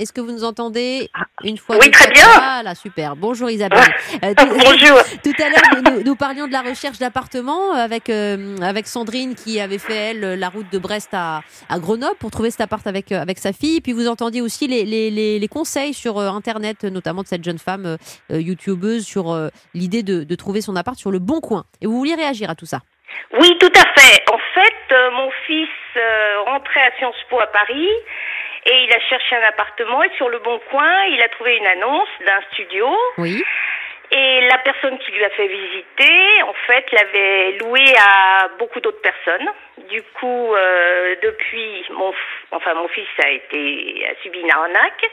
est-ce 0.00 0.14
que 0.14 0.22
vous 0.22 0.32
nous 0.32 0.44
entendez 0.44 1.10
une 1.44 1.58
fois 1.58 1.76
Oui, 1.78 1.90
très 1.90 2.10
bien. 2.10 2.24
Voilà, 2.34 2.74
super. 2.74 3.16
Bonjour 3.16 3.50
Isabelle. 3.50 3.80
Euh, 4.24 4.34
bonjour. 4.36 4.98
Tout 5.22 5.32
à 5.42 5.48
l'heure, 5.48 6.02
nous, 6.04 6.16
parlions 6.16 6.46
de 6.46 6.52
la 6.52 6.62
recherche 6.62 6.98
d'appartement 6.98 7.72
avec 7.72 8.10
euh, 8.10 8.56
avec 8.60 8.86
Sandrine 8.86 9.34
qui 9.34 9.60
avait 9.60 9.78
fait 9.78 9.94
elle 9.94 10.38
la 10.38 10.48
route 10.48 10.66
de 10.72 10.78
Brest 10.78 11.10
à, 11.12 11.42
à 11.68 11.78
Grenoble 11.78 12.16
pour 12.18 12.30
trouver 12.30 12.50
cet 12.50 12.60
appart 12.60 12.86
avec 12.86 13.12
euh, 13.12 13.20
avec 13.20 13.38
sa 13.38 13.52
fille. 13.52 13.80
Puis 13.80 13.92
vous 13.92 14.08
entendiez 14.08 14.42
aussi 14.42 14.66
les, 14.66 14.84
les, 14.84 15.38
les, 15.38 15.48
conseils 15.48 15.94
sur 15.94 16.18
internet, 16.18 16.84
notamment 16.84 17.22
de 17.22 17.28
cette 17.28 17.44
jeune 17.44 17.58
femme 17.58 17.96
youtubeuse 18.30 19.04
sur 19.06 19.50
l'idée 19.74 20.02
de, 20.02 20.24
de 20.24 20.34
trouver 20.34 20.60
son 20.60 20.76
appart 20.76 20.98
sur 20.98 21.10
le 21.10 21.18
bon 21.18 21.40
coin. 21.40 21.64
Et 21.80 21.86
vous 21.86 21.96
vouliez 21.96 22.14
réagir 22.14 22.50
à 22.50 22.54
tout 22.54 22.66
ça 22.66 22.80
oui, 23.32 23.56
tout 23.58 23.72
à 23.74 24.00
fait. 24.00 24.22
En 24.32 24.38
fait, 24.54 24.92
euh, 24.92 25.10
mon 25.12 25.30
fils 25.46 25.68
euh, 25.96 26.40
rentrait 26.46 26.82
à 26.82 26.92
Sciences 26.98 27.22
Po 27.28 27.38
à 27.40 27.46
Paris 27.46 27.88
et 28.66 28.84
il 28.84 28.92
a 28.92 29.00
cherché 29.08 29.36
un 29.36 29.48
appartement 29.48 30.02
et 30.02 30.10
sur 30.16 30.28
le 30.28 30.38
bon 30.40 30.60
coin, 30.70 31.04
il 31.06 31.22
a 31.22 31.28
trouvé 31.28 31.56
une 31.56 31.66
annonce 31.66 32.08
d'un 32.26 32.40
studio. 32.52 32.88
Oui. 33.18 33.42
Et 34.12 34.40
la 34.48 34.58
personne 34.58 34.98
qui 34.98 35.12
lui 35.12 35.24
a 35.24 35.30
fait 35.30 35.46
visiter, 35.46 36.42
en 36.42 36.52
fait, 36.66 36.84
l'avait 36.90 37.52
loué 37.60 37.84
à 37.96 38.48
beaucoup 38.58 38.80
d'autres 38.80 39.00
personnes. 39.00 39.48
Du 39.88 40.02
coup, 40.18 40.54
euh, 40.54 41.14
depuis, 41.22 41.84
mon, 41.90 42.12
enfin, 42.50 42.74
mon 42.74 42.88
fils 42.88 43.06
a 43.24 43.30
été 43.30 44.04
a 44.10 44.20
subi 44.22 44.40
une 44.40 44.50
arnaque. 44.50 45.06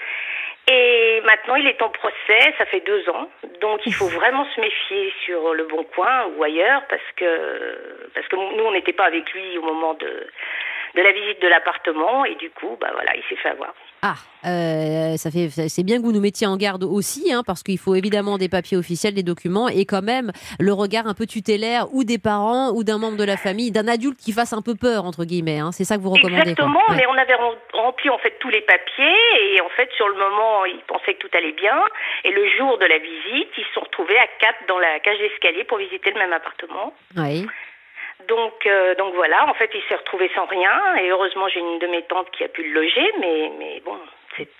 Et 0.69 1.21
maintenant, 1.21 1.55
il 1.55 1.65
est 1.65 1.81
en 1.81 1.89
procès, 1.89 2.53
ça 2.57 2.65
fait 2.65 2.81
deux 2.81 3.07
ans. 3.09 3.29
Donc, 3.61 3.85
il 3.85 3.93
faut 3.93 4.07
vraiment 4.07 4.45
se 4.53 4.59
méfier 4.59 5.13
sur 5.23 5.53
le 5.53 5.63
Bon 5.63 5.83
Coin 5.95 6.29
ou 6.35 6.43
ailleurs 6.43 6.81
parce 6.89 7.09
que, 7.15 8.09
parce 8.13 8.27
que 8.27 8.35
nous, 8.35 8.63
on 8.65 8.71
n'était 8.71 8.91
pas 8.91 9.05
avec 9.05 9.31
lui 9.31 9.57
au 9.57 9.61
moment 9.61 9.93
de, 9.93 10.27
de 10.95 11.01
la 11.01 11.11
visite 11.11 11.41
de 11.41 11.47
l'appartement 11.47 12.25
et 12.25 12.35
du 12.35 12.49
coup, 12.51 12.77
bah 12.79 12.89
voilà, 12.93 13.15
il 13.15 13.23
s'est 13.29 13.41
fait 13.41 13.49
avoir. 13.49 13.73
Ah, 14.03 14.15
euh, 14.45 15.17
ça 15.17 15.31
fait, 15.31 15.49
c'est 15.49 15.83
bien 15.83 15.97
que 15.97 16.03
vous 16.03 16.11
nous 16.11 16.21
mettiez 16.21 16.45
en 16.45 16.55
garde 16.55 16.83
aussi, 16.83 17.33
hein, 17.33 17.41
parce 17.45 17.63
qu'il 17.63 17.79
faut 17.79 17.95
évidemment 17.95 18.37
des 18.37 18.47
papiers 18.47 18.77
officiels, 18.77 19.15
des 19.15 19.23
documents, 19.23 19.67
et 19.69 19.85
quand 19.85 20.03
même 20.03 20.31
le 20.59 20.71
regard 20.71 21.07
un 21.07 21.15
peu 21.15 21.25
tutélaire 21.25 21.87
ou 21.93 22.03
des 22.03 22.19
parents 22.19 22.71
ou 22.71 22.83
d'un 22.83 22.99
membre 22.99 23.17
de 23.17 23.23
la 23.23 23.37
famille, 23.37 23.71
d'un 23.71 23.87
adulte 23.87 24.19
qui 24.19 24.33
fasse 24.33 24.53
un 24.53 24.61
peu 24.61 24.75
peur 24.75 25.05
entre 25.05 25.25
guillemets. 25.25 25.59
Hein. 25.59 25.71
c'est 25.71 25.83
ça 25.83 25.97
que 25.97 26.01
vous 26.01 26.11
recommandez. 26.11 26.51
Exactement, 26.51 26.83
mais 26.91 27.05
on 27.09 27.17
avait 27.17 27.37
rempli 27.73 28.09
en 28.09 28.19
fait 28.19 28.37
tous 28.39 28.49
les 28.49 28.61
papiers 28.61 29.55
et 29.55 29.61
en 29.61 29.69
fait 29.69 29.89
sur 29.97 30.07
le 30.07 30.15
moment 30.15 30.65
ils 30.65 30.83
pensaient 30.87 31.15
que 31.15 31.27
tout 31.27 31.35
allait 31.35 31.53
bien 31.53 31.77
et 32.23 32.31
le 32.31 32.47
jour 32.57 32.77
de 32.77 32.85
la 32.85 32.99
visite 32.99 33.49
ils 33.57 33.65
se 33.65 33.73
sont 33.73 33.81
retrouvés 33.81 34.17
à 34.19 34.27
quatre 34.39 34.67
dans 34.67 34.79
la 34.79 34.99
cage 34.99 35.17
d'escalier 35.17 35.63
pour 35.63 35.79
visiter 35.79 36.11
le 36.11 36.19
même 36.19 36.33
appartement. 36.33 36.93
Oui. 37.17 37.47
Donc, 38.27 38.65
euh, 38.65 38.95
donc 38.95 39.13
voilà, 39.15 39.49
en 39.49 39.53
fait, 39.53 39.69
il 39.73 39.81
s'est 39.87 39.95
retrouvé 39.95 40.29
sans 40.35 40.45
rien. 40.45 40.95
Et 41.01 41.09
heureusement, 41.09 41.47
j'ai 41.47 41.59
une 41.59 41.79
de 41.79 41.87
mes 41.87 42.03
tantes 42.03 42.29
qui 42.31 42.43
a 42.43 42.47
pu 42.47 42.63
le 42.63 42.73
loger. 42.73 43.11
Mais, 43.19 43.51
mais 43.57 43.81
bon, 43.85 43.97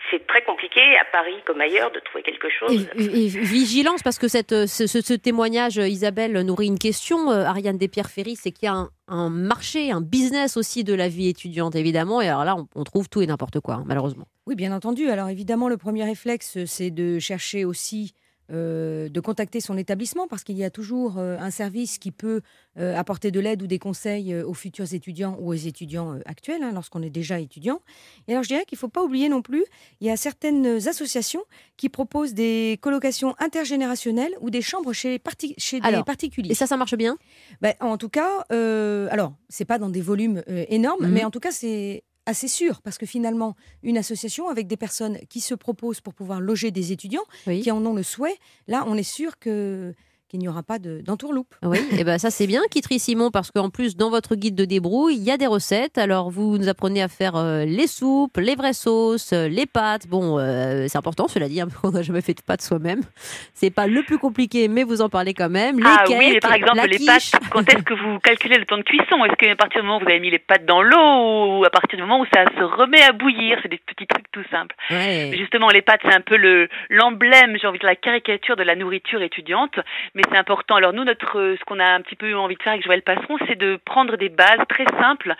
c'est 0.09 0.25
très 0.27 0.43
compliqué 0.43 0.81
à 0.99 1.05
Paris 1.11 1.35
comme 1.45 1.61
ailleurs 1.61 1.91
de 1.91 1.99
trouver 1.99 2.23
quelque 2.23 2.49
chose. 2.49 2.89
Et, 2.95 3.27
vigilance, 3.27 4.01
parce 4.01 4.17
que 4.17 4.27
cette, 4.27 4.65
ce, 4.67 4.87
ce, 4.87 5.13
témoignage, 5.13 5.77
Isabelle, 5.77 6.33
nourrit 6.41 6.67
une 6.67 6.79
question. 6.79 7.31
Euh, 7.31 7.43
Ariane 7.43 7.77
Despierre-Ferry, 7.77 8.35
c'est 8.35 8.51
qu'il 8.51 8.65
y 8.65 8.69
a 8.69 8.73
un, 8.73 8.89
un, 9.07 9.29
marché, 9.29 9.91
un 9.91 10.01
business 10.01 10.57
aussi 10.57 10.83
de 10.83 10.93
la 10.93 11.07
vie 11.07 11.29
étudiante, 11.29 11.75
évidemment. 11.75 12.21
Et 12.21 12.27
alors 12.27 12.45
là, 12.45 12.55
on, 12.75 12.83
trouve 12.83 13.09
tout 13.09 13.21
et 13.21 13.27
n'importe 13.27 13.59
quoi, 13.59 13.75
hein, 13.75 13.83
malheureusement. 13.85 14.25
Oui, 14.47 14.55
bien 14.55 14.73
entendu. 14.73 15.09
Alors 15.09 15.29
évidemment, 15.29 15.69
le 15.69 15.77
premier 15.77 16.05
réflexe, 16.05 16.57
c'est 16.65 16.91
de 16.91 17.19
chercher 17.19 17.65
aussi 17.65 18.13
euh, 18.49 19.09
de 19.09 19.19
contacter 19.19 19.59
son 19.59 19.77
établissement 19.77 20.25
parce 20.29 20.45
qu'il 20.45 20.55
y 20.55 20.63
a 20.63 20.69
toujours 20.69 21.17
euh, 21.17 21.37
un 21.37 21.51
service 21.51 21.97
qui 21.97 22.11
peut 22.11 22.39
euh, 22.79 22.95
apporter 22.95 23.29
de 23.29 23.41
l'aide 23.41 23.61
ou 23.61 23.67
des 23.67 23.77
conseils 23.77 24.33
aux 24.33 24.53
futurs 24.53 24.93
étudiants 24.93 25.37
ou 25.41 25.49
aux 25.49 25.53
étudiants 25.53 26.17
actuels 26.25 26.63
hein, 26.63 26.71
lorsqu'on 26.73 27.01
est 27.01 27.09
déjà 27.09 27.41
étudiant. 27.41 27.81
Et 28.29 28.31
alors 28.31 28.43
je 28.43 28.47
dirais 28.47 28.63
qu'il 28.63 28.77
ne 28.77 28.79
faut 28.79 28.87
pas 28.87 29.03
oublier 29.03 29.27
non 29.27 29.41
plus, 29.41 29.65
il 29.99 30.07
y 30.07 30.09
a 30.09 30.15
certaines 30.15 30.87
associations 30.87 31.43
qui 31.75 31.89
proposent 31.89 32.33
des 32.33 32.79
colocations 32.81 33.35
intergénérationnelles 33.39 34.33
ou 34.39 34.49
des 34.49 34.61
chambres 34.61 34.93
chez, 34.93 35.21
chez 35.57 35.81
des 35.81 36.03
particuliers. 36.05 36.51
Et 36.51 36.55
ça, 36.55 36.67
ça 36.67 36.77
marche 36.77 36.95
bien? 36.95 37.17
Ben, 37.61 37.73
En 37.81 37.97
tout 37.97 38.09
cas, 38.09 38.45
alors 38.49 39.33
c'est 39.49 39.65
pas 39.65 39.77
dans 39.77 39.89
des 39.89 40.01
volumes 40.01 40.41
énormes, 40.47 41.05
mmh 41.05 41.11
mais 41.11 41.25
en 41.25 41.31
tout 41.31 41.39
cas 41.41 41.51
c'est 41.51 42.03
assez 42.27 42.47
sûr, 42.47 42.81
parce 42.81 42.97
que 42.97 43.05
finalement, 43.05 43.55
une 43.83 43.97
association 43.97 44.49
avec 44.49 44.67
des 44.67 44.77
personnes 44.77 45.17
qui 45.29 45.39
se 45.39 45.55
proposent 45.55 46.01
pour 46.01 46.13
pouvoir 46.13 46.41
loger 46.41 46.69
des 46.71 46.91
étudiants, 46.91 47.23
qui 47.45 47.71
en 47.71 47.83
ont 47.85 47.93
le 47.93 48.03
souhait, 48.03 48.37
là, 48.67 48.83
on 48.85 48.95
est 48.95 49.03
sûr 49.03 49.39
que 49.39 49.93
qu'il 50.29 50.39
n'y 50.39 50.47
aura 50.47 50.63
pas 50.63 50.77
d'entourloupe. 50.79 51.53
oui, 51.63 51.79
et 51.97 52.03
ben 52.03 52.17
ça 52.17 52.29
c'est 52.29 52.47
bien, 52.47 52.61
Kitri 52.69 52.99
Simon, 52.99 53.31
parce 53.31 53.51
qu'en 53.51 53.69
plus 53.69 53.95
dans 53.95 54.09
votre 54.09 54.35
guide 54.35 54.55
de 54.55 54.65
débrouille, 54.65 55.15
il 55.15 55.23
y 55.23 55.31
a 55.31 55.37
des 55.37 55.47
recettes. 55.47 55.97
Alors 55.97 56.29
vous 56.29 56.57
nous 56.57 56.67
apprenez 56.67 57.01
à 57.01 57.07
faire 57.07 57.35
euh, 57.35 57.63
les 57.65 57.87
soupes, 57.87 58.37
les 58.37 58.55
vraies 58.55 58.73
sauces, 58.73 59.31
euh, 59.33 59.47
les 59.47 59.65
pâtes. 59.65 60.07
Bon, 60.07 60.37
euh, 60.37 60.85
c'est 60.87 60.97
important, 60.97 61.27
cela 61.27 61.47
dit, 61.47 61.61
hein, 61.61 61.67
on 61.83 61.91
n'a 61.91 62.01
jamais 62.01 62.21
fait 62.21 62.33
de 62.33 62.41
pâtes 62.41 62.61
soi-même. 62.61 63.01
C'est 63.53 63.73
pas 63.73 63.87
le 63.87 64.03
plus 64.03 64.17
compliqué, 64.17 64.67
mais 64.67 64.83
vous 64.83 65.01
en 65.01 65.09
parlez 65.09 65.33
quand 65.33 65.49
même. 65.49 65.77
Les 65.77 65.85
ah 65.85 66.03
oui, 66.09 66.33
mais 66.33 66.39
par 66.39 66.53
exemple 66.53 66.87
les 66.87 67.05
pâtes. 67.05 67.31
Quand 67.49 67.67
est-ce 67.69 67.83
que 67.83 67.93
vous 67.93 68.19
calculez 68.19 68.57
le 68.57 68.65
temps 68.65 68.77
de 68.77 68.83
cuisson? 68.83 69.23
Est-ce 69.25 69.35
qu'à 69.35 69.55
partir 69.55 69.81
du 69.81 69.87
moment 69.87 69.99
où 69.99 70.03
vous 70.03 70.09
avez 70.09 70.19
mis 70.19 70.31
les 70.31 70.39
pâtes 70.39 70.65
dans 70.65 70.81
l'eau 70.81 71.59
ou 71.59 71.65
à 71.65 71.69
partir 71.69 71.97
du 71.97 72.03
moment 72.03 72.19
où 72.19 72.25
ça 72.33 72.43
se 72.45 72.63
remet 72.63 73.01
à 73.01 73.13
bouillir? 73.13 73.59
C'est 73.63 73.69
des 73.69 73.79
petits 73.85 74.07
trucs 74.07 74.29
tout 74.31 74.43
simples. 74.51 74.75
Justement, 75.37 75.69
les 75.69 75.81
pâtes, 75.81 76.01
c'est 76.03 76.15
un 76.15 76.21
peu 76.21 76.35
le 76.35 76.67
l'emblème, 76.89 77.57
j'ai 77.61 77.67
envie 77.67 77.79
de 77.79 77.85
la 77.85 77.95
caricature 77.95 78.55
de 78.55 78.63
la 78.63 78.75
nourriture 78.75 79.21
étudiante 79.21 79.79
mais 80.17 80.23
c'est 80.31 80.37
important. 80.37 80.75
Alors 80.75 80.93
nous, 80.93 81.03
notre, 81.03 81.39
euh, 81.39 81.55
ce 81.59 81.63
qu'on 81.65 81.79
a 81.79 81.85
un 81.85 82.01
petit 82.01 82.15
peu 82.15 82.35
envie 82.35 82.55
de 82.55 82.63
faire 82.63 82.73
avec 82.73 82.83
Joël 82.83 83.03
Passeron, 83.03 83.37
c'est 83.47 83.55
de 83.55 83.79
prendre 83.85 84.17
des 84.17 84.29
bases 84.29 84.65
très 84.67 84.85
simples, 84.99 85.35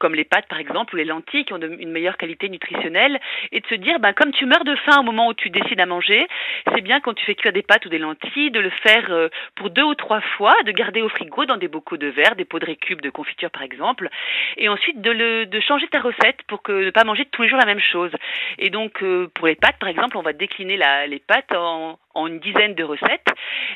comme 0.00 0.16
les 0.16 0.24
pâtes 0.24 0.48
par 0.48 0.58
exemple, 0.58 0.94
ou 0.94 0.96
les 0.96 1.04
lentilles 1.04 1.44
qui 1.44 1.52
ont 1.52 1.60
une 1.60 1.92
meilleure 1.92 2.16
qualité 2.16 2.48
nutritionnelle, 2.48 3.20
et 3.52 3.60
de 3.60 3.66
se 3.68 3.76
dire, 3.76 4.00
ben, 4.00 4.12
comme 4.12 4.32
tu 4.32 4.44
meurs 4.44 4.64
de 4.64 4.74
faim 4.74 4.98
au 4.98 5.04
moment 5.04 5.28
où 5.28 5.34
tu 5.34 5.48
décides 5.48 5.80
à 5.80 5.86
manger, 5.86 6.26
c'est 6.74 6.80
bien 6.80 7.00
quand 7.00 7.14
tu 7.14 7.24
fais 7.24 7.36
cuire 7.36 7.52
des 7.52 7.62
pâtes 7.62 7.86
ou 7.86 7.88
des 7.88 7.98
lentilles, 7.98 8.50
de 8.50 8.58
le 8.58 8.70
faire 8.70 9.06
euh, 9.10 9.28
pour 9.54 9.70
deux 9.70 9.84
ou 9.84 9.94
trois 9.94 10.20
fois, 10.20 10.54
de 10.64 10.72
garder 10.72 11.02
au 11.02 11.08
frigo 11.08 11.44
dans 11.44 11.56
des 11.56 11.68
bocaux 11.68 11.96
de 11.96 12.08
verre, 12.08 12.34
des 12.34 12.44
pots 12.44 12.58
de 12.58 12.66
récup 12.66 13.00
de 13.00 13.10
confiture 13.10 13.50
par 13.50 13.62
exemple, 13.62 14.08
et 14.56 14.68
ensuite 14.68 15.00
de, 15.00 15.10
le, 15.12 15.46
de 15.46 15.60
changer 15.60 15.86
ta 15.86 16.00
recette 16.00 16.42
pour 16.48 16.62
que 16.62 16.72
ne 16.72 16.90
pas 16.90 17.04
manger 17.04 17.26
tous 17.26 17.42
les 17.42 17.48
jours 17.48 17.60
la 17.60 17.66
même 17.66 17.80
chose. 17.80 18.10
Et 18.58 18.70
donc 18.70 19.04
euh, 19.04 19.28
pour 19.34 19.46
les 19.46 19.54
pâtes 19.54 19.78
par 19.78 19.88
exemple, 19.88 20.16
on 20.16 20.22
va 20.22 20.32
décliner 20.32 20.76
la, 20.76 21.06
les 21.06 21.20
pâtes 21.20 21.52
en, 21.54 21.96
en 22.16 22.26
une 22.26 22.40
dizaine 22.40 22.74
de 22.74 22.84
recettes 22.84 23.28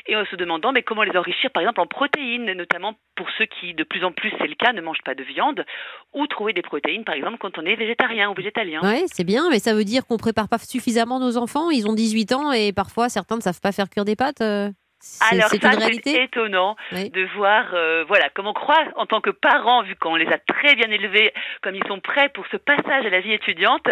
et 0.07 0.15
en 0.15 0.25
se 0.25 0.35
demandant 0.35 0.71
mais 0.71 0.83
comment 0.83 1.03
les 1.03 1.15
enrichir 1.17 1.51
par 1.51 1.61
exemple 1.61 1.81
en 1.81 1.87
protéines, 1.87 2.51
notamment 2.53 2.95
pour 3.15 3.27
ceux 3.37 3.45
qui 3.45 3.73
de 3.73 3.83
plus 3.83 4.03
en 4.03 4.11
plus 4.11 4.31
c'est 4.39 4.47
le 4.47 4.55
cas 4.55 4.73
ne 4.73 4.81
mangent 4.81 5.03
pas 5.05 5.15
de 5.15 5.23
viande 5.23 5.63
ou 6.13 6.27
trouver 6.27 6.53
des 6.53 6.61
protéines 6.61 7.03
par 7.03 7.15
exemple 7.15 7.37
quand 7.39 7.57
on 7.57 7.65
est 7.65 7.75
végétarien 7.75 8.29
ou 8.29 8.33
végétalien. 8.33 8.81
Oui, 8.83 9.03
c'est 9.07 9.23
bien, 9.23 9.49
mais 9.49 9.59
ça 9.59 9.73
veut 9.73 9.83
dire 9.83 10.05
qu'on 10.05 10.17
prépare 10.17 10.49
pas 10.49 10.57
suffisamment 10.57 11.19
nos 11.19 11.37
enfants. 11.37 11.69
Ils 11.69 11.87
ont 11.87 11.93
18 11.93 12.33
ans 12.33 12.51
et 12.51 12.73
parfois 12.73 13.09
certains 13.09 13.35
ne 13.35 13.41
savent 13.41 13.61
pas 13.61 13.71
faire 13.71 13.89
cuire 13.89 14.05
des 14.05 14.15
pâtes. 14.15 14.41
Euh. 14.41 14.69
Alors 15.31 15.49
ça, 15.49 15.71
c'est 16.03 16.23
étonnant 16.23 16.75
de 16.91 17.35
voir, 17.35 17.65
euh, 17.73 18.03
voilà, 18.07 18.29
comme 18.29 18.47
on 18.47 18.53
croit 18.53 18.83
en 18.95 19.05
tant 19.05 19.19
que 19.19 19.31
parents, 19.31 19.81
vu 19.83 19.95
qu'on 19.95 20.15
les 20.15 20.27
a 20.27 20.37
très 20.37 20.75
bien 20.75 20.89
élevés, 20.91 21.33
comme 21.61 21.75
ils 21.75 21.85
sont 21.87 21.99
prêts 21.99 22.29
pour 22.29 22.45
ce 22.51 22.57
passage 22.57 23.05
à 23.05 23.09
la 23.09 23.19
vie 23.19 23.33
étudiante. 23.33 23.87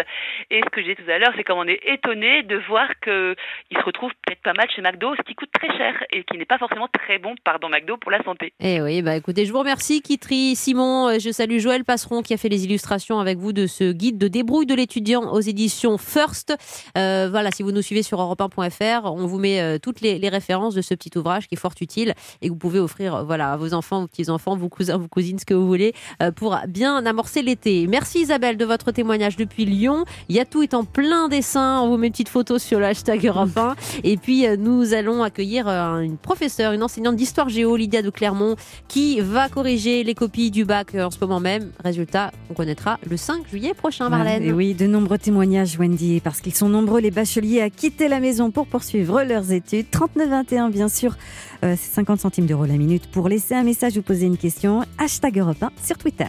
Et 0.50 0.60
ce 0.60 0.70
que 0.70 0.82
j'ai 0.82 0.94
tout 0.94 1.08
à 1.08 1.18
l'heure, 1.18 1.32
c'est 1.36 1.44
comme 1.44 1.58
on 1.58 1.66
est 1.66 1.80
étonné 1.84 2.42
de 2.44 2.56
voir 2.68 2.88
qu'ils 3.02 3.34
se 3.78 3.84
retrouvent 3.84 4.12
peut-être 4.24 4.42
pas 4.42 4.52
mal 4.52 4.68
chez 4.70 4.82
McDo, 4.82 5.14
ce 5.16 5.22
qui 5.22 5.34
coûte 5.34 5.50
très 5.52 5.76
cher 5.76 5.94
et 6.12 6.22
qui 6.24 6.38
n'est 6.38 6.44
pas 6.44 6.58
forcément 6.58 6.88
très 6.88 7.18
bon, 7.18 7.34
pardon 7.44 7.68
McDo, 7.68 7.96
pour 7.96 8.10
la 8.10 8.22
santé. 8.22 8.52
Eh 8.60 8.80
oui, 8.80 9.02
bah 9.02 9.16
écoutez, 9.16 9.46
je 9.46 9.52
vous 9.52 9.58
remercie, 9.58 10.02
Kitri, 10.02 10.54
Simon. 10.54 11.08
Euh, 11.08 11.18
je 11.18 11.30
salue 11.30 11.58
Joël 11.58 11.84
Passeron 11.84 12.22
qui 12.22 12.34
a 12.34 12.36
fait 12.36 12.48
les 12.48 12.64
illustrations 12.64 13.18
avec 13.18 13.38
vous 13.38 13.52
de 13.52 13.66
ce 13.66 13.92
guide 13.92 14.18
de 14.18 14.28
débrouille 14.28 14.66
de 14.66 14.74
l'étudiant 14.74 15.32
aux 15.32 15.40
éditions 15.40 15.98
First. 15.98 16.54
Euh, 16.96 17.28
voilà, 17.30 17.50
si 17.50 17.62
vous 17.62 17.72
nous 17.72 17.82
suivez 17.82 18.02
sur 18.02 18.18
europe1.fr, 18.18 19.12
on 19.12 19.26
vous 19.26 19.38
met 19.38 19.78
toutes 19.80 20.00
les, 20.00 20.18
les 20.18 20.28
références 20.28 20.74
de 20.74 20.82
ce 20.82 20.94
petit 21.00 21.16
ouvrage 21.18 21.48
qui 21.48 21.54
est 21.54 21.58
fort 21.58 21.72
utile 21.80 22.14
et 22.42 22.48
que 22.48 22.52
vous 22.52 22.58
pouvez 22.58 22.78
offrir 22.78 23.14
euh, 23.14 23.22
voilà, 23.24 23.52
à 23.52 23.56
vos 23.56 23.74
enfants, 23.74 24.02
vos 24.02 24.06
petits-enfants, 24.06 24.56
vos 24.56 24.68
cousins, 24.68 24.98
vos 24.98 25.08
cousines, 25.08 25.38
ce 25.38 25.44
que 25.44 25.54
vous 25.54 25.66
voulez, 25.66 25.94
euh, 26.22 26.30
pour 26.30 26.56
bien 26.68 27.04
amorcer 27.04 27.42
l'été. 27.42 27.86
Merci 27.86 28.20
Isabelle 28.20 28.56
de 28.56 28.64
votre 28.64 28.92
témoignage 28.92 29.36
depuis 29.36 29.64
Lyon. 29.64 30.04
Yatou 30.28 30.62
est 30.62 30.74
en 30.74 30.84
plein 30.84 31.28
dessin. 31.28 31.80
On 31.80 31.88
vous 31.88 31.96
met 31.96 32.08
une 32.08 32.12
petite 32.12 32.28
photo 32.28 32.58
sur 32.58 32.78
le 32.78 32.86
hashtag 32.86 33.26
Europe 33.26 33.56
1. 33.56 33.74
Et 34.04 34.16
puis, 34.16 34.46
euh, 34.46 34.56
nous 34.56 34.94
allons 34.94 35.22
accueillir 35.22 35.68
une 35.68 36.16
professeure, 36.16 36.72
une 36.72 36.82
enseignante 36.82 37.16
d'histoire 37.16 37.48
géo, 37.48 37.76
Lydia 37.76 38.02
de 38.02 38.10
Clermont, 38.10 38.56
qui 38.88 39.20
va 39.20 39.48
corriger 39.48 40.04
les 40.04 40.14
copies 40.14 40.50
du 40.50 40.64
bac 40.64 40.94
en 40.94 41.10
ce 41.10 41.18
moment 41.20 41.40
même. 41.40 41.70
Résultat, 41.82 42.32
on 42.50 42.54
connaîtra 42.54 42.98
le 43.08 43.16
5 43.16 43.48
juillet 43.48 43.74
prochain, 43.74 44.08
Marlène. 44.08 44.42
et 44.42 44.52
oui, 44.52 44.74
de 44.74 44.86
nombreux 44.86 45.18
témoignages, 45.18 45.78
Wendy, 45.78 46.20
parce 46.20 46.40
qu'ils 46.40 46.54
sont 46.54 46.68
nombreux 46.68 47.00
les 47.00 47.10
bacheliers 47.10 47.62
à 47.62 47.70
quitter 47.70 48.08
la 48.08 48.20
maison 48.20 48.50
pour 48.50 48.66
poursuivre 48.66 49.22
leurs 49.22 49.52
études. 49.52 49.86
39-21, 49.90 50.70
bien 50.70 50.88
sûr, 50.88 50.89
sûr. 50.90 51.16
Euh, 51.64 51.76
c'est 51.80 51.94
50 51.94 52.20
centimes 52.20 52.46
d'euros 52.46 52.66
la 52.66 52.76
minute 52.76 53.10
pour 53.10 53.28
laisser 53.28 53.54
un 53.54 53.62
message 53.62 53.96
ou 53.96 54.02
poser 54.02 54.26
une 54.26 54.36
question. 54.36 54.84
Hashtag 54.98 55.38
Europe 55.38 55.62
1 55.62 55.70
sur 55.82 55.96
Twitter. 55.96 56.28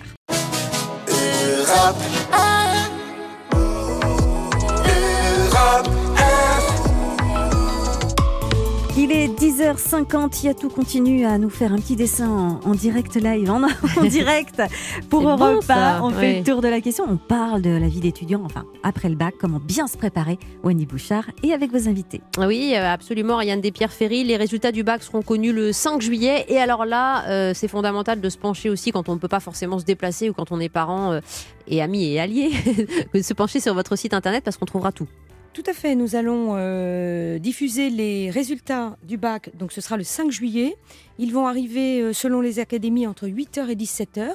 50, 9.80 10.44
Yatou 10.44 10.70
continue 10.70 11.26
à 11.26 11.38
nous 11.38 11.50
faire 11.50 11.74
un 11.74 11.78
petit 11.78 11.96
dessin 11.96 12.60
en, 12.64 12.72
direct 12.74 13.16
live, 13.16 13.50
en, 13.50 13.62
direct 14.08 14.62
pour 15.10 15.28
Europe 15.28 15.66
bon, 15.68 15.76
On 16.04 16.10
fait 16.10 16.40
le 16.40 16.44
tour 16.44 16.62
de 16.62 16.68
la 16.68 16.82
question. 16.82 17.06
On 17.08 17.18
parle 17.18 17.62
de 17.62 17.70
la 17.70 17.88
vie 17.88 18.00
d'étudiant, 18.00 18.42
enfin, 18.44 18.66
après 18.84 19.10
le 19.10 19.16
bac, 19.16 19.36
comment 19.40 19.60
bien 19.60 19.88
se 19.88 19.98
préparer, 19.98 20.40
Wendy 20.64 20.86
Bouchard, 20.86 21.26
et 21.44 21.54
avec 21.54 21.72
vos 21.72 21.88
invités. 21.88 22.22
Oui, 22.38 22.74
euh, 22.76 22.92
absolument, 22.92 23.36
Ariane 23.36 23.62
Despierres 23.62 23.94
Ferry. 23.94 24.24
Les 24.24 24.38
résultats 24.38 24.72
du 24.72 24.84
bac 24.84 25.04
seront 25.04 25.22
connus 25.22 25.54
le 25.54 25.72
5 25.72 26.02
juillet. 26.02 26.46
Et 26.50 26.58
alors 26.58 26.86
là, 26.86 27.26
euh, 27.28 27.54
c'est 27.54 27.68
fondamental 27.68 28.22
de 28.22 28.30
se 28.30 28.38
pencher 28.38 28.70
aussi 28.70 28.92
quand 28.92 29.10
on 29.10 29.16
ne 29.16 29.20
peut 29.20 29.28
pas 29.28 29.40
forcément 29.40 29.80
se 29.80 29.86
déplacer 29.86 30.30
ou 30.30 30.34
quand 30.34 30.52
on 30.52 30.60
est 30.60 30.70
parent 30.70 31.12
euh, 31.12 31.20
et 31.68 31.82
amis 31.82 32.14
et 32.14 32.20
alliés, 32.20 32.52
de 33.14 33.22
se 33.22 33.34
pencher 33.34 33.60
sur 33.60 33.74
votre 33.74 33.96
site 33.96 34.14
internet 34.14 34.44
parce 34.44 34.58
qu'on 34.58 34.66
trouvera 34.66 34.92
tout. 34.92 35.08
Tout 35.54 35.64
à 35.66 35.74
fait, 35.74 35.96
nous 35.96 36.16
allons 36.16 36.54
euh, 36.56 37.38
diffuser 37.38 37.90
les 37.90 38.30
résultats 38.30 38.96
du 39.04 39.18
bac, 39.18 39.50
donc 39.58 39.74
ce 39.74 39.82
sera 39.82 39.98
le 39.98 40.04
5 40.04 40.32
juillet. 40.32 40.78
Ils 41.20 41.34
vont 41.34 41.46
arriver 41.46 42.02
euh, 42.02 42.14
selon 42.14 42.40
les 42.40 42.60
académies 42.60 43.06
entre 43.06 43.28
8h 43.28 43.70
et 43.70 43.76
17h. 43.76 44.30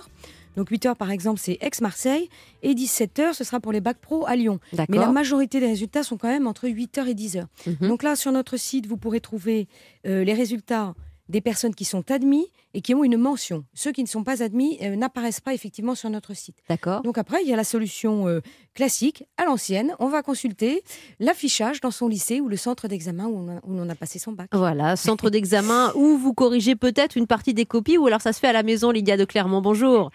Donc 0.56 0.70
8h 0.70 0.94
par 0.94 1.10
exemple 1.10 1.38
c'est 1.38 1.58
Aix-Marseille 1.60 2.28
et 2.62 2.74
17h 2.74 3.34
ce 3.34 3.44
sera 3.44 3.60
pour 3.60 3.72
les 3.72 3.80
bacs 3.80 3.98
pro 3.98 4.26
à 4.26 4.36
Lyon. 4.36 4.58
Mais 4.88 4.96
la 4.96 5.08
majorité 5.12 5.60
des 5.60 5.66
résultats 5.66 6.02
sont 6.02 6.16
quand 6.16 6.28
même 6.28 6.46
entre 6.46 6.66
8h 6.66 7.06
et 7.06 7.14
10h. 7.14 7.44
Mhm. 7.66 7.88
Donc 7.88 8.02
là 8.02 8.16
sur 8.16 8.32
notre 8.32 8.56
site 8.56 8.86
vous 8.86 8.96
pourrez 8.96 9.20
trouver 9.20 9.68
euh, 10.06 10.24
les 10.24 10.32
résultats 10.32 10.94
des 11.28 11.40
personnes 11.40 11.74
qui 11.74 11.84
sont 11.84 12.10
admises 12.10 12.46
et 12.74 12.80
qui 12.80 12.94
ont 12.94 13.04
une 13.04 13.16
mention. 13.16 13.64
Ceux 13.74 13.90
qui 13.92 14.02
ne 14.02 14.08
sont 14.08 14.22
pas 14.22 14.42
admis 14.42 14.78
euh, 14.82 14.96
n'apparaissent 14.96 15.40
pas 15.40 15.54
effectivement 15.54 15.94
sur 15.94 16.10
notre 16.10 16.34
site. 16.34 16.58
D'accord. 16.68 17.02
Donc 17.02 17.18
après, 17.18 17.42
il 17.42 17.48
y 17.48 17.52
a 17.52 17.56
la 17.56 17.64
solution 17.64 18.28
euh, 18.28 18.40
classique, 18.74 19.24
à 19.38 19.44
l'ancienne. 19.44 19.94
On 19.98 20.08
va 20.08 20.22
consulter 20.22 20.82
l'affichage 21.18 21.80
dans 21.80 21.90
son 21.90 22.08
lycée 22.08 22.40
ou 22.40 22.48
le 22.48 22.56
centre 22.56 22.86
d'examen 22.86 23.26
où, 23.26 23.50
où, 23.50 23.78
on 23.78 23.88
a 23.88 23.94
passé 23.94 24.18
son 24.18 24.32
bac. 24.32 24.48
Voilà, 24.52 24.96
centre 24.96 25.30
d'examen 25.30 25.92
où 25.96 26.18
vous 26.18 26.34
corrigez 26.34 26.76
peut-être 26.76 27.16
une 27.16 27.26
partie 27.26 27.54
des 27.54 27.64
copies 27.64 27.98
ou 27.98 28.06
alors 28.06 28.20
ça 28.20 28.32
se 28.32 28.40
fait 28.40 28.48
à 28.48 28.52
la 28.52 28.62
maison, 28.62 28.90
Lydia 28.90 29.16
de 29.16 29.24
Clermont. 29.24 29.62
Bonjour. 29.62 30.10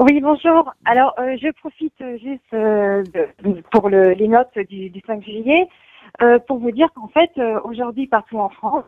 Oui, 0.00 0.20
bonjour. 0.20 0.72
Alors, 0.84 1.14
euh, 1.20 1.36
je 1.40 1.52
profite 1.52 1.94
juste 2.20 3.62
pour 3.70 3.88
le, 3.88 4.14
les 4.14 4.26
notes 4.26 4.58
du, 4.68 4.90
du 4.90 5.00
5 5.06 5.22
juillet. 5.22 5.68
Euh, 6.22 6.38
pour 6.38 6.58
vous 6.58 6.70
dire 6.70 6.88
qu'en 6.94 7.08
fait, 7.08 7.30
euh, 7.38 7.58
aujourd'hui, 7.64 8.06
partout 8.06 8.38
en 8.38 8.48
France, 8.48 8.84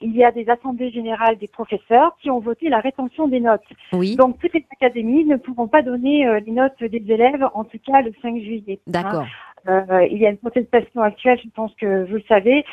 il 0.00 0.14
y 0.16 0.24
a 0.24 0.32
des 0.32 0.48
assemblées 0.48 0.90
générales 0.90 1.38
des 1.38 1.46
professeurs 1.46 2.16
qui 2.20 2.30
ont 2.30 2.40
voté 2.40 2.68
la 2.68 2.80
rétention 2.80 3.28
des 3.28 3.38
notes. 3.38 3.62
Oui. 3.92 4.16
Donc, 4.16 4.40
toutes 4.40 4.54
les 4.54 4.66
académies 4.72 5.24
ne 5.24 5.36
pourront 5.36 5.68
pas 5.68 5.82
donner 5.82 6.26
euh, 6.26 6.40
les 6.44 6.50
notes 6.50 6.82
des 6.82 7.12
élèves, 7.12 7.46
en 7.54 7.62
tout 7.62 7.78
cas 7.78 8.02
le 8.02 8.12
5 8.20 8.40
juillet. 8.40 8.80
Hein. 8.88 8.90
D'accord. 8.90 9.26
il 10.10 10.18
y 10.18 10.26
a 10.26 10.30
une 10.30 10.38
protestation 10.38 11.00
actuelle, 11.00 11.38
je 11.42 11.48
pense 11.50 11.72
que 11.76 12.06
vous 12.06 12.16
le 12.16 12.24
savez, 12.28 12.64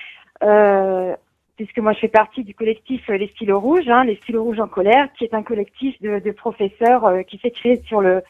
puisque 1.55 1.77
moi 1.77 1.93
je 1.93 1.99
fais 1.99 2.07
partie 2.07 2.43
du 2.43 2.55
collectif 2.55 3.07
Les 3.07 3.27
Stylos 3.27 3.59
Rouges, 3.59 3.87
hein, 3.87 4.03
Les 4.03 4.15
Stylos 4.15 4.43
Rouges 4.43 4.59
en 4.59 4.67
colère, 4.67 5.09
qui 5.13 5.25
est 5.25 5.35
un 5.35 5.43
collectif 5.43 6.01
de, 6.01 6.17
de 6.17 6.31
professeurs 6.31 7.07
qui 7.27 7.37
s'est 7.37 7.51
créé 7.51 7.81
sur 7.85 8.01
le 8.01 8.23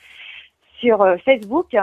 sur 0.81 1.01
euh, 1.01 1.15
Facebook 1.23 1.75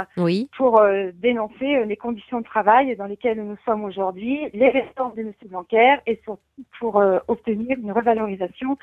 pour 0.57 0.80
euh, 0.80 1.11
dénoncer 1.14 1.76
euh, 1.76 1.84
les 1.84 1.96
conditions 1.96 2.40
de 2.40 2.44
travail 2.44 2.94
dans 2.96 3.07
lesquelles 3.07 3.42
nous 3.42 3.57
sommes 3.64 3.84
aujourd'hui, 3.84 4.51
les 4.53 4.68
réformes 4.68 5.14
de 5.14 5.22
M. 5.22 5.32
Blanquer 5.46 5.96
et 6.07 6.20
surtout 6.24 6.42
pour 6.78 7.03
obtenir 7.28 7.78
une 7.78 7.92
revalorisation 7.92 8.76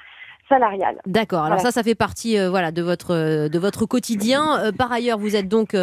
salariale. 0.49 0.99
D'accord. 1.05 1.43
Alors 1.43 1.59
ça, 1.59 1.71
ça 1.71 1.83
fait 1.83 1.95
partie 1.95 2.37
voilà 2.47 2.71
de 2.71 2.81
votre 2.81 3.47
de 3.47 3.59
votre 3.59 3.85
quotidien. 3.85 4.71
par 4.77 4.91
ailleurs, 4.91 5.17
vous 5.17 5.35
êtes 5.35 5.47
donc 5.47 5.75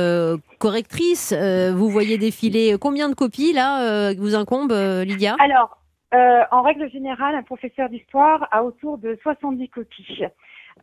correctrice. 0.58 1.32
vous 1.32 1.88
voyez 1.88 2.18
défiler 2.18 2.76
combien 2.80 3.08
de 3.08 3.14
copies 3.14 3.52
là 3.52 4.12
vous 4.14 4.34
incombe, 4.34 4.72
Lydia? 4.72 5.36
Alors, 5.40 5.78
en 6.12 6.62
règle 6.62 6.90
générale, 6.90 7.34
un 7.34 7.42
professeur 7.42 7.88
d'histoire 7.88 8.48
a 8.50 8.64
autour 8.64 8.98
de 8.98 9.18
70 9.22 9.68
copies. 9.68 10.24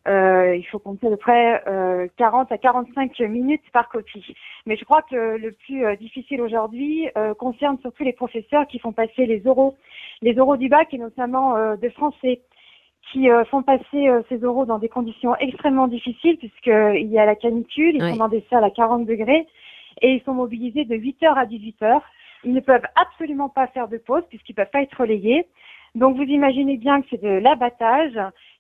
Euh, 0.07 0.55
il 0.55 0.63
faut 0.63 0.79
compter 0.79 1.07
à 1.07 1.09
peu 1.11 1.17
près 1.17 1.61
euh, 1.67 2.07
40 2.17 2.51
à 2.51 2.57
45 2.57 3.19
minutes 3.21 3.63
par 3.73 3.89
copie. 3.89 4.35
Mais 4.65 4.77
je 4.77 4.85
crois 4.85 5.01
que 5.01 5.37
le 5.37 5.51
plus 5.51 5.85
euh, 5.85 5.95
difficile 5.95 6.41
aujourd'hui 6.41 7.09
euh, 7.17 7.33
concerne 7.33 7.77
surtout 7.79 8.03
les 8.03 8.13
professeurs 8.13 8.65
qui 8.67 8.79
font 8.79 8.93
passer 8.93 9.25
les 9.25 9.45
oraux, 9.45 9.75
les 10.21 10.39
oraux 10.39 10.57
du 10.57 10.69
bac 10.69 10.93
et 10.93 10.97
notamment 10.97 11.55
euh, 11.55 11.75
de 11.75 11.89
français, 11.89 12.41
qui 13.11 13.27
font 13.49 13.63
passer 13.63 14.07
ces 14.29 14.43
oraux 14.43 14.65
dans 14.65 14.77
des 14.77 14.89
conditions 14.89 15.35
extrêmement 15.37 15.87
difficiles 15.87 16.37
puisqu'il 16.37 17.07
y 17.07 17.17
a 17.17 17.25
la 17.25 17.33
canicule, 17.33 17.95
ils 17.95 18.01
sont 18.01 18.17
dans 18.17 18.27
des 18.27 18.45
salles 18.51 18.63
à 18.63 18.69
40 18.69 19.07
degrés 19.07 19.47
et 20.03 20.13
ils 20.13 20.21
sont 20.21 20.35
mobilisés 20.35 20.85
de 20.85 20.95
8h 20.95 21.33
à 21.33 21.45
18h. 21.45 22.01
Ils 22.43 22.53
ne 22.53 22.59
peuvent 22.59 22.85
absolument 22.95 23.49
pas 23.49 23.65
faire 23.65 23.87
de 23.87 23.97
pause 23.97 24.21
puisqu'ils 24.29 24.51
ne 24.51 24.57
peuvent 24.57 24.69
pas 24.71 24.83
être 24.83 24.99
relayés. 24.99 25.47
Donc 25.95 26.17
vous 26.17 26.23
imaginez 26.23 26.77
bien 26.77 27.01
que 27.01 27.07
c'est 27.09 27.21
de 27.21 27.29
l'abattage 27.29 28.19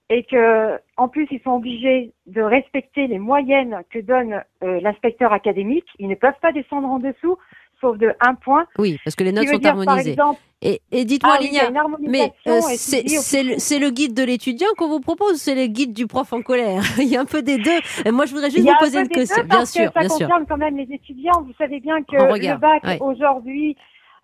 et 0.09 0.23
que 0.23 0.79
en 0.97 1.07
plus 1.07 1.27
ils 1.31 1.41
sont 1.41 1.51
obligés 1.51 2.11
de 2.27 2.41
respecter 2.41 3.07
les 3.07 3.19
moyennes 3.19 3.81
que 3.91 3.99
donne 3.99 4.43
euh, 4.63 4.79
l'inspecteur 4.81 5.33
académique. 5.33 5.85
Ils 5.99 6.07
ne 6.07 6.15
peuvent 6.15 6.39
pas 6.41 6.51
descendre 6.51 6.87
en 6.87 6.99
dessous, 6.99 7.37
sauf 7.79 7.97
de 7.97 8.13
un 8.19 8.35
point. 8.35 8.65
Oui, 8.77 8.97
parce 9.03 9.15
que 9.15 9.23
les 9.23 9.31
notes 9.31 9.47
sont 9.47 9.63
harmonisées. 9.65 10.15
et, 10.61 11.05
dites-moi, 11.05 11.37
ah, 11.39 11.83
mais 12.01 12.33
euh, 12.47 12.59
c'est 12.61 13.79
le, 13.79 13.89
guide 13.91 14.15
de 14.15 14.23
l'étudiant 14.23 14.67
qu'on 14.77 14.89
vous 14.89 14.99
propose, 14.99 15.37
c'est 15.37 15.55
le 15.55 15.67
guide 15.67 15.93
du 15.93 16.07
prof 16.07 16.33
en 16.33 16.41
colère. 16.41 16.81
Il 16.97 17.07
y 17.07 17.15
a 17.15 17.21
un 17.21 17.25
peu 17.25 17.43
des 17.43 17.57
deux. 17.57 18.11
Moi, 18.11 18.25
je 18.25 18.33
voudrais 18.33 18.49
juste 18.49 18.67
vous 18.67 18.75
poser 18.79 19.01
une 19.01 19.09
question. 19.09 19.43
Bien 19.43 19.65
sûr, 19.65 19.91
ça 19.93 20.07
concerne 20.07 20.45
quand 20.47 20.57
même 20.57 20.77
les 20.77 20.91
étudiants. 20.91 21.41
Vous 21.45 21.53
savez 21.57 21.79
bien 21.79 22.01
que 22.03 22.15
le 22.15 22.57
bac 22.57 22.83
aujourd'hui 23.01 23.77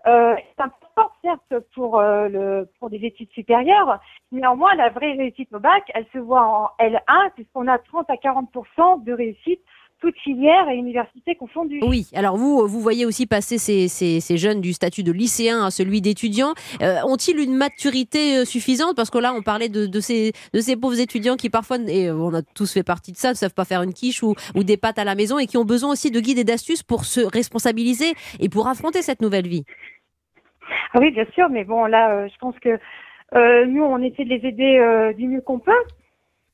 euh, 0.07 0.35
est 0.35 0.61
important, 0.61 1.11
certes, 1.23 1.63
pour, 1.73 1.99
euh, 1.99 2.27
le, 2.27 2.69
pour 2.79 2.89
des 2.89 3.03
études 3.03 3.31
supérieures. 3.31 3.99
Néanmoins, 4.31 4.75
la 4.75 4.89
vraie 4.89 5.13
réussite 5.13 5.51
au 5.53 5.59
bac, 5.59 5.83
elle 5.93 6.05
se 6.13 6.19
voit 6.19 6.45
en 6.45 6.69
L1, 6.79 7.31
puisqu'on 7.33 7.67
a 7.67 7.79
30 7.79 8.09
à 8.09 8.15
40% 8.15 9.03
de 9.03 9.13
réussite 9.13 9.61
toutes 10.01 10.17
filières 10.19 10.69
et 10.69 10.75
universités 10.75 11.35
confondues. 11.35 11.79
Oui, 11.81 12.07
alors 12.13 12.37
vous, 12.37 12.67
vous 12.67 12.81
voyez 12.81 13.05
aussi 13.05 13.25
passer 13.25 13.57
ces, 13.57 13.87
ces, 13.87 14.37
jeunes 14.37 14.61
du 14.61 14.73
statut 14.73 15.03
de 15.03 15.11
lycéen 15.11 15.63
à 15.65 15.71
celui 15.71 16.01
d'étudiant. 16.01 16.53
Euh, 16.81 16.99
ont-ils 17.05 17.39
une 17.39 17.55
maturité 17.55 18.45
suffisante? 18.45 18.95
Parce 18.95 19.09
que 19.09 19.17
là, 19.17 19.33
on 19.33 19.41
parlait 19.41 19.69
de, 19.69 19.85
de, 19.85 19.99
ces, 20.01 20.33
de 20.53 20.59
ces 20.59 20.75
pauvres 20.75 20.99
étudiants 20.99 21.37
qui 21.37 21.49
parfois, 21.49 21.77
et 21.87 22.11
on 22.11 22.33
a 22.33 22.41
tous 22.41 22.73
fait 22.73 22.83
partie 22.83 23.13
de 23.13 23.17
ça, 23.17 23.29
ne 23.29 23.35
savent 23.35 23.53
pas 23.53 23.65
faire 23.65 23.81
une 23.81 23.93
quiche 23.93 24.21
ou, 24.21 24.35
ou 24.53 24.63
des 24.63 24.77
pâtes 24.77 24.99
à 24.99 25.05
la 25.05 25.15
maison 25.15 25.39
et 25.39 25.47
qui 25.47 25.57
ont 25.57 25.65
besoin 25.65 25.91
aussi 25.91 26.11
de 26.11 26.19
guides 26.19 26.39
et 26.39 26.43
d'astuces 26.43 26.83
pour 26.83 27.05
se 27.05 27.21
responsabiliser 27.21 28.13
et 28.39 28.49
pour 28.49 28.67
affronter 28.67 29.01
cette 29.01 29.21
nouvelle 29.21 29.47
vie. 29.47 29.63
Ah 30.93 30.99
oui, 30.99 31.11
bien 31.11 31.25
sûr, 31.33 31.49
mais 31.49 31.63
bon, 31.63 31.85
là, 31.85 32.11
euh, 32.11 32.27
je 32.27 32.37
pense 32.39 32.57
que 32.59 32.79
euh, 33.35 33.65
nous, 33.65 33.83
on 33.83 33.99
essaie 33.99 34.23
de 34.23 34.29
les 34.29 34.47
aider 34.47 34.77
euh, 34.77 35.13
du 35.13 35.27
mieux 35.27 35.41
qu'on 35.41 35.59
peut. 35.59 35.71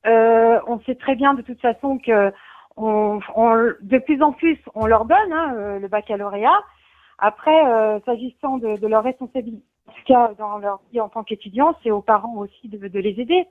on 0.05 0.80
sait 0.86 0.95
très 0.95 1.16
bien 1.16 1.34
de 1.34 1.41
toute 1.41 1.62
façon 1.62 1.97
que 1.99 2.32
de 2.78 3.97
plus 3.99 4.22
en 4.22 4.32
plus, 4.32 4.57
on 4.76 4.86
leur 4.86 5.05
donne 5.05 5.34
hein, 5.34 5.80
le 5.80 5.88
baccalauréat. 5.88 6.59
Après, 7.20 8.01
s'agissant 8.05 8.57
de, 8.57 8.78
de, 8.78 8.88
leur 8.88 9.03
responsabilité, 9.03 9.64
en 9.88 9.91
tout 9.91 10.03
cas 10.07 10.32
dans 10.39 10.57
leur 10.57 10.80
vie 10.91 10.99
en 10.99 11.09
tant 11.09 11.24
qu'étudiant, 11.24 11.76
c'est 11.84 11.91
aux 11.91 12.01
parents 12.01 12.38
aussi 12.38 12.68
de 12.68 12.99
les 12.99 13.20
aider. 13.20 13.45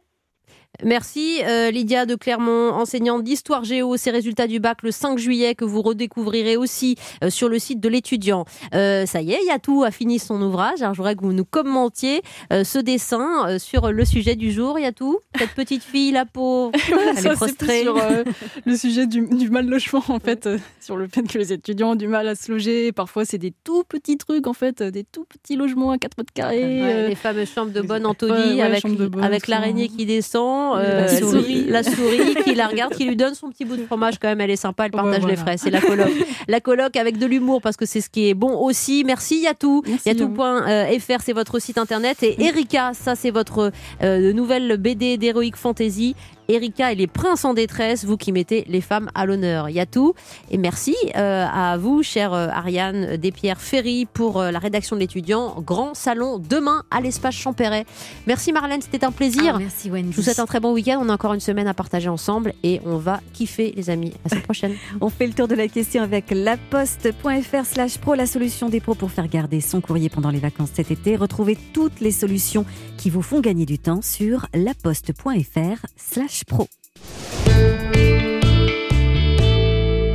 Merci 0.82 1.40
euh, 1.44 1.70
Lydia 1.70 2.06
de 2.06 2.14
Clermont, 2.14 2.70
enseignante 2.70 3.22
d'histoire 3.22 3.64
géo. 3.64 3.96
Ces 3.96 4.10
résultats 4.10 4.46
du 4.46 4.60
bac 4.60 4.78
le 4.82 4.90
5 4.90 5.18
juillet 5.18 5.54
que 5.54 5.64
vous 5.64 5.82
redécouvrirez 5.82 6.56
aussi 6.56 6.96
euh, 7.22 7.28
sur 7.28 7.48
le 7.48 7.58
site 7.58 7.80
de 7.80 7.88
l'étudiant. 7.88 8.44
Euh, 8.74 9.04
ça 9.04 9.20
y 9.20 9.32
est, 9.32 9.44
Yatou 9.44 9.82
a 9.82 9.90
fini 9.90 10.18
son 10.18 10.40
ouvrage. 10.40 10.80
Alors 10.80 10.94
je 10.94 10.98
voudrais 10.98 11.16
que 11.16 11.22
vous 11.22 11.32
nous 11.32 11.44
commentiez 11.44 12.22
ce 12.50 12.78
dessin 12.78 13.58
sur 13.58 13.92
le 13.92 14.04
sujet 14.04 14.36
du 14.36 14.52
jour. 14.52 14.78
Yatou, 14.78 15.18
cette 15.38 15.50
petite 15.50 15.82
fille, 15.82 16.12
la 16.12 16.24
pauvre, 16.24 16.72
elle 17.16 17.26
est 17.26 17.34
prostrée. 17.34 17.82
sur 17.82 17.96
le 18.64 18.76
sujet 18.76 19.06
du, 19.06 19.50
mal 19.50 19.66
logement 19.66 20.02
en 20.08 20.18
fait, 20.18 20.48
sur 20.80 20.96
le 20.96 21.08
fait 21.08 21.22
que 21.22 21.36
les 21.36 21.52
étudiants 21.52 21.92
ont 21.92 21.96
du 21.96 22.08
mal 22.08 22.26
à 22.28 22.34
se 22.34 22.50
loger. 22.50 22.92
Parfois 22.92 23.24
c'est 23.24 23.38
des 23.38 23.52
tout 23.64 23.84
petits 23.84 24.16
trucs 24.16 24.46
en 24.46 24.54
fait, 24.54 24.82
des 24.82 25.04
tout 25.04 25.24
petits 25.24 25.56
logements 25.56 25.90
à 25.90 25.98
4 25.98 26.18
mètres 26.18 26.32
carrés. 26.32 27.08
les 27.08 27.14
fameuses 27.14 27.50
chambres 27.50 27.72
de 27.72 27.82
bonne 27.82 28.06
Anthony 28.06 28.62
avec, 28.62 28.84
avec 29.20 29.48
l'araignée 29.48 29.88
qui 29.88 30.06
descend 30.06 30.39
euh, 30.76 31.02
la, 31.02 31.08
souris. 31.08 31.64
la 31.66 31.82
souris 31.82 32.34
qui 32.44 32.54
la 32.54 32.66
regarde, 32.66 32.94
qui 32.94 33.04
lui 33.04 33.16
donne 33.16 33.34
son 33.34 33.50
petit 33.50 33.64
bout 33.64 33.76
de 33.76 33.84
fromage 33.84 34.18
quand 34.18 34.28
même. 34.28 34.40
Elle 34.40 34.50
est 34.50 34.56
sympa, 34.56 34.86
elle 34.86 34.92
partage 34.92 35.24
les 35.26 35.36
frais. 35.36 35.56
C'est 35.56 35.70
la 35.70 35.80
coloc. 35.80 36.08
la 36.48 36.60
coloc 36.60 36.96
avec 36.96 37.18
de 37.18 37.26
l'humour 37.26 37.60
parce 37.62 37.76
que 37.76 37.86
c'est 37.86 38.00
ce 38.00 38.10
qui 38.10 38.28
est 38.28 38.34
bon 38.34 38.58
aussi. 38.58 39.04
Merci 39.04 39.40
Yatou. 39.40 39.82
Yatou.fr, 40.04 41.22
c'est 41.22 41.32
votre 41.32 41.58
site 41.58 41.78
internet. 41.78 42.22
Et 42.22 42.42
Erika, 42.42 42.92
ça 42.94 43.14
c'est 43.14 43.30
votre 43.30 43.72
euh, 44.02 44.32
nouvelle 44.32 44.76
BD 44.76 45.16
d'Heroic 45.16 45.56
Fantasy. 45.56 46.14
Erika 46.50 46.92
et 46.92 46.96
les 46.96 47.06
princes 47.06 47.44
en 47.44 47.54
détresse, 47.54 48.04
vous 48.04 48.16
qui 48.16 48.32
mettez 48.32 48.64
les 48.68 48.80
femmes 48.80 49.08
à 49.14 49.24
l'honneur. 49.24 49.68
Il 49.68 49.76
y 49.76 49.80
a 49.80 49.86
tout. 49.86 50.14
Et 50.50 50.58
merci 50.58 50.96
euh, 51.16 51.46
à 51.46 51.76
vous, 51.76 52.02
chère 52.02 52.32
euh, 52.32 52.48
Ariane 52.48 53.16
Despierres 53.16 53.60
Ferry, 53.60 54.06
pour 54.12 54.40
euh, 54.40 54.50
la 54.50 54.58
rédaction 54.58 54.96
de 54.96 55.00
l'étudiant. 55.00 55.60
Grand 55.60 55.94
salon 55.94 56.38
demain 56.38 56.82
à 56.90 57.00
l'espace 57.00 57.34
Champéret. 57.34 57.86
Merci 58.26 58.52
Marlène, 58.52 58.82
c'était 58.82 59.04
un 59.04 59.12
plaisir. 59.12 59.52
Ah, 59.54 59.58
merci 59.58 59.90
Wendy. 59.90 60.10
Je 60.12 60.16
vous 60.16 60.22
souhaite 60.22 60.40
un 60.40 60.46
très 60.46 60.60
bon 60.60 60.72
week-end. 60.72 61.00
On 61.00 61.08
a 61.08 61.14
encore 61.14 61.34
une 61.34 61.40
semaine 61.40 61.68
à 61.68 61.74
partager 61.74 62.08
ensemble 62.08 62.52
et 62.64 62.80
on 62.84 62.96
va 62.96 63.20
kiffer, 63.32 63.72
les 63.76 63.88
amis. 63.90 64.12
À 64.30 64.34
la 64.34 64.40
prochaine. 64.40 64.74
on 65.00 65.08
fait 65.08 65.28
le 65.28 65.32
tour 65.32 65.46
de 65.46 65.54
la 65.54 65.68
question 65.68 66.02
avec 66.02 66.30
laposte.fr 66.30 67.64
slash 67.64 67.98
pro, 67.98 68.14
la 68.14 68.26
solution 68.26 68.68
des 68.68 68.80
pros 68.80 68.94
pour 68.94 69.10
faire 69.10 69.28
garder 69.28 69.60
son 69.60 69.80
courrier 69.80 70.08
pendant 70.08 70.30
les 70.30 70.40
vacances 70.40 70.70
cet 70.74 70.90
été. 70.90 71.14
Retrouvez 71.16 71.56
toutes 71.72 72.00
les 72.00 72.10
solutions 72.10 72.64
qui 72.96 73.08
vous 73.08 73.22
font 73.22 73.40
gagner 73.40 73.66
du 73.66 73.78
temps 73.78 74.02
sur 74.02 74.46
laposte.fr 74.52 75.86
slash 75.96 76.39
pro. 76.44 76.66